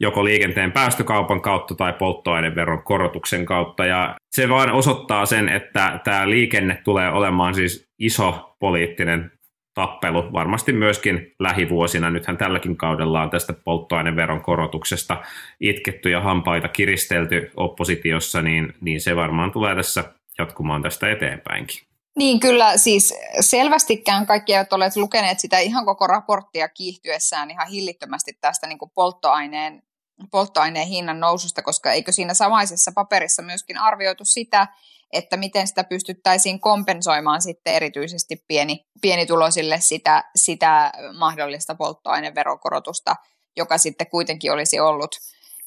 joko 0.00 0.24
liikenteen 0.24 0.72
päästökaupan 0.72 1.40
kautta 1.40 1.74
tai 1.74 1.92
polttoaineveron 1.92 2.82
korotuksen 2.82 3.46
kautta. 3.46 3.86
Ja 3.86 4.16
se 4.30 4.48
vaan 4.48 4.72
osoittaa 4.72 5.26
sen, 5.26 5.48
että 5.48 6.00
tämä 6.04 6.30
liikenne 6.30 6.80
tulee 6.84 7.10
olemaan 7.10 7.54
siis 7.54 7.88
iso 7.98 8.56
poliittinen 8.58 9.32
tappelu 9.74 10.32
varmasti 10.32 10.72
myöskin 10.72 11.34
lähivuosina. 11.38 12.10
Nythän 12.10 12.36
tälläkin 12.36 12.76
kaudella 12.76 13.22
on 13.22 13.30
tästä 13.30 13.52
polttoaineveron 13.52 14.40
korotuksesta 14.40 15.22
itketty 15.60 16.10
ja 16.10 16.20
hampaita 16.20 16.68
kiristelty 16.68 17.50
oppositiossa, 17.56 18.42
niin, 18.42 18.74
niin 18.80 19.00
se 19.00 19.16
varmaan 19.16 19.52
tulee 19.52 19.74
tässä 19.74 20.04
jatkumaan 20.38 20.82
tästä 20.82 21.10
eteenpäinkin. 21.10 21.80
Niin 22.16 22.40
kyllä, 22.40 22.76
siis 22.76 23.14
selvästikään 23.40 24.26
kaikki 24.26 24.54
eivät 24.54 24.72
ole 24.72 24.90
lukeneet 24.96 25.40
sitä 25.40 25.58
ihan 25.58 25.84
koko 25.84 26.06
raporttia 26.06 26.68
kiihtyessään 26.68 27.50
ihan 27.50 27.68
hillittömästi 27.68 28.32
tästä 28.40 28.66
niin 28.66 28.78
kuin 28.78 28.90
polttoaineen, 28.94 29.82
polttoaineen 30.30 30.86
hinnan 30.86 31.20
noususta, 31.20 31.62
koska 31.62 31.92
eikö 31.92 32.12
siinä 32.12 32.34
samaisessa 32.34 32.92
paperissa 32.94 33.42
myöskin 33.42 33.78
arvioitu 33.78 34.24
sitä, 34.24 34.66
että 35.12 35.36
miten 35.36 35.68
sitä 35.68 35.84
pystyttäisiin 35.84 36.60
kompensoimaan 36.60 37.42
sitten 37.42 37.74
erityisesti 37.74 38.44
pieni, 38.48 38.86
pienituloisille 39.00 39.80
sitä, 39.80 40.24
sitä 40.36 40.92
mahdollista 41.18 41.74
polttoaineverokorotusta, 41.74 43.16
joka 43.56 43.78
sitten 43.78 44.10
kuitenkin 44.10 44.52
olisi 44.52 44.80
ollut, 44.80 45.10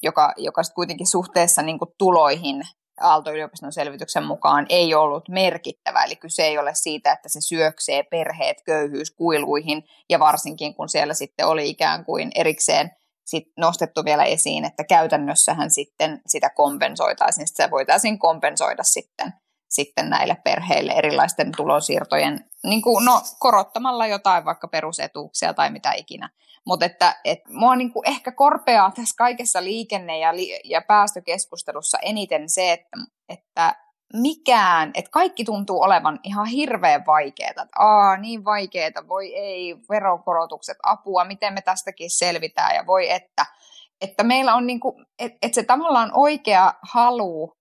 joka, 0.02 0.32
joka 0.36 0.62
kuitenkin 0.74 1.06
suhteessa 1.06 1.62
niin 1.62 1.78
kuin 1.78 1.90
tuloihin 1.98 2.62
Aalto-yliopiston 3.00 3.72
selvityksen 3.72 4.24
mukaan 4.24 4.66
ei 4.68 4.94
ollut 4.94 5.28
merkittävä, 5.28 6.04
eli 6.04 6.16
kyse 6.16 6.42
ei 6.42 6.58
ole 6.58 6.74
siitä, 6.74 7.12
että 7.12 7.28
se 7.28 7.40
syöksee 7.40 8.02
perheet 8.02 8.56
köyhyyskuiluihin, 8.66 9.82
ja 10.10 10.18
varsinkin 10.18 10.74
kun 10.74 10.88
siellä 10.88 11.14
sitten 11.14 11.46
oli 11.46 11.68
ikään 11.68 12.04
kuin 12.04 12.30
erikseen 12.34 12.90
sit 13.30 13.44
nostettu 13.56 14.04
vielä 14.04 14.24
esiin, 14.24 14.64
että 14.64 14.84
käytännössähän 14.84 15.70
sitten 15.70 16.20
sitä 16.26 16.50
kompensoitaisiin, 16.50 17.48
sitä 17.48 17.70
voitaisiin 17.70 18.18
kompensoida 18.18 18.82
sitten, 18.82 19.32
sitten 19.68 20.10
näille 20.10 20.36
perheille 20.44 20.92
erilaisten 20.92 21.52
tulonsiirtojen, 21.56 22.44
niin 22.64 22.82
kuin, 22.82 23.04
no, 23.04 23.22
korottamalla 23.38 24.06
jotain 24.06 24.44
vaikka 24.44 24.68
perusetuuksia 24.68 25.54
tai 25.54 25.70
mitä 25.70 25.92
ikinä. 25.92 26.30
Mutta 26.70 26.86
että, 26.86 27.16
et 27.24 27.40
mua 27.48 27.76
niin 27.76 27.92
kuin 27.92 28.08
ehkä 28.08 28.32
korpeaa 28.32 28.90
tässä 28.90 29.14
kaikessa 29.18 29.64
liikenne- 29.64 30.18
ja, 30.18 30.36
li- 30.36 30.60
ja 30.64 30.82
päästökeskustelussa 30.82 31.98
eniten 32.02 32.48
se, 32.48 32.72
että, 32.72 32.96
että 33.28 33.74
mikään, 34.12 34.90
että 34.94 35.10
kaikki 35.10 35.44
tuntuu 35.44 35.82
olevan 35.82 36.20
ihan 36.24 36.46
hirveän 36.46 37.06
vaikeaa. 37.06 37.50
Että 37.50 37.66
aa, 37.78 38.16
niin 38.16 38.44
vaikeaa, 38.44 39.08
voi 39.08 39.34
ei, 39.34 39.76
verokorotukset, 39.90 40.76
apua, 40.82 41.24
miten 41.24 41.54
me 41.54 41.60
tästäkin 41.60 42.10
selvitään 42.10 42.74
ja 42.74 42.86
voi 42.86 43.10
että. 43.10 43.46
Että 44.00 44.24
meillä 44.24 44.54
on 44.54 44.66
niin 44.66 44.80
kuin, 44.80 45.06
että, 45.18 45.38
että 45.42 45.54
se 45.54 45.62
tavallaan 45.62 46.10
oikea 46.14 46.74
halu 46.82 47.52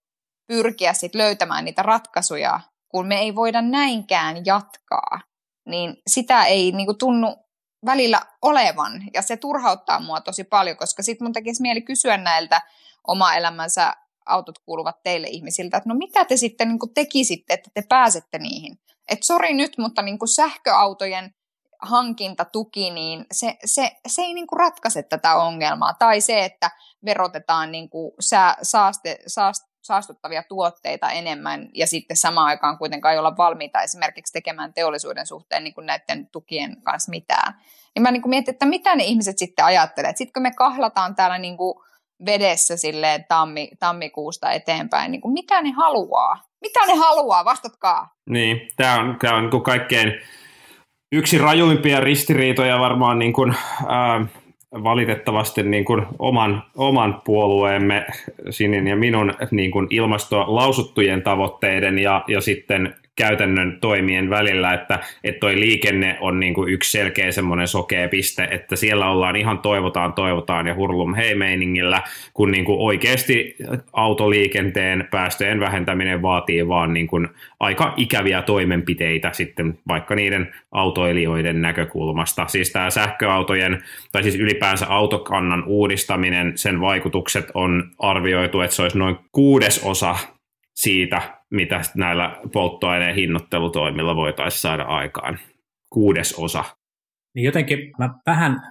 pyrkiä 0.47 0.93
sit 0.93 1.15
löytämään 1.15 1.65
niitä 1.65 1.81
ratkaisuja, 1.83 2.59
kun 2.91 3.07
me 3.07 3.19
ei 3.19 3.35
voida 3.35 3.61
näinkään 3.61 4.45
jatkaa, 4.45 5.21
niin 5.67 5.97
sitä 6.07 6.45
ei 6.45 6.71
niin 6.71 6.85
kuin 6.85 6.97
tunnu 6.97 7.48
välillä 7.85 8.21
olevan. 8.41 9.03
Ja 9.13 9.21
se 9.21 9.37
turhauttaa 9.37 9.99
mua 9.99 10.21
tosi 10.21 10.43
paljon, 10.43 10.77
koska 10.77 11.03
sitten 11.03 11.25
mun 11.25 11.33
tekisi 11.33 11.61
mieli 11.61 11.81
kysyä 11.81 12.17
näiltä 12.17 12.61
oma 13.07 13.33
elämänsä 13.33 13.93
autot 14.25 14.59
kuuluvat 14.59 15.03
teille 15.03 15.27
ihmisiltä, 15.27 15.77
että 15.77 15.89
no 15.89 15.95
mitä 15.95 16.25
te 16.25 16.37
sitten 16.37 16.67
niin 16.67 16.93
tekisitte, 16.93 17.53
että 17.53 17.69
te 17.73 17.83
pääsette 17.89 18.39
niihin. 18.39 18.79
Että 19.07 19.25
sori 19.25 19.53
nyt, 19.53 19.77
mutta 19.77 20.01
niin 20.01 20.17
sähköautojen 20.35 21.35
hankintatuki, 21.81 22.89
niin 22.89 23.25
se, 23.31 23.57
se, 23.65 23.91
se 24.07 24.21
ei 24.21 24.33
niin 24.33 24.47
ratkaise 24.51 25.03
tätä 25.03 25.35
ongelmaa. 25.35 25.93
Tai 25.93 26.21
se, 26.21 26.45
että 26.45 26.71
verotetaan 27.05 27.71
niin 27.71 27.89
saaste, 28.63 29.19
saast, 29.27 29.68
saastuttavia 29.81 30.43
tuotteita 30.43 31.11
enemmän 31.11 31.69
ja 31.73 31.87
sitten 31.87 32.17
samaan 32.17 32.47
aikaan 32.47 32.77
kuitenkaan 32.77 33.13
ei 33.13 33.19
olla 33.19 33.37
valmiita 33.37 33.81
esimerkiksi 33.81 34.33
tekemään 34.33 34.73
teollisuuden 34.73 35.27
suhteen 35.27 35.63
niin 35.63 35.73
kuin 35.73 35.85
näiden 35.85 36.27
tukien 36.31 36.81
kanssa 36.83 37.09
mitään. 37.09 37.53
Niin 37.95 38.03
mä 38.03 38.11
niin 38.11 38.21
kuin 38.21 38.29
mietin, 38.29 38.53
että 38.53 38.65
mitä 38.65 38.95
ne 38.95 39.03
ihmiset 39.03 39.37
sitten 39.37 39.65
ajattelee. 39.65 40.13
Sitten 40.15 40.43
me 40.43 40.51
kahlataan 40.51 41.15
täällä 41.15 41.37
niin 41.37 41.57
kuin 41.57 41.75
vedessä 42.25 42.77
silleen 42.77 43.25
tammi, 43.27 43.69
tammikuusta 43.79 44.51
eteenpäin, 44.51 45.11
niin 45.11 45.21
kuin 45.21 45.33
mitä 45.33 45.61
ne 45.61 45.71
haluaa? 45.71 46.43
Mitä 46.61 46.85
ne 46.85 46.95
haluaa? 46.95 47.45
Vastatkaa. 47.45 48.09
Niin, 48.29 48.67
tämä 48.75 48.99
on, 48.99 49.17
tämä 49.21 49.35
on 49.35 49.41
niin 49.41 49.51
kuin 49.51 49.63
kaikkein 49.63 50.21
yksi 51.11 51.37
rajuimpia 51.37 51.99
ristiriitoja 51.99 52.79
varmaan 52.79 53.19
niin 53.19 53.33
kuin, 53.33 53.55
ää, 53.87 54.25
valitettavasti 54.71 55.63
niin 55.63 55.85
kuin 55.85 56.05
oman, 56.19 56.63
oman 56.75 57.21
puolueemme, 57.25 58.05
Sinin 58.49 58.87
ja 58.87 58.95
minun 58.95 59.33
niin 59.51 59.71
kuin 59.71 59.87
ilmastolausuttujen 59.89 61.21
tavoitteiden 61.21 61.99
ja, 61.99 62.23
ja 62.27 62.41
sitten 62.41 62.95
käytännön 63.19 63.77
toimien 63.81 64.29
välillä, 64.29 64.73
että, 64.73 64.99
että 65.23 65.47
liikenne 65.47 66.17
on 66.21 66.39
niin 66.39 66.53
kuin 66.53 66.73
yksi 66.73 66.91
selkeä 66.91 67.31
semmoinen 67.31 67.67
sokea 67.67 68.09
piste, 68.09 68.47
että 68.51 68.75
siellä 68.75 69.09
ollaan 69.09 69.35
ihan 69.35 69.59
toivotaan, 69.59 70.13
toivotaan 70.13 70.67
ja 70.67 70.75
hurlum 70.75 71.13
hei 71.13 71.35
meiningillä, 71.35 72.01
kun 72.33 72.51
niin 72.51 72.65
kuin 72.65 72.79
oikeasti 72.79 73.55
autoliikenteen 73.93 75.07
päästöjen 75.11 75.59
vähentäminen 75.59 76.21
vaatii 76.21 76.67
vaan 76.67 76.93
niin 76.93 77.07
kuin 77.07 77.27
aika 77.59 77.93
ikäviä 77.97 78.41
toimenpiteitä 78.41 79.29
sitten 79.33 79.79
vaikka 79.87 80.15
niiden 80.15 80.53
autoilijoiden 80.71 81.61
näkökulmasta. 81.61 82.47
Siis 82.47 82.71
tämä 82.71 82.89
sähköautojen, 82.89 83.83
tai 84.11 84.23
siis 84.23 84.35
ylipäänsä 84.35 84.85
autokannan 84.89 85.63
uudistaminen, 85.67 86.57
sen 86.57 86.81
vaikutukset 86.81 87.51
on 87.53 87.91
arvioitu, 87.99 88.61
että 88.61 88.75
se 88.75 88.81
olisi 88.81 88.97
noin 88.97 89.15
kuudesosa 89.31 90.15
siitä, 90.75 91.38
mitä 91.51 91.81
näillä 91.95 92.37
polttoaineen 92.53 93.15
hinnoittelutoimilla 93.15 94.15
voitaisiin 94.15 94.61
saada 94.61 94.83
aikaan. 94.83 95.39
Kuudes 95.89 96.33
osa. 96.39 96.63
Niin 97.35 97.45
jotenkin 97.45 97.79
mä 97.99 98.13
vähän 98.25 98.61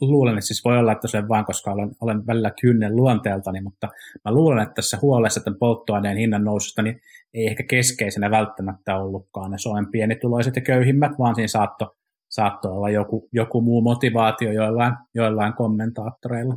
luulen, 0.00 0.34
että 0.34 0.46
siis 0.46 0.64
voi 0.64 0.78
olla, 0.78 0.92
että 0.92 1.08
se 1.08 1.18
on 1.18 1.28
vain, 1.28 1.44
koska 1.44 1.72
olen, 1.72 1.90
olen 2.00 2.26
välillä 2.26 2.50
kynnen 2.60 2.96
luonteeltani, 2.96 3.60
mutta 3.60 3.88
mä 4.24 4.34
luulen, 4.34 4.62
että 4.62 4.74
tässä 4.74 4.98
huolessa 5.02 5.40
tämän 5.40 5.58
polttoaineen 5.58 6.16
hinnan 6.16 6.44
noususta 6.44 6.82
niin 6.82 7.00
ei 7.34 7.46
ehkä 7.46 7.62
keskeisenä 7.70 8.30
välttämättä 8.30 8.96
ollutkaan 8.96 9.50
ne 9.50 9.58
Suomen 9.58 9.90
pienituloiset 9.90 10.56
ja 10.56 10.62
köyhimmät, 10.62 11.12
vaan 11.18 11.34
siinä 11.34 11.48
saattoi 11.48 11.88
saatto 12.30 12.68
olla 12.68 12.90
joku, 12.90 13.28
joku 13.32 13.60
muu 13.60 13.82
motivaatio 13.82 14.52
joillain, 14.52 14.94
joillain 15.14 15.52
kommentaattoreilla. 15.52 16.54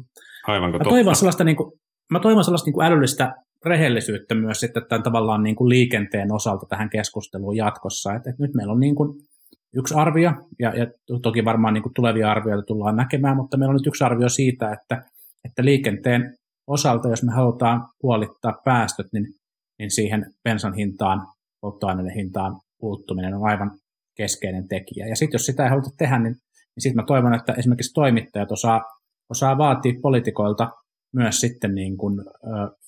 Aivan 0.48 0.72
mä 0.72 0.80
toivon 0.84 1.16
sellaista, 1.16 1.44
niin 1.44 1.56
kuin, 1.56 1.72
mä 2.12 2.20
toivon 2.20 2.44
sellaista 2.44 2.68
niin 2.68 2.74
kuin 2.74 2.86
älyllistä 2.86 3.36
rehellisyyttä 3.66 4.36
myös 4.36 4.60
sitten 4.60 4.86
tämän 4.90 5.04
tavallaan 5.04 5.44
niin 5.44 5.56
kuin 5.56 5.70
liikenteen 5.70 6.34
osalta 6.34 6.66
tähän 6.70 6.90
keskusteluun 6.90 7.56
jatkossa. 7.56 8.14
että 8.14 8.34
nyt 8.40 8.54
meillä 8.54 8.74
on 8.74 8.80
niin 8.80 8.96
kuin 8.96 9.14
yksi 9.76 9.94
arvio, 9.94 10.32
ja, 10.60 10.74
ja 10.76 10.88
toki 11.22 11.46
varmaan 11.46 11.74
niin 11.74 11.84
kuin 11.84 11.94
tulevia 11.94 12.32
arvioita 12.32 12.64
tullaan 12.66 12.96
näkemään, 12.96 13.38
mutta 13.38 13.58
meillä 13.58 13.72
on 13.72 13.76
nyt 13.76 13.88
yksi 13.88 14.04
arvio 14.04 14.30
siitä, 14.30 14.72
että, 14.72 15.04
että 15.46 15.66
liikenteen 15.66 16.38
osalta, 16.68 17.10
jos 17.10 17.24
me 17.24 17.32
halutaan 17.32 17.88
puolittaa 18.02 18.62
päästöt, 18.66 19.08
niin, 19.14 19.26
niin 19.80 19.92
siihen 19.92 20.26
bensan 20.44 20.74
hintaan, 20.74 21.28
polttoaineiden 21.62 22.14
hintaan 22.14 22.60
puuttuminen 22.80 23.34
on 23.34 23.46
aivan 23.46 23.72
keskeinen 24.18 24.68
tekijä. 24.68 25.08
Ja 25.08 25.16
sitten 25.16 25.36
jos 25.36 25.46
sitä 25.46 25.64
ei 25.64 25.70
haluta 25.70 25.90
tehdä, 25.98 26.20
niin, 26.20 26.34
niin 26.76 26.82
sitten 26.82 26.96
mä 26.96 27.06
toivon, 27.06 27.34
että 27.34 27.54
esimerkiksi 27.54 27.94
toimittajat 27.94 28.52
osaa, 28.52 28.82
osaa 29.30 29.58
vaatia 29.58 29.94
poliitikoilta 30.02 30.72
myös 31.14 31.40
sitten 31.42 31.76
niin 31.76 31.98
kuin, 31.98 32.24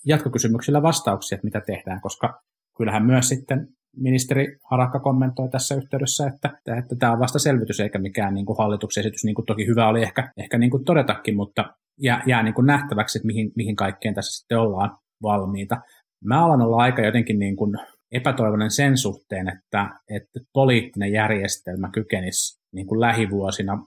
jatkokysymyksillä 0.06 0.82
vastauksia, 0.82 1.36
että 1.36 1.48
mitä 1.48 1.62
tehdään, 1.62 2.02
koska 2.02 2.42
kyllähän 2.78 3.06
myös 3.06 3.30
sitten 3.30 3.68
ministeri 3.98 4.58
Harakka 4.64 5.00
kommentoi 5.00 5.50
tässä 5.50 5.76
yhteydessä, 5.76 6.28
että, 6.28 6.50
että 6.78 6.96
tämä 7.00 7.12
on 7.12 7.20
vasta 7.20 7.40
selvitys 7.40 7.80
eikä 7.80 8.00
mikään 8.00 8.34
niin 8.34 8.46
kuin 8.46 8.58
hallituksen 8.58 9.02
esitys, 9.02 9.24
niin 9.24 9.36
kuin 9.36 9.46
toki 9.46 9.68
hyvä 9.68 9.88
oli 9.88 10.04
ehkä, 10.04 10.32
ehkä 10.38 10.58
niin 10.58 10.72
kuin 10.72 10.86
todetakin, 10.86 11.36
mutta 11.36 11.74
jää, 12.02 12.24
jää 12.26 12.44
niin 12.44 12.54
kuin 12.54 12.68
nähtäväksi, 12.68 13.18
että 13.18 13.28
mihin, 13.28 13.52
mihin 13.56 13.76
kaikkeen 13.76 14.16
tässä 14.16 14.40
sitten 14.40 14.60
ollaan 14.60 14.98
valmiita. 15.24 15.82
Mä 16.24 16.46
alan 16.46 16.62
olla 16.62 16.78
aika 16.78 17.02
jotenkin 17.02 17.40
niin 17.40 17.56
kuin 17.56 17.76
epätoivoinen 18.12 18.72
sen 18.72 18.98
suhteen, 18.98 19.48
että, 19.48 19.90
että 20.10 20.40
poliittinen 20.54 21.12
järjestelmä 21.12 21.90
kykenisi 21.94 22.60
niin 22.74 22.88
kuin 22.88 23.02
lähivuosina 23.02 23.86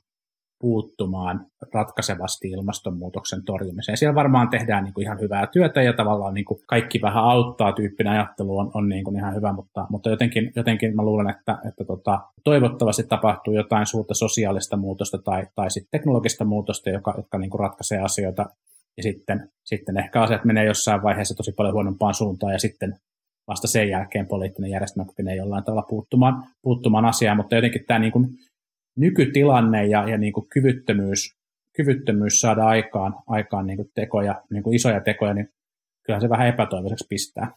puuttumaan 0.60 1.46
ratkaisevasti 1.74 2.50
ilmastonmuutoksen 2.50 3.44
torjumiseen. 3.44 3.98
Siellä 3.98 4.14
varmaan 4.14 4.48
tehdään 4.48 4.84
niin 4.84 4.94
kuin 4.94 5.04
ihan 5.04 5.20
hyvää 5.20 5.46
työtä 5.46 5.82
ja 5.82 5.92
tavallaan 5.92 6.34
niin 6.34 6.44
kuin 6.44 6.60
kaikki 6.66 7.00
vähän 7.02 7.24
auttaa. 7.24 7.72
Tyyppinen 7.72 8.12
ajattelu 8.12 8.58
on, 8.58 8.70
on 8.74 8.88
niin 8.88 9.04
kuin 9.04 9.16
ihan 9.16 9.34
hyvä, 9.34 9.52
mutta, 9.52 9.86
mutta 9.90 10.10
jotenkin, 10.10 10.52
jotenkin 10.56 10.96
mä 10.96 11.02
luulen, 11.02 11.30
että, 11.30 11.58
että 11.68 11.84
tota, 11.84 12.20
toivottavasti 12.44 13.02
tapahtuu 13.02 13.54
jotain 13.54 13.86
suurta 13.86 14.14
sosiaalista 14.14 14.76
muutosta 14.76 15.18
tai, 15.18 15.46
tai 15.54 15.70
sitten 15.70 15.90
teknologista 15.90 16.44
muutosta, 16.44 16.90
joka, 16.90 17.14
joka 17.16 17.38
niin 17.38 17.50
kuin 17.50 17.60
ratkaisee 17.60 17.98
asioita. 17.98 18.46
Ja 18.96 19.02
sitten, 19.02 19.50
sitten 19.64 19.96
ehkä 19.96 20.22
asiat 20.22 20.44
menee 20.44 20.64
jossain 20.64 21.02
vaiheessa 21.02 21.34
tosi 21.34 21.52
paljon 21.52 21.74
huonompaan 21.74 22.14
suuntaan 22.14 22.52
ja 22.52 22.58
sitten 22.58 22.94
vasta 23.48 23.66
sen 23.66 23.88
jälkeen 23.88 24.28
poliittinen 24.28 24.70
järjestelmä 24.70 25.08
kykenee 25.08 25.36
jollain 25.36 25.64
tavalla 25.64 25.86
puuttumaan, 25.88 26.42
puuttumaan 26.62 27.04
asiaan, 27.04 27.36
mutta 27.36 27.54
jotenkin 27.54 27.84
tämä 27.86 27.98
niin 27.98 28.12
kuin 28.12 28.28
nykytilanne 28.98 29.86
ja, 29.86 30.08
ja 30.08 30.18
niin 30.18 30.32
kuin 30.32 30.48
kyvyttömyys, 30.48 31.36
kyvyttömyys 31.76 32.40
saada 32.40 32.66
aikaan, 32.66 33.14
aikaan 33.26 33.66
niin 33.66 33.76
kuin 33.76 33.90
tekoja, 33.94 34.42
niin 34.50 34.62
kuin 34.62 34.76
isoja 34.76 35.00
tekoja, 35.00 35.34
niin 35.34 35.48
kyllähän 36.02 36.22
se 36.22 36.28
vähän 36.28 36.48
epätoivoiseksi 36.48 37.06
pistää. 37.08 37.50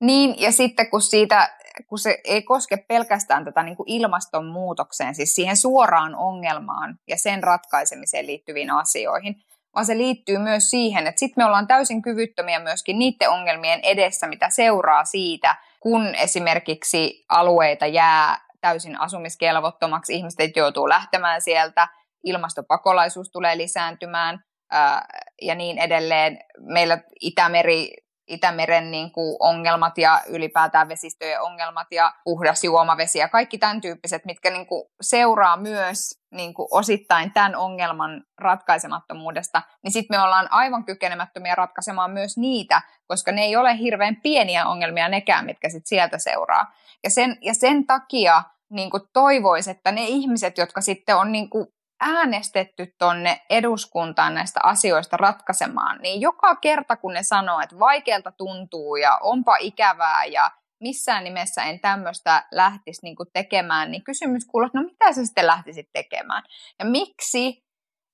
Niin, 0.00 0.34
ja 0.38 0.52
sitten 0.52 0.90
kun, 0.90 1.02
siitä, 1.02 1.48
kun 1.86 1.98
se 1.98 2.18
ei 2.24 2.42
koske 2.42 2.76
pelkästään 2.88 3.44
tätä 3.44 3.62
niin 3.62 3.76
kuin 3.76 3.88
ilmastonmuutokseen, 3.88 5.14
siis 5.14 5.34
siihen 5.34 5.56
suoraan 5.56 6.14
ongelmaan 6.14 6.98
ja 7.08 7.18
sen 7.18 7.42
ratkaisemiseen 7.42 8.26
liittyviin 8.26 8.70
asioihin, 8.70 9.34
vaan 9.74 9.86
se 9.86 9.98
liittyy 9.98 10.38
myös 10.38 10.70
siihen, 10.70 11.06
että 11.06 11.18
sitten 11.18 11.42
me 11.42 11.46
ollaan 11.46 11.66
täysin 11.66 12.02
kyvyttömiä 12.02 12.60
myöskin 12.60 12.98
niiden 12.98 13.30
ongelmien 13.30 13.80
edessä, 13.82 14.26
mitä 14.26 14.50
seuraa 14.50 15.04
siitä, 15.04 15.56
kun 15.80 16.14
esimerkiksi 16.14 17.24
alueita 17.28 17.86
jää 17.86 18.49
täysin 18.60 19.00
asumiskelvottomaksi, 19.00 20.14
ihmiset 20.14 20.56
joutuu 20.56 20.88
lähtemään 20.88 21.42
sieltä, 21.42 21.88
ilmastopakolaisuus 22.24 23.30
tulee 23.30 23.56
lisääntymään 23.56 24.44
ää, 24.70 25.06
ja 25.42 25.54
niin 25.54 25.78
edelleen. 25.78 26.38
Meillä 26.58 26.98
Itämeri, 27.20 27.94
Itämeren 28.26 28.90
niin 28.90 29.12
kuin 29.12 29.36
ongelmat 29.40 29.98
ja 29.98 30.20
ylipäätään 30.28 30.88
vesistöjen 30.88 31.40
ongelmat 31.40 31.86
ja 31.90 32.14
puhdas 32.24 32.64
juomavesi 32.64 33.18
ja 33.18 33.28
kaikki 33.28 33.58
tämän 33.58 33.80
tyyppiset, 33.80 34.24
mitkä 34.24 34.50
niin 34.50 34.66
kuin 34.66 34.84
seuraa 35.00 35.56
myös 35.56 36.19
niin 36.30 36.54
kuin 36.54 36.68
osittain 36.70 37.32
tämän 37.32 37.56
ongelman 37.56 38.24
ratkaisemattomuudesta, 38.38 39.62
niin 39.82 39.92
sitten 39.92 40.16
me 40.16 40.22
ollaan 40.22 40.52
aivan 40.52 40.84
kykenemättömiä 40.84 41.54
ratkaisemaan 41.54 42.10
myös 42.10 42.38
niitä, 42.38 42.82
koska 43.06 43.32
ne 43.32 43.42
ei 43.42 43.56
ole 43.56 43.78
hirveän 43.78 44.16
pieniä 44.16 44.66
ongelmia 44.66 45.08
nekään, 45.08 45.46
mitkä 45.46 45.68
sitten 45.68 45.88
sieltä 45.88 46.18
seuraa. 46.18 46.72
Ja 47.04 47.10
sen, 47.10 47.38
ja 47.40 47.54
sen 47.54 47.86
takia 47.86 48.42
niin 48.70 48.90
toivoisi, 49.12 49.70
että 49.70 49.92
ne 49.92 50.04
ihmiset, 50.04 50.58
jotka 50.58 50.80
sitten 50.80 51.16
on 51.16 51.32
niin 51.32 51.50
kuin 51.50 51.66
äänestetty 52.00 52.94
tonne 52.98 53.40
eduskuntaan 53.50 54.34
näistä 54.34 54.60
asioista 54.62 55.16
ratkaisemaan, 55.16 55.98
niin 56.02 56.20
joka 56.20 56.56
kerta 56.56 56.96
kun 56.96 57.12
ne 57.12 57.22
sanoo, 57.22 57.60
että 57.60 57.78
vaikealta 57.78 58.32
tuntuu 58.32 58.96
ja 58.96 59.18
onpa 59.22 59.56
ikävää 59.56 60.24
ja 60.24 60.50
missään 60.80 61.24
nimessä 61.24 61.62
en 61.62 61.80
tämmöistä 61.80 62.44
lähtisi 62.52 63.00
niin 63.02 63.16
tekemään, 63.32 63.90
niin 63.90 64.04
kysymys 64.04 64.46
kuuluu, 64.46 64.66
että 64.66 64.78
no 64.78 64.84
mitä 64.84 65.12
sä 65.12 65.24
sitten 65.24 65.46
lähtisit 65.46 65.86
tekemään? 65.92 66.42
Ja 66.78 66.84
miksi, 66.84 67.62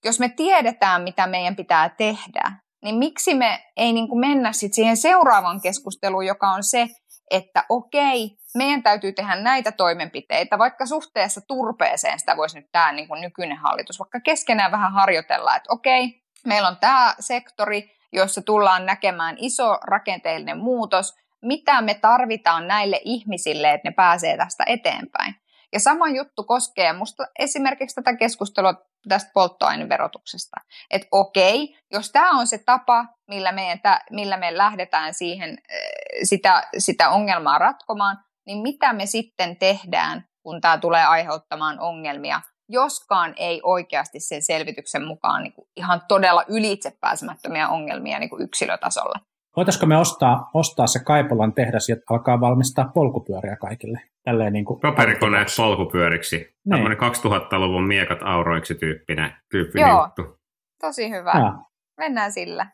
jos 0.04 0.20
me 0.20 0.28
tiedetään, 0.28 1.02
mitä 1.02 1.26
meidän 1.26 1.56
pitää 1.56 1.88
tehdä, 1.88 2.52
niin 2.84 2.96
miksi 2.96 3.34
me 3.34 3.64
ei 3.76 3.92
niin 3.92 4.08
kuin 4.08 4.20
mennä 4.20 4.52
sitten 4.52 4.74
siihen 4.74 4.96
seuraavaan 4.96 5.60
keskusteluun, 5.60 6.26
joka 6.26 6.50
on 6.50 6.64
se, 6.64 6.88
että 7.30 7.64
okei, 7.68 8.36
meidän 8.54 8.82
täytyy 8.82 9.12
tehdä 9.12 9.34
näitä 9.36 9.72
toimenpiteitä, 9.72 10.58
vaikka 10.58 10.86
suhteessa 10.86 11.40
turpeeseen 11.48 12.18
sitä 12.18 12.36
voisi 12.36 12.60
nyt 12.60 12.66
tämä 12.72 12.92
niin 12.92 13.08
nykyinen 13.20 13.56
hallitus 13.56 13.98
vaikka 13.98 14.20
keskenään 14.20 14.72
vähän 14.72 14.92
harjoitella, 14.92 15.56
että 15.56 15.72
okei, 15.72 16.22
meillä 16.46 16.68
on 16.68 16.76
tämä 16.76 17.14
sektori, 17.20 17.90
jossa 18.12 18.42
tullaan 18.42 18.86
näkemään 18.86 19.36
iso 19.38 19.78
rakenteellinen 19.84 20.58
muutos, 20.58 21.14
mitä 21.42 21.82
me 21.82 21.94
tarvitaan 21.94 22.68
näille 22.68 23.00
ihmisille, 23.04 23.72
että 23.72 23.88
ne 23.88 23.94
pääsee 23.94 24.36
tästä 24.36 24.64
eteenpäin. 24.66 25.34
Ja 25.72 25.80
sama 25.80 26.08
juttu 26.08 26.44
koskee 26.44 26.92
musta 26.92 27.26
esimerkiksi 27.38 27.94
tätä 27.94 28.16
keskustelua 28.16 28.74
tästä 29.08 29.30
polttoaineverotuksesta. 29.34 30.56
Että 30.90 31.08
okei, 31.10 31.78
jos 31.92 32.12
tämä 32.12 32.30
on 32.30 32.46
se 32.46 32.58
tapa, 32.58 33.04
millä, 33.28 33.52
meidän, 33.52 33.78
millä 34.10 34.36
me 34.36 34.56
lähdetään 34.56 35.14
siihen 35.14 35.50
eh, 35.50 35.78
sitä, 36.24 36.68
sitä 36.78 37.10
ongelmaa 37.10 37.58
ratkomaan, 37.58 38.18
niin 38.46 38.58
mitä 38.58 38.92
me 38.92 39.06
sitten 39.06 39.56
tehdään, 39.56 40.24
kun 40.42 40.60
tämä 40.60 40.78
tulee 40.78 41.04
aiheuttamaan 41.04 41.80
ongelmia, 41.80 42.40
joskaan 42.68 43.34
ei 43.36 43.60
oikeasti 43.62 44.20
sen 44.20 44.42
selvityksen 44.42 45.06
mukaan 45.06 45.42
niin 45.42 45.52
kuin 45.52 45.68
ihan 45.76 46.02
todella 46.08 46.44
ylitsepääsemättömiä 46.48 47.68
ongelmia 47.68 48.18
niin 48.18 48.30
kuin 48.30 48.42
yksilötasolla. 48.42 49.20
Voitaisiko 49.56 49.86
me 49.86 49.96
ostaa, 49.96 50.50
ostaa 50.54 50.86
se 50.86 50.98
Kaipolan 51.04 51.54
tehdas 51.54 51.88
ja 51.88 51.96
alkaa 52.10 52.40
valmistaa 52.40 52.90
polkupyöriä 52.94 53.56
kaikille? 53.56 54.00
Tälleen 54.24 54.52
niin 54.52 54.64
kuin 54.64 54.80
Paperikoneet 54.80 55.48
polkupyöriksi. 55.56 56.36
Niin. 56.36 56.54
Tämmöinen 56.70 56.98
2000-luvun 56.98 57.86
miekat 57.86 58.18
auroiksi 58.22 58.74
tyyppinen, 58.74 59.36
tyyppinen 59.50 59.88
Joo, 59.88 60.04
juttu. 60.04 60.38
tosi 60.80 61.10
hyvä. 61.10 61.30
Ja. 61.30 61.58
Mennään 61.96 62.32
sillä. 62.32 62.66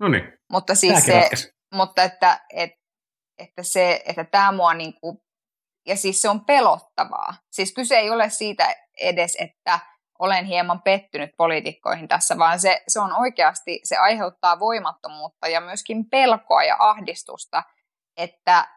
No 0.00 0.08
niin. 0.08 0.32
Mutta 0.52 0.74
siis 0.74 1.04
se, 1.04 1.30
mutta 1.74 2.02
että, 2.02 2.40
että, 2.52 2.78
että, 3.38 3.62
se, 3.62 4.02
että 4.06 4.24
tämä 4.24 4.52
mua 4.52 4.74
niin 4.74 4.94
kuin, 5.00 5.18
ja 5.86 5.96
siis 5.96 6.22
se 6.22 6.28
on 6.28 6.44
pelottavaa. 6.44 7.34
Siis 7.50 7.74
kyse 7.74 7.96
ei 7.96 8.10
ole 8.10 8.30
siitä 8.30 8.74
edes, 9.00 9.36
että 9.40 9.80
olen 10.22 10.44
hieman 10.44 10.82
pettynyt 10.82 11.30
poliitikkoihin 11.36 12.08
tässä, 12.08 12.38
vaan 12.38 12.60
se, 12.60 12.82
se 12.88 13.00
on 13.00 13.12
oikeasti, 13.12 13.80
se 13.84 13.96
aiheuttaa 13.96 14.58
voimattomuutta 14.58 15.48
ja 15.48 15.60
myöskin 15.60 16.10
pelkoa 16.10 16.64
ja 16.64 16.76
ahdistusta, 16.78 17.62
että 18.16 18.68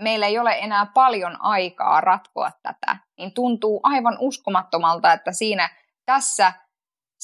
meillä 0.00 0.26
ei 0.26 0.38
ole 0.38 0.58
enää 0.58 0.86
paljon 0.94 1.36
aikaa 1.40 2.00
ratkoa 2.00 2.50
tätä, 2.62 2.96
niin 3.18 3.34
tuntuu 3.34 3.80
aivan 3.82 4.16
uskomattomalta, 4.20 5.12
että 5.12 5.32
siinä 5.32 5.68
tässä 6.06 6.52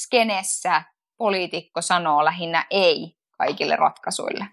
skenessä 0.05 0.83
poliitikko 1.19 1.81
sanoo 1.81 2.25
lähinnä 2.25 2.67
ei 2.71 3.17
kaikille 3.39 3.77
ratkaisuille. 3.77 4.47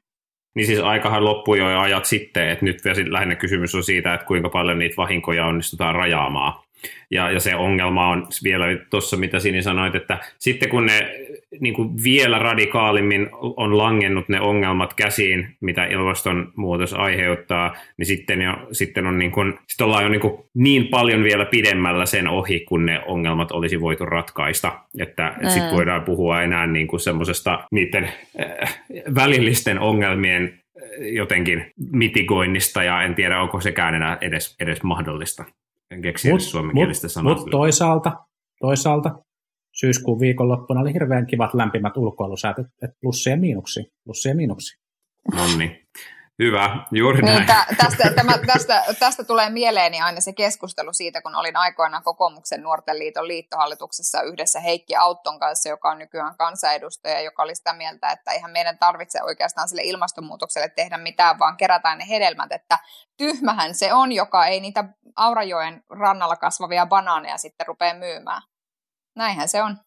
Niin 0.55 0.67
siis 0.67 0.79
aikahan 0.79 1.25
loppui 1.25 1.59
jo 1.59 1.79
ajat 1.79 2.05
sitten, 2.05 2.49
että 2.49 2.65
nyt 2.65 2.77
lähinnä 3.09 3.35
kysymys 3.35 3.75
on 3.75 3.83
siitä, 3.83 4.13
että 4.13 4.27
kuinka 4.27 4.49
paljon 4.49 4.79
niitä 4.79 4.97
vahinkoja 4.97 5.45
onnistutaan 5.45 5.95
rajaamaan. 5.95 6.64
Ja, 7.11 7.31
ja 7.31 7.39
se 7.39 7.55
ongelma 7.55 8.09
on 8.09 8.27
vielä 8.43 8.65
tuossa, 8.89 9.17
mitä 9.17 9.39
Sini 9.39 9.63
sanoit, 9.63 9.95
että 9.95 10.17
sitten 10.37 10.69
kun 10.69 10.85
ne 10.85 11.25
niin 11.59 11.73
kuin 11.73 12.03
vielä 12.03 12.39
radikaalimmin 12.39 13.29
on 13.31 13.77
langennut 13.77 14.29
ne 14.29 14.41
ongelmat 14.41 14.93
käsiin, 14.93 15.55
mitä 15.61 15.85
ilmastonmuutos 15.85 16.93
aiheuttaa, 16.93 17.75
niin 17.97 18.05
sitten, 18.05 18.41
jo, 18.41 18.53
sitten, 18.71 19.07
on 19.07 19.19
niin 19.19 19.31
kuin, 19.31 19.59
sitten 19.67 19.85
ollaan 19.85 20.03
jo 20.03 20.09
niin, 20.09 20.21
kuin 20.21 20.33
niin 20.53 20.87
paljon 20.87 21.23
vielä 21.23 21.45
pidemmällä 21.45 22.05
sen 22.05 22.27
ohi, 22.27 22.59
kun 22.59 22.85
ne 22.85 23.01
ongelmat 23.05 23.51
olisi 23.51 23.81
voitu 23.81 24.05
ratkaista. 24.05 24.79
Että, 24.99 25.27
että 25.27 25.49
sitten 25.49 25.75
voidaan 25.75 26.03
puhua 26.03 26.41
enää 26.41 26.67
niin 26.67 26.87
kuin 26.87 26.99
semmoisesta 26.99 27.63
niiden 27.71 28.03
äh, 28.39 28.83
välillisten 29.15 29.79
ongelmien 29.79 30.43
äh, 30.43 31.07
jotenkin 31.13 31.71
mitigoinnista, 31.91 32.83
ja 32.83 33.03
en 33.03 33.15
tiedä, 33.15 33.41
onko 33.41 33.61
sekään 33.61 33.95
enää 33.95 34.17
edes, 34.21 34.55
edes 34.59 34.83
mahdollista. 34.83 35.45
En 35.91 36.01
keksi 36.01 36.31
mut, 36.31 36.41
suomenkielistä 36.41 37.07
sanaa. 37.07 37.33
Mutta 37.33 37.51
toisaalta, 37.51 38.11
toisaalta 38.59 39.11
syyskuun 39.79 40.19
viikonloppuna 40.19 40.81
oli 40.81 40.93
hirveän 40.93 41.27
kivat 41.27 41.53
lämpimät 41.53 41.97
ulkoilusäät, 41.97 42.59
että 42.59 42.97
plussia 43.01 43.33
ja 43.33 43.37
miinuksia. 43.37 43.83
Plussia 44.03 44.31
ja 44.31 44.35
miinuksia. 44.35 44.79
No 45.33 45.57
niin. 45.57 45.87
Hyvä, 46.43 46.85
juuri 46.91 47.21
niin, 47.21 47.35
näin. 47.35 47.47
Tä, 47.47 47.65
tästä, 47.77 48.11
tämä, 48.15 48.37
tästä, 48.37 48.83
tästä 48.99 49.23
tulee 49.23 49.49
mieleeni 49.49 50.01
aina 50.01 50.21
se 50.21 50.33
keskustelu 50.33 50.93
siitä, 50.93 51.21
kun 51.21 51.35
olin 51.35 51.57
aikoinaan 51.57 52.03
kokoomuksen 52.03 52.63
nuorten 52.63 52.99
liiton 52.99 53.27
liittohallituksessa 53.27 54.21
yhdessä 54.21 54.59
Heikki 54.59 54.95
Autton 54.95 55.39
kanssa, 55.39 55.69
joka 55.69 55.91
on 55.91 55.99
nykyään 55.99 56.37
kansanedustaja, 56.37 57.21
joka 57.21 57.43
oli 57.43 57.55
sitä 57.55 57.73
mieltä, 57.73 58.11
että 58.11 58.31
eihän 58.31 58.51
meidän 58.51 58.77
tarvitse 58.77 59.23
oikeastaan 59.23 59.69
sille 59.69 59.81
ilmastonmuutokselle 59.83 60.69
tehdä 60.69 60.97
mitään, 60.97 61.39
vaan 61.39 61.57
kerätään 61.57 61.97
ne 61.97 62.05
hedelmät, 62.09 62.51
että 62.51 62.79
tyhmähän 63.17 63.75
se 63.75 63.93
on, 63.93 64.11
joka 64.11 64.45
ei 64.45 64.59
niitä 64.59 64.83
Aurajoen 65.15 65.83
rannalla 65.89 66.35
kasvavia 66.35 66.85
banaaneja 66.85 67.37
sitten 67.37 67.67
rupea 67.67 67.93
myymään. 67.93 68.41
Näinhän 69.15 69.49
se 69.49 69.63
on. 69.63 69.77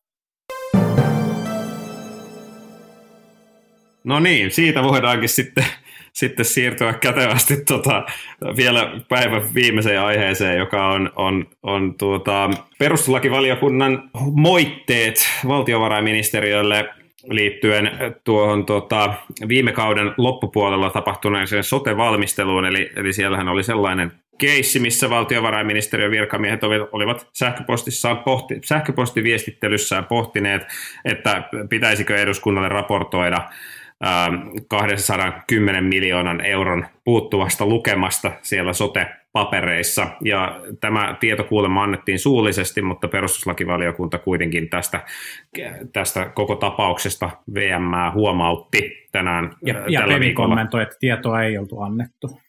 No 4.04 4.20
niin, 4.20 4.50
siitä 4.50 4.82
voidaankin 4.82 5.28
sitten, 5.28 5.66
sitten 6.18 6.44
siirtyä 6.44 6.92
kätevästi 6.92 7.57
tota, 7.64 8.07
vielä 8.57 9.00
päivän 9.09 9.54
viimeiseen 9.54 10.00
aiheeseen, 10.00 10.59
joka 10.59 10.88
on, 10.88 11.12
on, 11.16 11.46
on 11.62 11.94
tuota, 11.98 12.50
perustuslakivaliokunnan 12.78 14.11
moitteet 14.33 15.28
valtiovarainministeriölle 15.48 16.88
liittyen 17.31 17.90
tuohon 18.24 18.66
tota, 18.66 19.14
viime 19.49 19.72
kauden 19.72 20.14
loppupuolella 20.16 20.90
tapahtuneeseen 20.90 21.64
sote-valmisteluun, 21.64 22.66
eli, 22.66 22.90
eli 22.97 23.12
siellähän 23.12 23.49
oli 23.49 23.62
sellainen 23.62 24.12
keissi, 24.38 24.78
missä 24.78 25.11
valtiovarainministeriön 25.11 26.11
virkamiehet 26.11 26.61
olivat 26.93 27.28
sähköpostissaan 27.32 28.18
pohti, 28.18 28.61
sähköpostiviestittelyssään 28.64 30.05
pohtineet, 30.05 30.62
että 31.05 31.43
pitäisikö 31.70 32.16
eduskunnalle 32.16 32.68
raportoida 32.68 33.49
210 34.68 35.84
miljoonan 35.84 36.40
euron 36.40 36.86
puuttuvasta 37.05 37.66
lukemasta 37.66 38.32
siellä 38.42 38.72
sote-papereissa. 38.72 40.07
Ja 40.24 40.61
tämä 40.80 41.16
tieto 41.20 41.44
kuulemma 41.44 41.82
annettiin 41.82 42.18
suullisesti, 42.18 42.82
mutta 42.82 43.09
perustuslakivaliokunta 43.09 44.18
kuitenkin 44.18 44.68
tästä, 44.70 45.01
tästä 45.92 46.24
koko 46.34 46.57
tapauksesta 46.57 47.30
VM 47.55 48.12
huomautti 48.14 49.09
tänään. 49.12 49.57
Ja, 49.66 49.74
ja 49.88 50.03
Pevi 50.09 50.32
kommentoi, 50.32 50.82
että 50.82 50.96
tietoa 51.01 51.42
ei 51.42 51.59
oltu 51.59 51.80
annettu, 51.80 52.40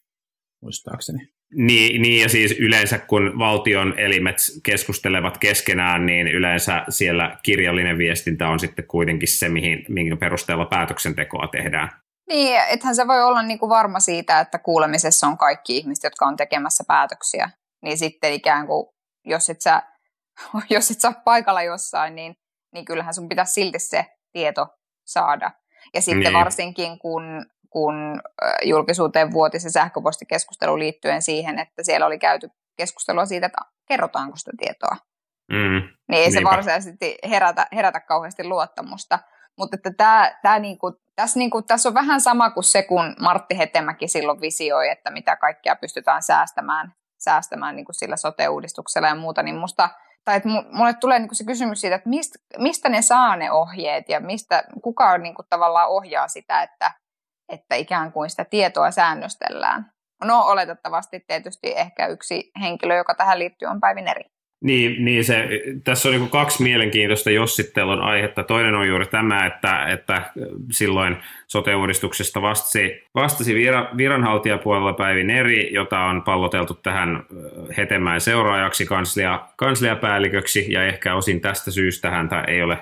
muistaakseni. 0.61 1.38
Niin, 1.55 2.01
niin, 2.01 2.21
ja 2.21 2.29
siis 2.29 2.51
yleensä 2.59 2.99
kun 2.99 3.39
valtion 3.39 3.99
elimet 3.99 4.37
keskustelevat 4.63 5.37
keskenään, 5.37 6.05
niin 6.05 6.27
yleensä 6.27 6.83
siellä 6.89 7.37
kirjallinen 7.43 7.97
viestintä 7.97 8.47
on 8.47 8.59
sitten 8.59 8.87
kuitenkin 8.87 9.27
se, 9.27 9.49
mihin, 9.49 9.85
minkä 9.89 10.15
perusteella 10.15 10.65
päätöksentekoa 10.65 11.47
tehdään. 11.47 11.89
Niin, 12.29 12.61
ethän 12.69 12.95
se 12.95 13.07
voi 13.07 13.23
olla 13.23 13.41
niin 13.41 13.59
kuin 13.59 13.69
varma 13.69 13.99
siitä, 13.99 14.39
että 14.39 14.59
kuulemisessa 14.59 15.27
on 15.27 15.37
kaikki 15.37 15.77
ihmiset, 15.77 16.03
jotka 16.03 16.25
on 16.25 16.35
tekemässä 16.35 16.83
päätöksiä. 16.87 17.49
Niin 17.83 17.97
sitten 17.97 18.33
ikään 18.33 18.67
kuin, 18.67 18.87
jos 19.25 19.49
et 19.49 19.61
sä, 19.61 19.81
jos 20.69 20.91
et 20.91 21.01
sä 21.01 21.13
paikalla 21.25 21.63
jossain, 21.63 22.15
niin, 22.15 22.35
niin 22.73 22.85
kyllähän 22.85 23.13
sun 23.13 23.29
pitäisi 23.29 23.53
silti 23.53 23.79
se 23.79 24.05
tieto 24.31 24.67
saada. 25.07 25.51
Ja 25.93 26.01
sitten 26.01 26.19
niin. 26.19 26.33
varsinkin, 26.33 26.99
kun 26.99 27.45
kun 27.69 28.21
julkisuuteen 28.63 29.31
vuoti 29.31 29.59
se 29.59 29.69
sähköpostikeskustelu 29.69 30.79
liittyen 30.79 31.21
siihen, 31.21 31.59
että 31.59 31.83
siellä 31.83 32.05
oli 32.05 32.19
käyty 32.19 32.49
keskustelua 32.77 33.25
siitä, 33.25 33.45
että 33.45 33.61
kerrotaanko 33.87 34.37
sitä 34.37 34.51
tietoa. 34.57 34.97
Mm, 35.51 35.81
niin 36.09 36.23
ei 36.23 36.31
se 36.31 36.43
varsinaisesti 36.43 37.17
herätä, 37.29 37.67
herätä 37.75 37.99
kauheasti 37.99 38.43
luottamusta. 38.43 39.19
Mutta 39.57 39.75
että 39.75 39.91
tää, 39.97 40.39
tää 40.41 40.59
niinku, 40.59 40.91
tässä, 41.15 41.39
niinku, 41.39 41.61
tässä 41.61 41.89
on 41.89 41.95
vähän 41.95 42.21
sama 42.21 42.49
kuin 42.49 42.63
se, 42.63 42.83
kun 42.83 43.15
Martti 43.19 43.57
Hetemäki 43.57 44.07
silloin 44.07 44.41
visioi, 44.41 44.89
että 44.89 45.11
mitä 45.11 45.35
kaikkea 45.35 45.75
pystytään 45.75 46.23
säästämään, 46.23 46.93
säästämään 47.17 47.75
niinku 47.75 47.93
sillä 47.93 48.17
sote-uudistuksella 48.17 49.07
ja 49.07 49.15
muuta, 49.15 49.43
niin 49.43 49.55
musta, 49.55 49.89
tai 50.25 50.37
että 50.37 50.49
mulle 50.71 50.93
tulee 50.93 51.19
niinku 51.19 51.35
se 51.35 51.43
kysymys 51.43 51.81
siitä, 51.81 51.95
että 51.95 52.09
mistä, 52.09 52.39
mistä 52.57 52.89
ne 52.89 53.01
saa 53.01 53.35
ne 53.35 53.51
ohjeet 53.51 54.09
ja 54.09 54.19
mistä, 54.19 54.63
kuka 54.83 55.17
niinku 55.17 55.43
tavallaan 55.49 55.89
ohjaa 55.89 56.27
sitä, 56.27 56.61
että 56.61 56.91
että 57.49 57.75
ikään 57.75 58.11
kuin 58.11 58.29
sitä 58.29 58.45
tietoa 58.45 58.91
säännöstellään. 58.91 59.91
No 60.23 60.41
oletettavasti 60.41 61.19
tietysti 61.19 61.73
ehkä 61.77 62.07
yksi 62.07 62.51
henkilö, 62.61 62.95
joka 62.95 63.15
tähän 63.15 63.39
liittyy, 63.39 63.67
on 63.67 63.79
Päivin 63.79 64.07
eri. 64.07 64.23
Niin, 64.61 65.05
niin 65.05 65.23
se, 65.23 65.49
tässä 65.83 66.09
on 66.09 66.15
niin 66.15 66.29
kaksi 66.29 66.63
mielenkiintoista 66.63 67.31
jossittelun 67.31 68.01
aihetta. 68.01 68.43
Toinen 68.43 68.75
on 68.75 68.87
juuri 68.87 69.05
tämä, 69.05 69.45
että, 69.45 69.85
että 69.85 70.21
silloin 70.71 71.17
sote-uudistuksesta 71.47 72.41
vastasi, 72.41 73.03
vastasi 73.15 73.55
vira, 73.55 73.89
viranhaltijapuolella 73.97 74.93
Päivi 74.93 75.23
Neri, 75.23 75.73
jota 75.73 75.99
on 75.99 76.21
palloteltu 76.21 76.73
tähän 76.73 77.23
hetemään 77.77 78.21
seuraajaksi 78.21 78.85
kanslia, 78.85 79.41
kansliapäälliköksi, 79.55 80.71
ja 80.71 80.85
ehkä 80.85 81.15
osin 81.15 81.41
tästä 81.41 81.71
syystä 81.71 82.09
häntä 82.09 82.43
ei 82.47 82.61
ole, 82.61 82.77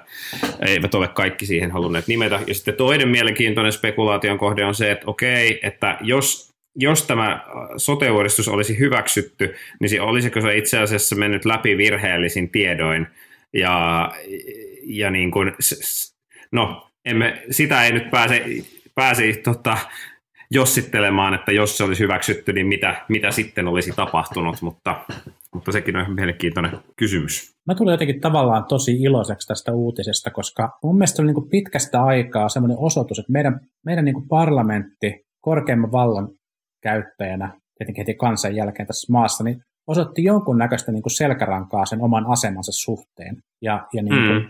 eivät 0.68 0.96
ole 0.96 1.08
kaikki 1.08 1.46
siihen 1.46 1.72
halunneet 1.72 2.08
nimetä. 2.08 2.40
Ja 2.48 2.54
sitten 2.54 2.76
toinen 2.76 3.10
mielenkiintoinen 3.10 3.72
spekulaation 3.74 4.38
kohde 4.38 4.66
on 4.66 4.76
se, 4.76 4.92
että 4.92 5.08
okei, 5.08 5.60
että 5.64 5.98
jos 6.02 6.47
jos 6.78 7.04
tämä 7.04 7.46
sote 7.78 8.12
olisi 8.12 8.80
hyväksytty, 8.80 9.56
niin 9.80 10.02
olisiko 10.02 10.42
se 10.42 10.58
itse 10.58 10.80
asiassa 10.80 11.16
mennyt 11.16 11.46
läpi 11.46 11.78
virheellisin 11.78 12.50
tiedoin? 12.50 13.08
Ja, 13.54 14.12
ja 14.84 15.12
niin 15.12 15.32
kuin, 15.32 15.54
no, 16.52 16.90
emme, 17.06 17.44
sitä 17.52 17.86
ei 17.86 17.92
nyt 17.92 18.12
pääse, 18.12 18.46
pääse 18.96 19.34
tota, 19.44 19.78
jossittelemaan, 20.52 21.34
että 21.34 21.52
jos 21.52 21.78
se 21.78 21.84
olisi 21.84 22.04
hyväksytty, 22.04 22.54
niin 22.54 22.68
mitä, 22.68 23.06
mitä 23.10 23.32
sitten 23.32 23.68
olisi 23.68 23.92
tapahtunut, 23.96 24.62
mutta, 24.62 24.96
mutta 25.54 25.72
sekin 25.72 25.96
on 25.96 26.14
mielenkiintoinen 26.14 26.72
kysymys. 26.96 27.56
Mä 27.68 27.76
tulin 27.76 27.92
jotenkin 27.92 28.22
tavallaan 28.22 28.66
tosi 28.66 29.02
iloiseksi 29.02 29.48
tästä 29.48 29.72
uutisesta, 29.74 30.32
koska 30.32 30.78
mun 30.84 30.98
mielestä 30.98 31.22
oli 31.22 31.34
niin 31.34 31.50
pitkästä 31.50 32.04
aikaa 32.04 32.50
semmoinen 32.50 32.78
osoitus, 32.80 33.20
että 33.20 33.32
meidän, 33.32 33.60
meidän 33.86 34.06
niin 34.06 34.28
parlamentti 34.28 35.26
korkeimman 35.42 35.92
vallan 35.92 36.30
käyttäjänä, 36.82 37.60
tietenkin 37.78 38.02
heti 38.02 38.14
kansan 38.14 38.56
jälkeen 38.56 38.88
tässä 38.88 39.12
maassa, 39.12 39.44
niin 39.44 39.62
osoitti 39.88 40.24
jonkunnäköistä 40.24 40.92
niin 40.92 41.04
kuin 41.04 41.16
selkärankaa 41.16 41.86
sen 41.86 42.02
oman 42.02 42.26
asemansa 42.28 42.72
suhteen. 42.72 43.38
Ja, 43.62 43.88
ja, 43.94 44.04
niin 44.04 44.16
kuin, 44.16 44.44
mm. 44.44 44.50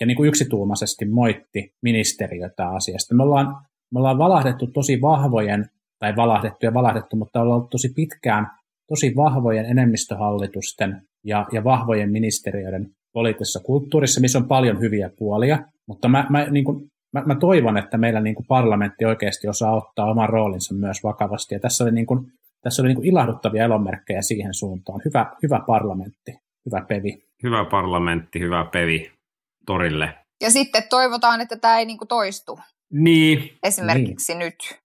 ja 0.00 0.06
niin 0.06 0.16
kuin 0.16 0.28
yksituumaisesti 0.28 1.04
moitti 1.04 1.72
ministeriötä 1.82 2.68
asiasta. 2.68 3.14
Me 3.14 3.22
ollaan, 3.22 3.46
me 3.92 3.98
ollaan 3.98 4.18
valahdettu 4.18 4.66
tosi 4.66 5.00
vahvojen, 5.00 5.66
tai 5.98 6.16
valahdettu 6.16 6.66
ja 6.66 6.74
valahdettu, 6.74 7.16
mutta 7.16 7.40
ollaan 7.40 7.56
ollut 7.56 7.70
tosi 7.70 7.88
pitkään 7.96 8.46
tosi 8.88 9.16
vahvojen 9.16 9.66
enemmistöhallitusten 9.66 11.02
ja, 11.24 11.46
ja 11.52 11.64
vahvojen 11.64 12.10
ministeriöiden 12.10 12.90
poliittisessa 13.12 13.60
kulttuurissa, 13.60 14.20
missä 14.20 14.38
on 14.38 14.48
paljon 14.48 14.80
hyviä 14.80 15.10
puolia. 15.18 15.58
Mutta 15.88 16.08
mä, 16.08 16.26
mä 16.30 16.50
niin 16.50 16.64
kuin 16.64 16.88
mä, 17.16 17.22
mä 17.26 17.34
toivon, 17.34 17.76
että 17.76 17.98
meillä 17.98 18.20
niin 18.20 18.34
kuin 18.34 18.46
parlamentti 18.46 19.04
oikeasti 19.04 19.48
osaa 19.48 19.76
ottaa 19.76 20.10
oman 20.10 20.28
roolinsa 20.28 20.74
myös 20.74 21.04
vakavasti. 21.04 21.54
Ja 21.54 21.60
tässä 21.60 21.84
oli, 21.84 21.92
niin 21.92 22.06
kuin, 22.06 22.32
tässä 22.62 22.82
oli 22.82 22.88
niin 22.88 22.96
kuin 22.96 23.08
ilahduttavia 23.08 23.64
elonmerkkejä 23.64 24.22
siihen 24.22 24.54
suuntaan. 24.54 25.00
Hyvä, 25.04 25.26
hyvä 25.42 25.60
parlamentti, 25.66 26.38
hyvä 26.66 26.84
pevi. 26.88 27.22
Hyvä 27.42 27.64
parlamentti, 27.64 28.40
hyvä 28.40 28.66
pevi 28.72 29.12
torille. 29.66 30.14
Ja 30.40 30.50
sitten 30.50 30.82
toivotaan, 30.90 31.40
että 31.40 31.56
tämä 31.56 31.78
ei 31.78 31.84
niin 31.84 31.98
kuin 31.98 32.08
toistu. 32.08 32.58
Niin. 32.92 33.58
Esimerkiksi 33.62 34.34
niin. 34.34 34.38
nyt. 34.38 34.80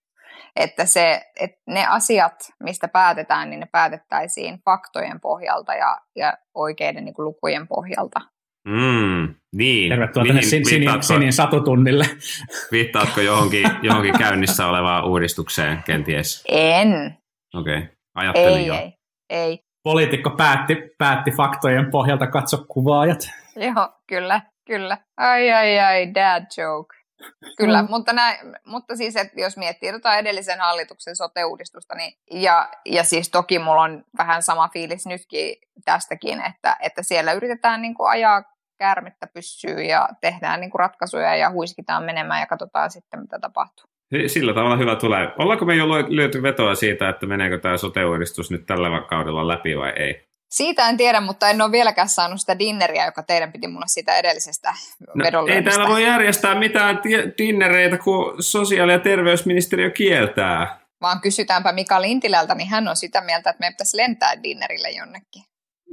Että, 0.56 0.84
se, 0.84 1.22
että 1.40 1.60
ne 1.66 1.86
asiat, 1.86 2.34
mistä 2.62 2.88
päätetään, 2.88 3.50
niin 3.50 3.60
ne 3.60 3.66
päätettäisiin 3.72 4.58
faktojen 4.64 5.20
pohjalta 5.20 5.74
ja, 5.74 5.98
ja 6.16 6.32
oikeiden 6.54 7.04
niin 7.04 7.14
kuin 7.14 7.24
lukujen 7.24 7.68
pohjalta. 7.68 8.20
Mm, 8.68 9.34
niin. 9.52 9.88
Tervetuloa 9.88 10.26
tänne 10.26 10.42
sin, 10.42 10.66
sinin, 10.66 11.02
sinin 11.02 11.32
satutunnille. 11.32 12.04
Viittaatko 12.72 13.20
johonkin, 13.20 13.70
johonkin 13.82 14.18
käynnissä 14.18 14.66
olevaan 14.66 15.04
uudistukseen 15.04 15.82
kenties? 15.82 16.44
En. 16.48 17.18
Okei, 17.54 17.78
okay. 17.78 17.88
ajattelin 18.14 18.58
ei, 18.58 18.66
jo. 18.66 18.74
Ei, 18.74 18.92
ei. 19.30 19.58
Poliitikko 19.82 20.30
päätti, 20.30 20.76
päätti 20.98 21.30
faktojen 21.30 21.90
pohjalta 21.90 22.26
katso 22.26 22.64
kuvaajat. 22.68 23.30
Joo, 23.56 23.88
kyllä, 24.08 24.40
kyllä. 24.66 24.98
Ai, 25.16 25.52
ai, 25.52 25.78
ai, 25.78 26.14
dad 26.14 26.46
joke. 26.58 26.96
Kyllä, 27.56 27.82
mm. 27.82 27.90
mutta, 27.90 28.12
näin, 28.12 28.38
mutta 28.66 28.96
siis, 28.96 29.16
että 29.16 29.40
jos 29.40 29.56
miettii 29.56 29.88
jotain 29.88 30.18
edellisen 30.18 30.60
hallituksen 30.60 31.16
sote-uudistusta, 31.16 31.94
niin, 31.94 32.12
ja, 32.30 32.68
ja 32.86 33.04
siis 33.04 33.30
toki 33.30 33.58
mulla 33.58 33.82
on 33.82 34.04
vähän 34.18 34.42
sama 34.42 34.68
fiilis 34.68 35.06
nytkin 35.06 35.56
tästäkin, 35.84 36.40
että, 36.40 36.76
että 36.80 37.02
siellä 37.02 37.32
yritetään 37.32 37.82
niin 37.82 37.94
kuin 37.94 38.10
ajaa 38.10 38.42
käärmettä 38.82 39.26
pyssyy 39.34 39.82
ja 39.82 40.08
tehdään 40.20 40.60
niin 40.60 40.70
kuin 40.70 40.80
ratkaisuja 40.80 41.36
ja 41.36 41.50
huiskitaan 41.50 42.04
menemään 42.04 42.40
ja 42.40 42.46
katsotaan 42.46 42.90
sitten, 42.90 43.20
mitä 43.20 43.38
tapahtuu. 43.38 43.84
Sillä 44.26 44.54
tavalla 44.54 44.76
hyvä 44.76 44.96
tulee. 44.96 45.28
Ollaanko 45.38 45.64
me 45.64 45.74
jo 45.74 45.86
lyöty 45.88 46.42
vetoa 46.42 46.74
siitä, 46.74 47.08
että 47.08 47.26
meneekö 47.26 47.58
tämä 47.58 47.76
sote-uudistus 47.76 48.50
nyt 48.50 48.66
tällä 48.66 49.00
kaudella 49.08 49.48
läpi 49.48 49.78
vai 49.78 49.92
ei? 49.96 50.26
Siitä 50.50 50.88
en 50.88 50.96
tiedä, 50.96 51.20
mutta 51.20 51.48
en 51.50 51.62
ole 51.62 51.72
vieläkään 51.72 52.08
saanut 52.08 52.40
sitä 52.40 52.58
dinneriä, 52.58 53.06
joka 53.06 53.22
teidän 53.22 53.52
piti 53.52 53.68
mulle 53.68 53.86
siitä 53.88 54.16
edellisestä 54.16 54.74
no, 55.14 55.46
Ei 55.46 55.62
täällä 55.62 55.88
voi 55.88 56.04
järjestää 56.04 56.54
mitään 56.54 57.00
dinnereitä, 57.38 57.98
kun 57.98 58.34
sosiaali- 58.40 58.92
ja 58.92 58.98
terveysministeriö 58.98 59.90
kieltää. 59.90 60.80
Vaan 61.00 61.20
kysytäänpä 61.20 61.72
Mika 61.72 62.02
Lintilältä, 62.02 62.54
niin 62.54 62.68
hän 62.68 62.88
on 62.88 62.96
sitä 62.96 63.20
mieltä, 63.20 63.50
että 63.50 63.60
meidän 63.60 63.74
pitäisi 63.74 63.96
lentää 63.96 64.42
dinnerille 64.42 64.90
jonnekin. 64.90 65.42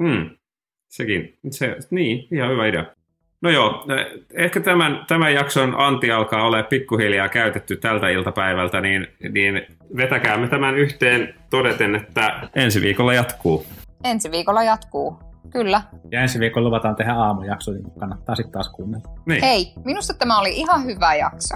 Hmm. 0.03 0.39
Sekin, 0.89 1.37
se, 1.51 1.77
niin, 1.91 2.27
ihan 2.31 2.49
hyvä 2.49 2.67
idea. 2.67 2.85
No 3.41 3.49
joo, 3.49 3.85
ehkä 4.33 4.59
tämän, 4.59 5.05
tämän 5.07 5.33
jakson 5.33 5.75
anti 5.77 6.11
alkaa 6.11 6.43
olla 6.43 6.63
pikkuhiljaa 6.63 7.29
käytetty 7.29 7.77
tältä 7.77 8.09
iltapäivältä, 8.09 8.81
niin, 8.81 9.07
niin 9.31 9.65
vetäkäämme 9.97 10.47
tämän 10.47 10.77
yhteen 10.77 11.35
todeten, 11.49 11.95
että 11.95 12.49
ensi 12.55 12.81
viikolla 12.81 13.13
jatkuu. 13.13 13.65
Ensi 14.03 14.31
viikolla 14.31 14.63
jatkuu, 14.63 15.19
kyllä. 15.49 15.81
Ja 16.11 16.21
ensi 16.21 16.39
viikolla 16.39 16.67
luvataan 16.67 16.95
tehdä 16.95 17.13
aamujakso, 17.13 17.71
niin 17.71 17.91
kannattaa 17.99 18.35
sitten 18.35 18.51
taas 18.51 18.69
kuunnella. 18.69 19.15
Niin. 19.25 19.41
Hei, 19.41 19.73
minusta 19.85 20.13
tämä 20.13 20.39
oli 20.39 20.57
ihan 20.57 20.85
hyvä 20.85 21.15
jakso. 21.15 21.55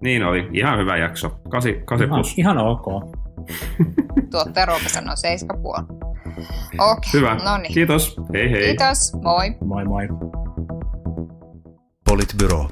Niin 0.00 0.24
oli, 0.24 0.48
ihan 0.52 0.78
hyvä 0.78 0.96
jakso. 0.96 1.28
8, 1.48 1.74
8 1.84 2.08
ihan, 2.08 2.16
plus. 2.18 2.38
Ihan 2.38 2.58
ok. 2.58 2.86
Tuottaja 4.30 4.66
Roope 4.66 4.88
sanoo 4.88 5.14
7,5. 5.14 6.13
Okay. 6.78 7.12
Hyvä. 7.12 7.34
No 7.34 7.58
niin. 7.58 7.74
Kiitos. 7.74 8.16
Hei 8.32 8.50
hei. 8.50 8.64
Kiitos. 8.64 9.12
Moi. 9.22 9.56
Moi 9.64 9.84
moi. 9.84 10.08
Politbyro. 12.04 12.68